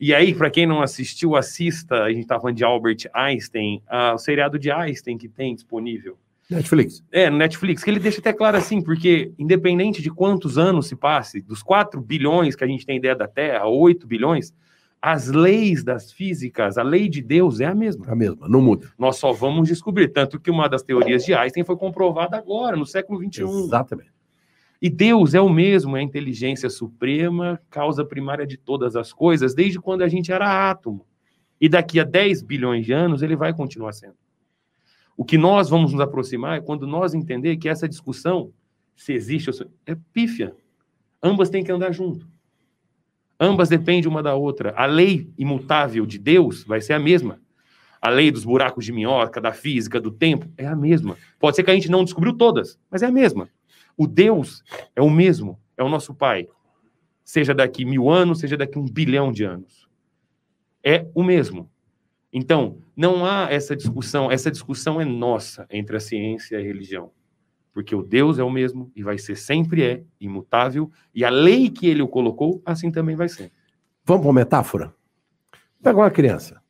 E 0.00 0.14
aí, 0.14 0.32
para 0.34 0.50
quem 0.50 0.66
não 0.66 0.80
assistiu, 0.80 1.36
assista. 1.36 2.04
A 2.04 2.08
gente 2.10 2.22
estava 2.22 2.40
falando 2.40 2.56
de 2.56 2.64
Albert 2.64 3.08
Einstein, 3.12 3.82
o 4.14 4.18
seriado 4.18 4.58
de 4.58 4.70
Einstein 4.70 5.18
que 5.18 5.28
tem 5.28 5.54
disponível. 5.54 6.16
Netflix. 6.50 7.04
É, 7.12 7.28
no 7.28 7.36
Netflix, 7.36 7.84
que 7.84 7.90
ele 7.90 8.00
deixa 8.00 8.20
até 8.20 8.32
claro 8.32 8.56
assim, 8.56 8.80
porque 8.80 9.32
independente 9.38 10.00
de 10.00 10.10
quantos 10.10 10.56
anos 10.56 10.86
se 10.86 10.96
passe, 10.96 11.42
dos 11.42 11.62
4 11.62 12.00
bilhões 12.00 12.56
que 12.56 12.64
a 12.64 12.66
gente 12.66 12.86
tem 12.86 12.96
ideia 12.96 13.14
da 13.14 13.28
Terra, 13.28 13.66
8 13.66 14.06
bilhões, 14.06 14.54
as 15.00 15.28
leis 15.28 15.84
das 15.84 16.10
físicas, 16.10 16.78
a 16.78 16.82
lei 16.82 17.08
de 17.08 17.20
Deus 17.20 17.60
é 17.60 17.66
a 17.66 17.74
mesma. 17.74 18.06
A 18.08 18.14
mesma, 18.14 18.48
não 18.48 18.62
muda. 18.62 18.90
Nós 18.98 19.16
só 19.16 19.32
vamos 19.32 19.68
descobrir. 19.68 20.08
Tanto 20.08 20.40
que 20.40 20.50
uma 20.50 20.68
das 20.68 20.82
teorias 20.82 21.24
de 21.24 21.34
Einstein 21.34 21.64
foi 21.64 21.76
comprovada 21.76 22.36
agora, 22.36 22.76
no 22.76 22.86
século 22.86 23.22
XXI. 23.22 23.42
Exatamente. 23.42 24.17
E 24.80 24.88
Deus 24.88 25.34
é 25.34 25.40
o 25.40 25.48
mesmo, 25.48 25.96
é 25.96 26.00
a 26.00 26.02
inteligência 26.02 26.70
suprema, 26.70 27.60
causa 27.68 28.04
primária 28.04 28.46
de 28.46 28.56
todas 28.56 28.94
as 28.94 29.12
coisas, 29.12 29.54
desde 29.54 29.80
quando 29.80 30.02
a 30.02 30.08
gente 30.08 30.30
era 30.30 30.70
átomo. 30.70 31.04
E 31.60 31.68
daqui 31.68 31.98
a 31.98 32.04
10 32.04 32.42
bilhões 32.42 32.86
de 32.86 32.92
anos 32.92 33.20
ele 33.22 33.34
vai 33.34 33.52
continuar 33.52 33.92
sendo. 33.92 34.14
O 35.16 35.24
que 35.24 35.36
nós 35.36 35.68
vamos 35.68 35.90
nos 35.92 36.00
aproximar 36.00 36.58
é 36.58 36.60
quando 36.60 36.86
nós 36.86 37.12
entender 37.12 37.56
que 37.56 37.68
essa 37.68 37.88
discussão, 37.88 38.52
se 38.94 39.12
existe, 39.12 39.50
ou 39.50 39.52
se- 39.54 39.66
é 39.84 39.96
pífia. 40.12 40.54
Ambas 41.20 41.50
têm 41.50 41.64
que 41.64 41.72
andar 41.72 41.90
junto. 41.90 42.28
Ambas 43.40 43.68
dependem 43.68 44.08
uma 44.08 44.22
da 44.22 44.36
outra. 44.36 44.72
A 44.76 44.86
lei 44.86 45.28
imutável 45.36 46.06
de 46.06 46.18
Deus 46.18 46.62
vai 46.62 46.80
ser 46.80 46.92
a 46.92 46.98
mesma. 47.00 47.40
A 48.00 48.08
lei 48.10 48.30
dos 48.30 48.44
buracos 48.44 48.84
de 48.84 48.92
minhoca, 48.92 49.40
da 49.40 49.52
física, 49.52 50.00
do 50.00 50.12
tempo, 50.12 50.48
é 50.56 50.66
a 50.66 50.76
mesma. 50.76 51.16
Pode 51.40 51.56
ser 51.56 51.64
que 51.64 51.70
a 51.72 51.74
gente 51.74 51.90
não 51.90 52.04
descobriu 52.04 52.32
todas, 52.32 52.78
mas 52.88 53.02
é 53.02 53.06
a 53.06 53.10
mesma. 53.12 53.48
O 53.98 54.06
Deus 54.06 54.62
é 54.94 55.02
o 55.02 55.10
mesmo, 55.10 55.58
é 55.76 55.82
o 55.82 55.88
nosso 55.88 56.14
Pai. 56.14 56.46
Seja 57.24 57.52
daqui 57.52 57.84
mil 57.84 58.08
anos, 58.08 58.38
seja 58.38 58.56
daqui 58.56 58.78
um 58.78 58.84
bilhão 58.84 59.32
de 59.32 59.42
anos. 59.42 59.88
É 60.84 61.04
o 61.12 61.24
mesmo. 61.24 61.68
Então, 62.32 62.78
não 62.96 63.26
há 63.26 63.48
essa 63.50 63.74
discussão, 63.74 64.30
essa 64.30 64.52
discussão 64.52 65.00
é 65.00 65.04
nossa 65.04 65.66
entre 65.68 65.96
a 65.96 66.00
ciência 66.00 66.54
e 66.54 66.60
a 66.60 66.62
religião. 66.62 67.10
Porque 67.72 67.92
o 67.92 68.02
Deus 68.02 68.38
é 68.38 68.44
o 68.44 68.50
mesmo 68.50 68.92
e 68.94 69.02
vai 69.02 69.18
ser 69.18 69.34
sempre 69.34 69.82
é, 69.82 70.04
imutável, 70.20 70.90
e 71.12 71.24
a 71.24 71.30
lei 71.30 71.68
que 71.68 71.88
ele 71.88 72.00
o 72.00 72.08
colocou, 72.08 72.62
assim 72.64 72.92
também 72.92 73.16
vai 73.16 73.28
ser. 73.28 73.50
Vamos 74.04 74.22
para 74.22 74.30
uma 74.30 74.40
metáfora? 74.40 74.94
Pega 75.82 75.98
uma 75.98 76.10
criança. 76.10 76.62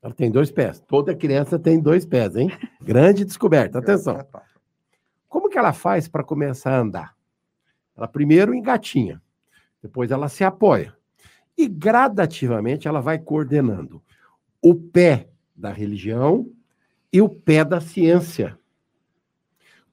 Ela 0.00 0.14
tem 0.14 0.30
dois 0.30 0.52
pés. 0.52 0.80
Toda 0.86 1.16
criança 1.16 1.58
tem 1.58 1.80
dois 1.80 2.06
pés, 2.06 2.36
hein? 2.36 2.48
Grande 2.80 3.24
descoberta. 3.24 3.80
Atenção. 3.80 4.24
Como 5.30 5.48
que 5.48 5.56
ela 5.56 5.72
faz 5.72 6.08
para 6.08 6.24
começar 6.24 6.72
a 6.72 6.80
andar? 6.80 7.16
Ela 7.96 8.08
primeiro 8.08 8.52
engatinha, 8.52 9.22
depois 9.80 10.10
ela 10.10 10.28
se 10.28 10.42
apoia. 10.42 10.92
E 11.56 11.68
gradativamente 11.68 12.88
ela 12.88 13.00
vai 13.00 13.16
coordenando 13.16 14.02
o 14.60 14.74
pé 14.74 15.30
da 15.54 15.72
religião 15.72 16.50
e 17.12 17.22
o 17.22 17.28
pé 17.28 17.64
da 17.64 17.80
ciência. 17.80 18.58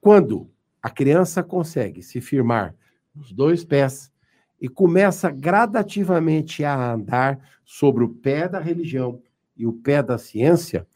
Quando 0.01 0.49
a 0.81 0.89
criança 0.89 1.43
consegue 1.43 2.01
se 2.01 2.19
firmar 2.19 2.75
nos 3.13 3.31
dois 3.31 3.63
pés 3.63 4.11
e 4.59 4.67
começa 4.67 5.29
gradativamente 5.29 6.63
a 6.63 6.93
andar 6.93 7.39
sobre 7.63 8.03
o 8.03 8.09
pé 8.09 8.49
da 8.49 8.59
religião 8.59 9.21
e 9.55 9.67
o 9.67 9.73
pé 9.73 10.01
da 10.01 10.17
ciência, 10.17 10.88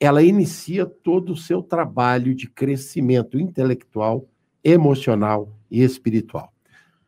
ela 0.00 0.22
inicia 0.22 0.86
todo 0.86 1.32
o 1.32 1.36
seu 1.36 1.62
trabalho 1.62 2.34
de 2.34 2.48
crescimento 2.48 3.38
intelectual, 3.38 4.28
emocional 4.62 5.52
e 5.70 5.82
espiritual. 5.82 6.52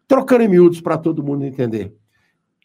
Trocando 0.08 0.42
em 0.42 0.48
miúdos 0.48 0.80
para 0.80 0.98
todo 0.98 1.22
mundo 1.22 1.44
entender. 1.44 1.94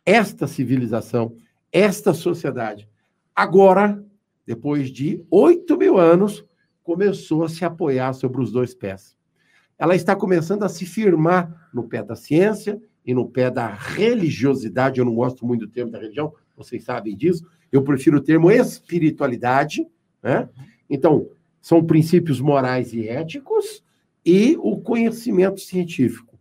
Esta 0.04 0.48
civilização, 0.48 1.36
esta 1.72 2.14
sociedade, 2.14 2.90
agora, 3.36 4.04
depois 4.46 4.90
de 4.90 5.24
oito 5.30 5.78
mil 5.78 5.98
anos, 5.98 6.44
começou 6.84 7.44
a 7.44 7.50
se 7.50 7.66
apoiar 7.66 8.14
sobre 8.14 8.42
os 8.42 8.52
dois 8.52 8.74
pés. 8.74 9.16
Ela 9.78 9.96
está 9.96 10.16
começando 10.16 10.64
a 10.64 10.70
se 10.70 10.86
firmar 10.86 11.70
no 11.74 11.88
pé 11.88 12.02
da 12.02 12.16
ciência 12.16 12.82
e 13.06 13.14
no 13.14 13.28
pé 13.28 13.52
da 13.52 13.68
religiosidade. 13.68 15.00
Eu 15.00 15.06
não 15.06 15.16
gosto 15.16 15.46
muito 15.46 15.66
do 15.66 15.72
termo 15.72 15.92
da 15.92 16.00
religião, 16.00 16.34
vocês 16.56 16.84
sabem 16.84 17.16
disso. 17.16 17.46
Eu 17.72 17.84
prefiro 17.84 18.18
o 18.18 18.22
termo 18.22 18.50
espiritualidade. 18.50 19.86
Né? 20.26 20.50
Então, 20.90 21.30
são 21.62 21.86
princípios 21.86 22.42
morais 22.42 22.94
e 22.94 23.08
éticos 23.08 23.84
e 24.26 24.58
o 24.60 24.82
conhecimento 24.82 25.60
científico. 25.60 26.36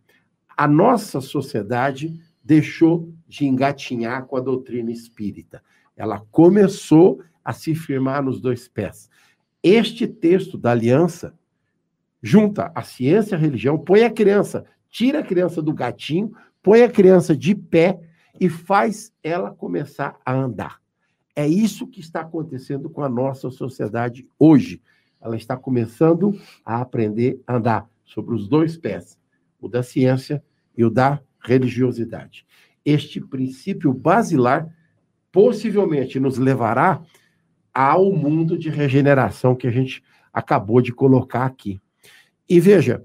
A 0.57 0.67
nossa 0.67 1.21
sociedade 1.21 2.19
deixou 2.43 3.13
de 3.27 3.45
engatinhar 3.45 4.25
com 4.25 4.37
a 4.37 4.41
doutrina 4.41 4.91
espírita. 4.91 5.61
Ela 5.95 6.19
começou 6.31 7.21
a 7.43 7.53
se 7.53 7.75
firmar 7.75 8.23
nos 8.23 8.41
dois 8.41 8.67
pés. 8.67 9.07
Este 9.61 10.07
texto 10.07 10.57
da 10.57 10.71
aliança 10.71 11.37
junta 12.23 12.71
a 12.73 12.81
ciência 12.81 13.35
e 13.35 13.37
a 13.37 13.39
religião, 13.39 13.77
põe 13.77 14.03
a 14.03 14.09
criança, 14.09 14.65
tira 14.89 15.19
a 15.19 15.23
criança 15.23 15.61
do 15.61 15.71
gatinho, 15.71 16.35
põe 16.63 16.81
a 16.81 16.89
criança 16.89 17.37
de 17.37 17.53
pé 17.53 17.99
e 18.39 18.49
faz 18.49 19.13
ela 19.21 19.51
começar 19.51 20.17
a 20.25 20.33
andar. 20.33 20.81
É 21.35 21.45
isso 21.45 21.87
que 21.87 21.99
está 21.99 22.21
acontecendo 22.21 22.89
com 22.89 23.03
a 23.03 23.09
nossa 23.09 23.49
sociedade 23.49 24.25
hoje. 24.39 24.81
Ela 25.19 25.35
está 25.35 25.57
começando 25.57 26.39
a 26.63 26.79
aprender 26.79 27.41
a 27.45 27.57
andar 27.57 27.89
sobre 28.05 28.33
os 28.33 28.47
dois 28.47 28.77
pés, 28.77 29.19
o 29.59 29.67
da 29.67 29.83
ciência 29.83 30.41
e 30.77 30.85
o 30.85 30.89
da 30.89 31.21
religiosidade. 31.43 32.45
Este 32.85 33.19
princípio 33.19 33.93
basilar 33.93 34.73
possivelmente 35.31 36.19
nos 36.19 36.37
levará 36.37 37.03
ao 37.73 38.13
mundo 38.13 38.57
de 38.57 38.69
regeneração 38.69 39.55
que 39.55 39.67
a 39.67 39.71
gente 39.71 40.01
acabou 40.31 40.81
de 40.81 40.93
colocar 40.93 41.45
aqui. 41.45 41.81
E 42.47 42.59
veja, 42.59 43.03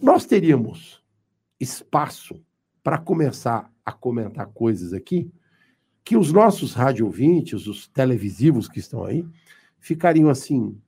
nós 0.00 0.24
teríamos 0.24 1.02
espaço 1.60 2.40
para 2.82 2.96
começar 2.96 3.70
a 3.84 3.92
comentar 3.92 4.46
coisas 4.46 4.94
aqui 4.94 5.30
que 6.06 6.16
os 6.16 6.32
nossos 6.32 6.72
radiovintes, 6.72 7.66
os 7.66 7.88
televisivos 7.88 8.68
que 8.68 8.78
estão 8.78 9.04
aí, 9.04 9.26
ficariam 9.80 10.30
assim 10.30 10.80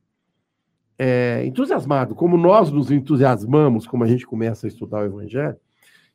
é, 0.97 1.45
entusiasmados, 1.45 2.17
como 2.17 2.37
nós 2.37 2.71
nos 2.71 2.89
entusiasmamos, 2.89 3.85
como 3.85 4.05
a 4.05 4.07
gente 4.07 4.25
começa 4.25 4.65
a 4.65 4.69
estudar 4.69 5.03
o 5.03 5.07
Evangelho, 5.07 5.57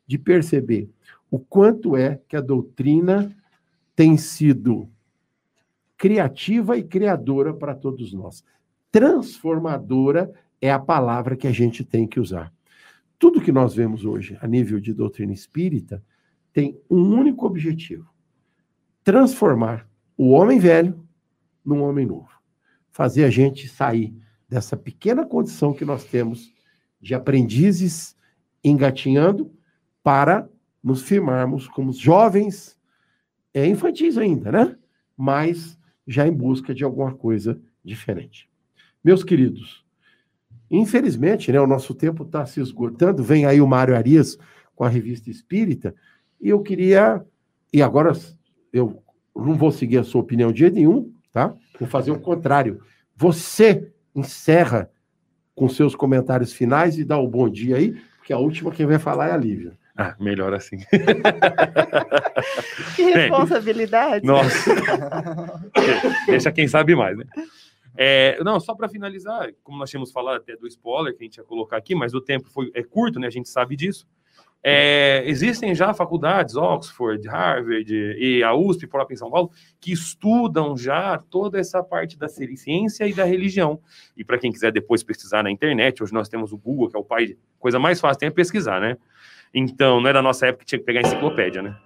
de 0.08 0.18
perceber 0.18 0.90
o 1.30 1.38
quanto 1.38 1.98
é 1.98 2.22
que 2.30 2.38
a 2.38 2.40
doutrina 2.40 3.36
tem 3.94 4.16
sido 4.16 4.90
criativa 5.98 6.78
e 6.78 6.84
criadora 6.84 7.54
para 7.54 7.76
todos 7.76 8.14
nós. 8.14 8.42
Transformadora 8.90 10.32
é 10.62 10.72
a 10.72 10.80
palavra 10.80 11.36
que 11.36 11.48
a 11.48 11.52
gente 11.52 11.84
tem 11.84 12.08
que 12.08 12.22
usar. 12.22 12.54
Tudo 13.20 13.42
que 13.42 13.52
nós 13.52 13.76
vemos 13.76 14.06
hoje 14.06 14.38
a 14.40 14.48
nível 14.48 14.80
de 14.80 14.94
doutrina 14.94 15.34
espírita 15.34 16.02
tem 16.54 16.80
um 16.90 17.02
único 17.02 17.46
objetivo: 17.46 18.13
transformar 19.04 19.88
o 20.18 20.30
homem 20.30 20.60
velho 20.60 21.08
num 21.64 21.82
homem 21.82 22.06
novo. 22.06 22.30
Fazer 22.92 23.24
a 23.24 23.30
gente 23.30 23.68
sair 23.68 24.16
dessa 24.48 24.78
pequena 24.78 25.26
condição 25.26 25.74
que 25.74 25.86
nós 25.86 26.06
temos 26.06 26.54
de 27.02 27.14
aprendizes 27.14 28.16
engatinhando 28.64 29.52
para 30.02 30.48
nos 30.82 31.02
firmarmos 31.02 31.68
como 31.68 31.92
jovens, 31.94 32.78
é, 33.54 33.66
infantis 33.66 34.18
ainda, 34.18 34.52
né? 34.52 34.78
Mas 35.18 35.78
já 36.06 36.28
em 36.28 36.34
busca 36.34 36.74
de 36.74 36.84
alguma 36.84 37.14
coisa 37.14 37.60
diferente. 37.84 38.50
Meus 39.04 39.24
queridos, 39.24 39.86
infelizmente, 40.70 41.52
né, 41.52 41.60
o 41.60 41.68
nosso 41.68 41.94
tempo 41.94 42.24
está 42.24 42.46
se 42.46 42.60
esgotando. 42.60 43.24
Vem 43.24 43.46
aí 43.46 43.62
o 43.62 43.68
Mário 43.68 43.96
Arias 43.96 44.38
com 44.76 44.84
a 44.84 44.90
revista 44.90 45.30
Espírita, 45.30 45.96
e 46.40 46.50
eu 46.50 46.62
queria. 46.62 47.24
E 47.72 47.82
agora 47.82 48.14
eu 48.74 49.02
não 49.36 49.54
vou 49.54 49.72
seguir 49.72 50.00
a 50.00 50.04
sua 50.04 50.22
opinião 50.22 50.52
de 50.52 50.60
jeito 50.60 50.76
nenhum, 50.76 51.14
tá? 51.32 51.54
Vou 51.80 51.88
fazer 51.88 52.12
o 52.12 52.20
contrário. 52.20 52.82
Você 53.16 53.94
encerra 54.16 54.90
com 55.56 55.70
seus 55.70 55.96
comentários 55.96 56.52
finais 56.52 56.98
e 56.98 57.06
dá 57.06 57.18
o 57.18 57.28
bom 57.28 57.48
dia 57.48 57.78
aí, 57.78 57.94
porque 58.18 58.34
a 58.34 58.38
última 58.38 58.72
quem 58.72 58.86
vai 58.86 58.98
falar 59.00 59.30
é 59.30 59.32
a 59.32 59.38
Lívia. 59.38 59.78
Ah, 59.96 60.16
melhor 60.20 60.54
assim. 60.56 60.78
que 62.96 63.04
responsabilidade. 63.04 64.26
Nossa. 64.26 64.72
Deixa 66.26 66.52
quem 66.52 66.68
sabe 66.68 66.96
mais, 66.96 67.16
né? 67.16 67.26
É, 67.96 68.44
não, 68.44 68.60
só 68.60 68.74
para 68.74 68.90
finalizar, 68.90 69.52
como 69.64 69.78
nós 69.78 69.92
tínhamos 69.92 70.12
falado 70.12 70.38
até 70.38 70.56
do 70.56 70.66
spoiler 70.66 71.16
que 71.16 71.22
a 71.22 71.26
gente 71.26 71.38
ia 71.38 71.44
colocar 71.44 71.78
aqui, 71.78 71.94
mas 71.94 72.16
o 72.16 72.22
tempo 72.22 72.50
foi, 72.50 72.72
é 72.74 72.82
curto, 72.82 73.20
né? 73.20 73.28
A 73.28 73.32
gente 73.32 73.48
sabe 73.50 73.76
disso. 73.76 74.08
É, 74.66 75.22
existem 75.26 75.76
já 75.76 75.94
faculdades, 75.94 76.56
Oxford, 76.56 77.28
Harvard 77.28 77.94
e 77.94 78.42
a 78.42 78.54
USP, 78.56 78.88
própria 78.88 79.14
em 79.14 79.18
São 79.18 79.30
Paulo, 79.30 79.52
que 79.82 79.92
estudam 79.92 80.78
já 80.78 81.18
toda 81.18 81.60
essa 81.60 81.84
parte 81.84 82.18
da 82.18 82.30
ciência 82.30 83.06
e 83.06 83.14
da 83.14 83.26
religião. 83.26 83.82
E 84.16 84.24
para 84.24 84.38
quem 84.38 84.54
quiser 84.54 84.72
depois 84.72 85.04
pesquisar 85.04 85.44
na 85.44 85.52
internet, 85.52 86.02
hoje 86.02 86.14
nós 86.14 86.30
temos 86.30 86.54
o 86.54 86.58
Google, 86.58 86.90
que 86.90 86.96
é 86.96 87.00
o 87.00 87.04
pai, 87.04 87.36
coisa 87.60 87.78
mais 87.78 88.00
fácil 88.00 88.20
tem 88.20 88.28
é 88.28 88.32
pesquisar, 88.32 88.80
né? 88.80 88.98
Então, 89.54 90.00
não 90.00 90.10
é 90.10 90.14
da 90.14 90.22
nossa 90.22 90.48
época 90.48 90.64
que 90.64 90.70
tinha 90.70 90.80
que 90.80 90.86
pegar 90.86 91.02
enciclopédia, 91.02 91.62
né? 91.62 91.78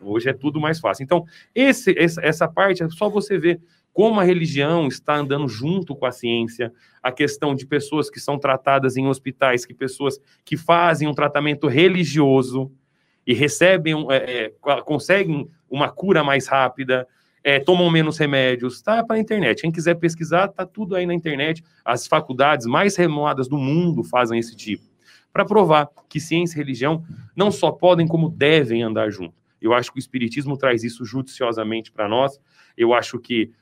Hoje 0.00 0.28
é 0.28 0.32
tudo 0.32 0.60
mais 0.60 0.78
fácil. 0.78 1.02
Então, 1.02 1.24
esse, 1.54 1.94
essa 1.98 2.48
parte 2.48 2.82
é 2.82 2.88
só 2.88 3.08
você 3.08 3.36
ver 3.36 3.60
como 3.92 4.20
a 4.20 4.24
religião 4.24 4.88
está 4.88 5.16
andando 5.16 5.46
junto 5.48 5.94
com 5.94 6.06
a 6.06 6.12
ciência, 6.12 6.72
a 7.02 7.12
questão 7.12 7.54
de 7.54 7.66
pessoas 7.66 8.08
que 8.08 8.18
são 8.18 8.38
tratadas 8.38 8.96
em 8.96 9.06
hospitais, 9.06 9.66
que 9.66 9.74
pessoas 9.74 10.18
que 10.44 10.56
fazem 10.56 11.06
um 11.06 11.14
tratamento 11.14 11.66
religioso 11.66 12.72
e 13.26 13.34
recebem, 13.34 13.94
é, 14.10 14.44
é, 14.44 14.52
conseguem 14.84 15.48
uma 15.70 15.90
cura 15.90 16.24
mais 16.24 16.46
rápida, 16.46 17.06
é, 17.44 17.58
tomam 17.58 17.90
menos 17.90 18.18
remédios, 18.18 18.76
está 18.76 19.04
para 19.04 19.16
a 19.16 19.18
internet. 19.18 19.62
Quem 19.62 19.72
quiser 19.72 19.96
pesquisar, 19.96 20.46
está 20.46 20.64
tudo 20.64 20.94
aí 20.94 21.04
na 21.04 21.14
internet. 21.14 21.62
As 21.84 22.06
faculdades 22.06 22.66
mais 22.66 22.96
renomadas 22.96 23.48
do 23.48 23.58
mundo 23.58 24.04
fazem 24.04 24.38
esse 24.38 24.56
tipo, 24.56 24.84
para 25.32 25.44
provar 25.44 25.88
que 26.08 26.20
ciência 26.20 26.56
e 26.56 26.58
religião 26.58 27.04
não 27.34 27.50
só 27.50 27.70
podem, 27.70 28.06
como 28.06 28.28
devem 28.28 28.82
andar 28.82 29.10
junto. 29.10 29.34
Eu 29.60 29.72
acho 29.72 29.92
que 29.92 29.98
o 29.98 30.00
Espiritismo 30.00 30.56
traz 30.56 30.82
isso 30.82 31.04
judiciosamente 31.04 31.92
para 31.92 32.08
nós. 32.08 32.40
Eu 32.76 32.92
acho 32.92 33.18
que 33.18 33.52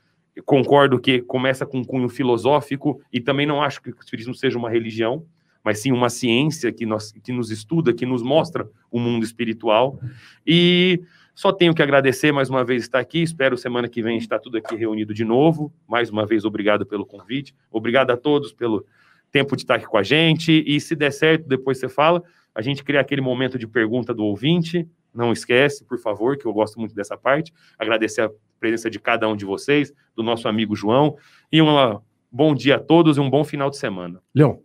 concordo 0.45 0.99
que 0.99 1.21
começa 1.21 1.65
com 1.65 1.79
um 1.79 1.83
cunho 1.83 2.07
filosófico 2.07 3.01
e 3.11 3.19
também 3.19 3.45
não 3.45 3.61
acho 3.61 3.81
que 3.81 3.89
o 3.89 3.95
espiritismo 3.99 4.33
seja 4.33 4.57
uma 4.57 4.69
religião, 4.69 5.25
mas 5.63 5.79
sim 5.79 5.91
uma 5.91 6.09
ciência 6.09 6.71
que, 6.71 6.85
nós, 6.85 7.11
que 7.11 7.31
nos 7.31 7.51
estuda, 7.51 7.93
que 7.93 8.05
nos 8.05 8.23
mostra 8.23 8.67
o 8.89 8.99
mundo 8.99 9.23
espiritual. 9.23 9.99
E 10.45 11.01
só 11.35 11.51
tenho 11.51 11.73
que 11.73 11.81
agradecer 11.81 12.31
mais 12.31 12.49
uma 12.49 12.63
vez 12.63 12.83
estar 12.83 12.99
aqui. 12.99 13.21
Espero 13.21 13.57
semana 13.57 13.87
que 13.87 14.01
vem 14.01 14.17
estar 14.17 14.39
tudo 14.39 14.57
aqui 14.57 14.75
reunido 14.75 15.13
de 15.13 15.23
novo. 15.23 15.71
Mais 15.87 16.09
uma 16.09 16.25
vez, 16.25 16.45
obrigado 16.45 16.85
pelo 16.85 17.05
convite. 17.05 17.53
Obrigado 17.71 18.11
a 18.11 18.17
todos 18.17 18.53
pelo 18.53 18.85
tempo 19.31 19.55
de 19.55 19.63
estar 19.63 19.75
aqui 19.75 19.85
com 19.85 19.97
a 19.97 20.03
gente. 20.03 20.63
E 20.65 20.79
se 20.79 20.95
der 20.95 21.11
certo, 21.11 21.47
depois 21.47 21.79
você 21.79 21.89
fala. 21.89 22.23
A 22.53 22.61
gente 22.61 22.83
cria 22.83 22.99
aquele 22.99 23.21
momento 23.21 23.57
de 23.57 23.67
pergunta 23.67 24.13
do 24.13 24.23
ouvinte. 24.23 24.87
Não 25.13 25.31
esquece, 25.31 25.83
por 25.83 25.99
favor, 25.99 26.37
que 26.37 26.45
eu 26.45 26.53
gosto 26.53 26.79
muito 26.79 26.95
dessa 26.95 27.17
parte. 27.17 27.53
Agradecer 27.77 28.21
a 28.21 28.31
presença 28.59 28.89
de 28.89 28.99
cada 28.99 29.27
um 29.27 29.35
de 29.35 29.45
vocês, 29.45 29.93
do 30.15 30.23
nosso 30.23 30.47
amigo 30.47 30.75
João. 30.75 31.17
E 31.51 31.61
um 31.61 31.99
bom 32.31 32.55
dia 32.55 32.77
a 32.77 32.79
todos 32.79 33.17
e 33.17 33.19
um 33.19 33.29
bom 33.29 33.43
final 33.43 33.69
de 33.69 33.77
semana. 33.77 34.21
Leão. 34.33 34.61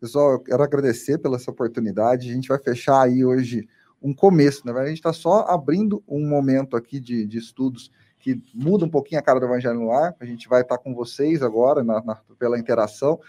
Pessoal, 0.00 0.32
eu 0.32 0.40
quero 0.40 0.62
agradecer 0.62 1.18
pela 1.18 1.36
essa 1.36 1.50
oportunidade. 1.50 2.30
A 2.30 2.32
gente 2.34 2.48
vai 2.48 2.58
fechar 2.58 3.02
aí 3.02 3.24
hoje 3.24 3.68
um 4.02 4.12
começo, 4.12 4.66
na 4.66 4.72
verdade, 4.72 4.88
a 4.88 4.94
gente 4.94 4.98
está 4.98 5.12
só 5.12 5.46
abrindo 5.48 6.02
um 6.08 6.28
momento 6.28 6.76
aqui 6.76 6.98
de, 6.98 7.24
de, 7.24 7.38
estudos 7.38 7.90
que 8.18 8.42
muda 8.52 8.84
um 8.84 8.88
pouquinho 8.88 9.20
a 9.20 9.22
cara 9.22 9.38
do 9.38 9.46
Evangelho 9.46 9.78
no 9.78 9.92
ar. 9.92 10.14
A 10.18 10.24
gente 10.24 10.48
vai 10.48 10.62
estar 10.62 10.78
com 10.78 10.92
vocês 10.92 11.42
agora 11.42 11.84
na, 11.84 12.02
na, 12.02 12.16
pela 12.38 12.58
interação, 12.58 13.20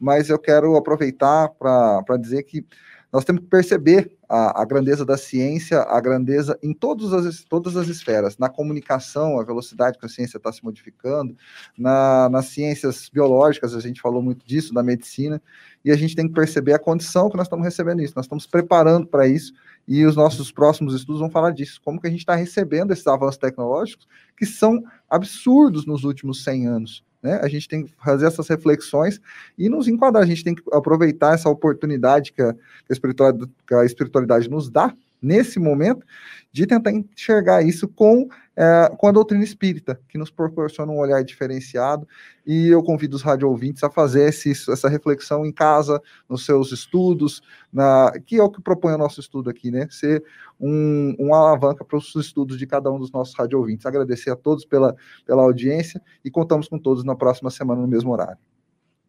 mas 0.00 0.30
eu 0.30 0.38
quero 0.38 0.74
aproveitar 0.76 1.50
para 1.50 2.16
dizer 2.18 2.42
que 2.44 2.66
nós 3.12 3.24
temos 3.26 3.42
que 3.42 3.48
perceber 3.48 4.16
a, 4.26 4.62
a, 4.62 4.64
grandeza 4.64 5.04
da 5.04 5.18
ciência, 5.18 5.80
a 5.82 6.00
grandeza 6.00 6.58
em 6.62 6.72
todas 6.72 7.12
as, 7.12 7.44
todas 7.44 7.76
as 7.76 7.88
esferas, 7.88 8.38
na 8.38 8.48
comunicação, 8.48 9.38
a 9.38 9.44
velocidade 9.44 9.98
que 9.98 10.06
a 10.06 10.08
ciência 10.08 10.38
está 10.38 10.50
se 10.50 10.64
modificando, 10.64 11.36
na, 11.76 12.30
nas 12.30 12.46
ciências 12.46 13.10
biológicas, 13.12 13.74
a 13.74 13.80
gente 13.80 14.00
falou 14.00 14.22
muito 14.22 14.46
disso, 14.46 14.72
da 14.72 14.82
medicina, 14.82 15.42
e 15.84 15.90
a 15.90 15.96
gente 15.96 16.16
tem 16.16 16.26
que 16.26 16.32
perceber 16.32 16.72
a 16.72 16.78
condição 16.78 17.28
que 17.28 17.36
nós 17.36 17.46
estamos 17.46 17.66
recebendo 17.66 18.00
isso, 18.00 18.14
nós 18.16 18.24
estamos 18.24 18.46
preparando 18.46 19.06
para 19.06 19.28
isso, 19.28 19.52
e 19.86 20.06
os 20.06 20.16
nossos 20.16 20.50
próximos 20.50 20.94
estudos 20.94 21.20
vão 21.20 21.30
falar 21.30 21.50
disso, 21.50 21.80
como 21.84 22.00
que 22.00 22.06
a 22.06 22.10
gente 22.10 22.20
está 22.20 22.34
recebendo 22.34 22.92
esses 22.92 23.06
avanços 23.06 23.36
tecnológicos 23.36 24.08
que 24.38 24.46
são 24.46 24.82
absurdos 25.10 25.84
nos 25.84 26.04
últimos 26.04 26.42
100 26.44 26.66
anos. 26.66 27.11
Né? 27.22 27.38
A 27.42 27.48
gente 27.48 27.68
tem 27.68 27.84
que 27.84 27.92
fazer 28.04 28.26
essas 28.26 28.48
reflexões 28.48 29.20
e 29.56 29.68
nos 29.68 29.86
enquadrar. 29.86 30.22
A 30.22 30.26
gente 30.26 30.42
tem 30.42 30.54
que 30.54 30.62
aproveitar 30.72 31.34
essa 31.34 31.48
oportunidade 31.48 32.32
que 32.32 32.42
a, 32.42 32.52
que 32.52 32.58
a, 32.90 32.92
espiritualidade, 32.92 33.52
que 33.66 33.74
a 33.74 33.84
espiritualidade 33.84 34.50
nos 34.50 34.68
dá 34.68 34.94
nesse 35.20 35.60
momento 35.60 36.04
de 36.50 36.66
tentar 36.66 36.90
enxergar 36.90 37.62
isso 37.62 37.86
com, 37.86 38.28
é, 38.56 38.90
com 38.96 39.08
a 39.08 39.12
doutrina 39.12 39.42
espírita, 39.42 40.00
que 40.08 40.18
nos 40.18 40.30
proporciona 40.30 40.92
um 40.92 40.98
olhar 40.98 41.22
diferenciado, 41.24 42.06
e 42.46 42.68
eu 42.68 42.82
convido 42.82 43.16
os 43.16 43.22
rádio 43.22 43.48
ouvintes 43.48 43.82
a 43.82 43.90
fazer 43.90 44.28
esse, 44.28 44.50
essa 44.50 44.88
reflexão 44.88 45.46
em 45.46 45.52
casa, 45.52 46.00
nos 46.28 46.44
seus 46.44 46.72
estudos, 46.72 47.40
na, 47.72 48.12
que 48.26 48.36
é 48.36 48.42
o 48.42 48.50
que 48.50 48.60
propõe 48.60 48.92
o 48.94 48.98
nosso 48.98 49.20
estudo 49.20 49.48
aqui, 49.48 49.70
né? 49.70 49.86
Ser 49.90 50.22
um, 50.60 51.14
uma 51.18 51.38
alavanca 51.38 51.84
para 51.84 51.96
os 51.96 52.14
estudos 52.14 52.58
de 52.58 52.66
cada 52.66 52.90
um 52.90 52.98
dos 52.98 53.10
nossos 53.10 53.34
rádio 53.34 53.58
ouvintes. 53.58 53.86
Agradecer 53.86 54.30
a 54.30 54.36
todos 54.36 54.64
pela, 54.64 54.94
pela 55.24 55.42
audiência 55.42 56.02
e 56.24 56.30
contamos 56.30 56.68
com 56.68 56.78
todos 56.78 57.04
na 57.04 57.14
próxima 57.14 57.50
semana 57.50 57.80
no 57.80 57.88
mesmo 57.88 58.12
horário. 58.12 58.38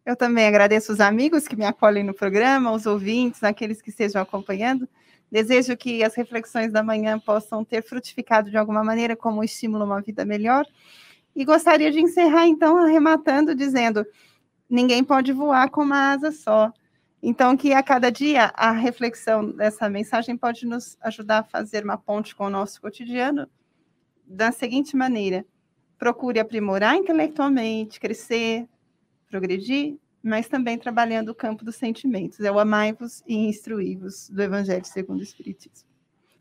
Eu 0.06 0.16
também 0.16 0.46
agradeço 0.46 0.92
os 0.92 1.00
amigos 1.00 1.48
que 1.48 1.56
me 1.56 1.64
acolhem 1.64 2.04
no 2.04 2.12
programa, 2.12 2.72
os 2.72 2.84
ouvintes, 2.84 3.42
aqueles 3.42 3.80
que 3.80 3.88
estejam 3.88 4.20
acompanhando. 4.20 4.86
Desejo 5.34 5.76
que 5.76 6.04
as 6.04 6.14
reflexões 6.14 6.70
da 6.70 6.80
manhã 6.80 7.18
possam 7.18 7.64
ter 7.64 7.82
frutificado 7.82 8.52
de 8.52 8.56
alguma 8.56 8.84
maneira 8.84 9.16
como 9.16 9.42
estímulo 9.42 9.82
a 9.82 9.86
uma 9.86 10.00
vida 10.00 10.24
melhor. 10.24 10.64
E 11.34 11.44
gostaria 11.44 11.90
de 11.90 11.98
encerrar, 11.98 12.46
então, 12.46 12.78
arrematando, 12.78 13.52
dizendo: 13.52 14.06
ninguém 14.70 15.02
pode 15.02 15.32
voar 15.32 15.68
com 15.70 15.82
uma 15.82 16.12
asa 16.12 16.30
só. 16.30 16.72
Então, 17.20 17.56
que 17.56 17.72
a 17.72 17.82
cada 17.82 18.12
dia 18.12 18.52
a 18.54 18.70
reflexão 18.70 19.50
dessa 19.50 19.88
mensagem 19.90 20.36
pode 20.36 20.66
nos 20.66 20.96
ajudar 21.00 21.40
a 21.40 21.42
fazer 21.42 21.82
uma 21.82 21.98
ponte 21.98 22.32
com 22.32 22.44
o 22.44 22.50
nosso 22.50 22.80
cotidiano 22.80 23.48
da 24.24 24.52
seguinte 24.52 24.94
maneira: 24.94 25.44
procure 25.98 26.38
aprimorar 26.38 26.94
intelectualmente, 26.94 27.98
crescer, 27.98 28.68
progredir, 29.28 29.98
mas 30.24 30.48
também 30.48 30.78
trabalhando 30.78 31.28
o 31.28 31.34
campo 31.34 31.62
dos 31.62 31.76
sentimentos. 31.76 32.40
É 32.40 32.50
o 32.50 32.58
amai-vos 32.58 33.22
e 33.28 33.36
instruí-vos 33.46 34.30
do 34.30 34.42
Evangelho 34.42 34.84
segundo 34.86 35.20
o 35.20 35.22
Espiritismo. 35.22 35.86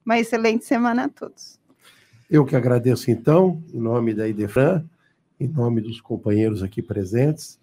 Uma 0.05 0.17
excelente 0.17 0.63
semana 0.63 1.03
a 1.03 1.09
todos. 1.09 1.59
Eu 2.29 2.45
que 2.45 2.55
agradeço, 2.55 3.11
então, 3.11 3.61
em 3.73 3.79
nome 3.79 4.13
da 4.13 4.25
Idefran, 4.25 4.85
em 5.37 5.49
nome 5.49 5.81
dos 5.81 5.99
companheiros 5.99 6.63
aqui 6.63 6.81
presentes. 6.81 7.59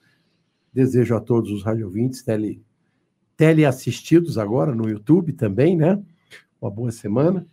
Desejo 0.70 1.16
a 1.16 1.20
todos 1.20 1.50
os 1.50 1.64
radiovintes 1.64 2.22
tele, 2.22 2.62
teleassistidos 3.34 4.36
agora 4.36 4.74
no 4.74 4.90
YouTube 4.90 5.32
também, 5.32 5.74
né? 5.74 6.00
Uma 6.60 6.70
boa 6.70 6.92
semana. 6.92 7.46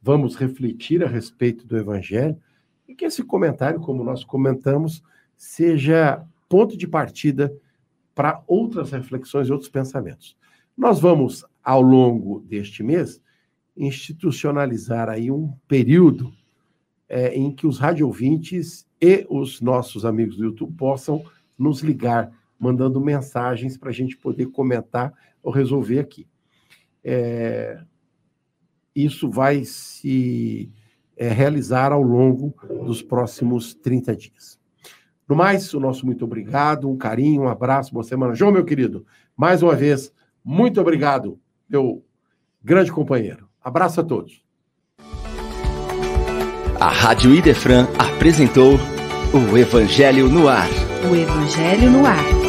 Vamos 0.00 0.36
refletir 0.36 1.04
a 1.04 1.08
respeito 1.08 1.66
do 1.66 1.76
Evangelho 1.76 2.40
e 2.86 2.94
que 2.94 3.04
esse 3.04 3.24
comentário, 3.24 3.80
como 3.80 4.04
nós 4.04 4.22
comentamos, 4.22 5.02
seja 5.36 6.24
ponto 6.48 6.76
de 6.76 6.86
partida 6.86 7.52
para 8.14 8.42
outras 8.46 8.90
reflexões 8.90 9.48
e 9.48 9.52
outros 9.52 9.70
pensamentos. 9.70 10.36
Nós 10.76 11.00
vamos, 11.00 11.44
ao 11.62 11.82
longo 11.82 12.40
deste 12.40 12.82
mês, 12.82 13.20
institucionalizar 13.76 15.08
aí 15.08 15.30
um 15.30 15.52
período 15.66 16.32
é, 17.08 17.34
em 17.34 17.54
que 17.54 17.66
os 17.66 17.78
radiovintes 17.78 18.86
e 19.00 19.26
os 19.28 19.60
nossos 19.60 20.04
amigos 20.04 20.36
do 20.36 20.44
YouTube 20.44 20.74
possam 20.76 21.24
nos 21.58 21.80
ligar, 21.80 22.32
mandando 22.58 23.00
mensagens 23.00 23.76
para 23.76 23.90
a 23.90 23.92
gente 23.92 24.16
poder 24.16 24.46
comentar 24.46 25.12
ou 25.42 25.52
resolver 25.52 25.98
aqui. 25.98 26.26
É, 27.04 27.82
isso 28.94 29.30
vai 29.30 29.64
se 29.64 30.70
é, 31.16 31.28
realizar 31.28 31.92
ao 31.92 32.02
longo 32.02 32.54
dos 32.84 33.02
próximos 33.02 33.74
30 33.74 34.16
dias. 34.16 34.61
No 35.28 35.36
mais, 35.36 35.72
o 35.72 35.80
nosso 35.80 36.04
muito 36.04 36.24
obrigado, 36.24 36.90
um 36.90 36.96
carinho, 36.96 37.42
um 37.42 37.48
abraço, 37.48 37.92
boa 37.92 38.04
semana. 38.04 38.34
João, 38.34 38.52
meu 38.52 38.64
querido, 38.64 39.06
mais 39.36 39.62
uma 39.62 39.74
vez, 39.74 40.12
muito 40.44 40.80
obrigado, 40.80 41.38
meu 41.68 42.04
grande 42.62 42.92
companheiro. 42.92 43.48
Abraço 43.62 44.00
a 44.00 44.04
todos. 44.04 44.42
A 46.80 46.88
Rádio 46.88 47.32
Idefran 47.32 47.86
apresentou 47.96 48.74
o 49.32 49.56
Evangelho 49.56 50.28
no 50.28 50.48
Ar. 50.48 50.68
O 51.08 51.14
Evangelho 51.14 51.90
no 51.90 52.04
Ar. 52.04 52.41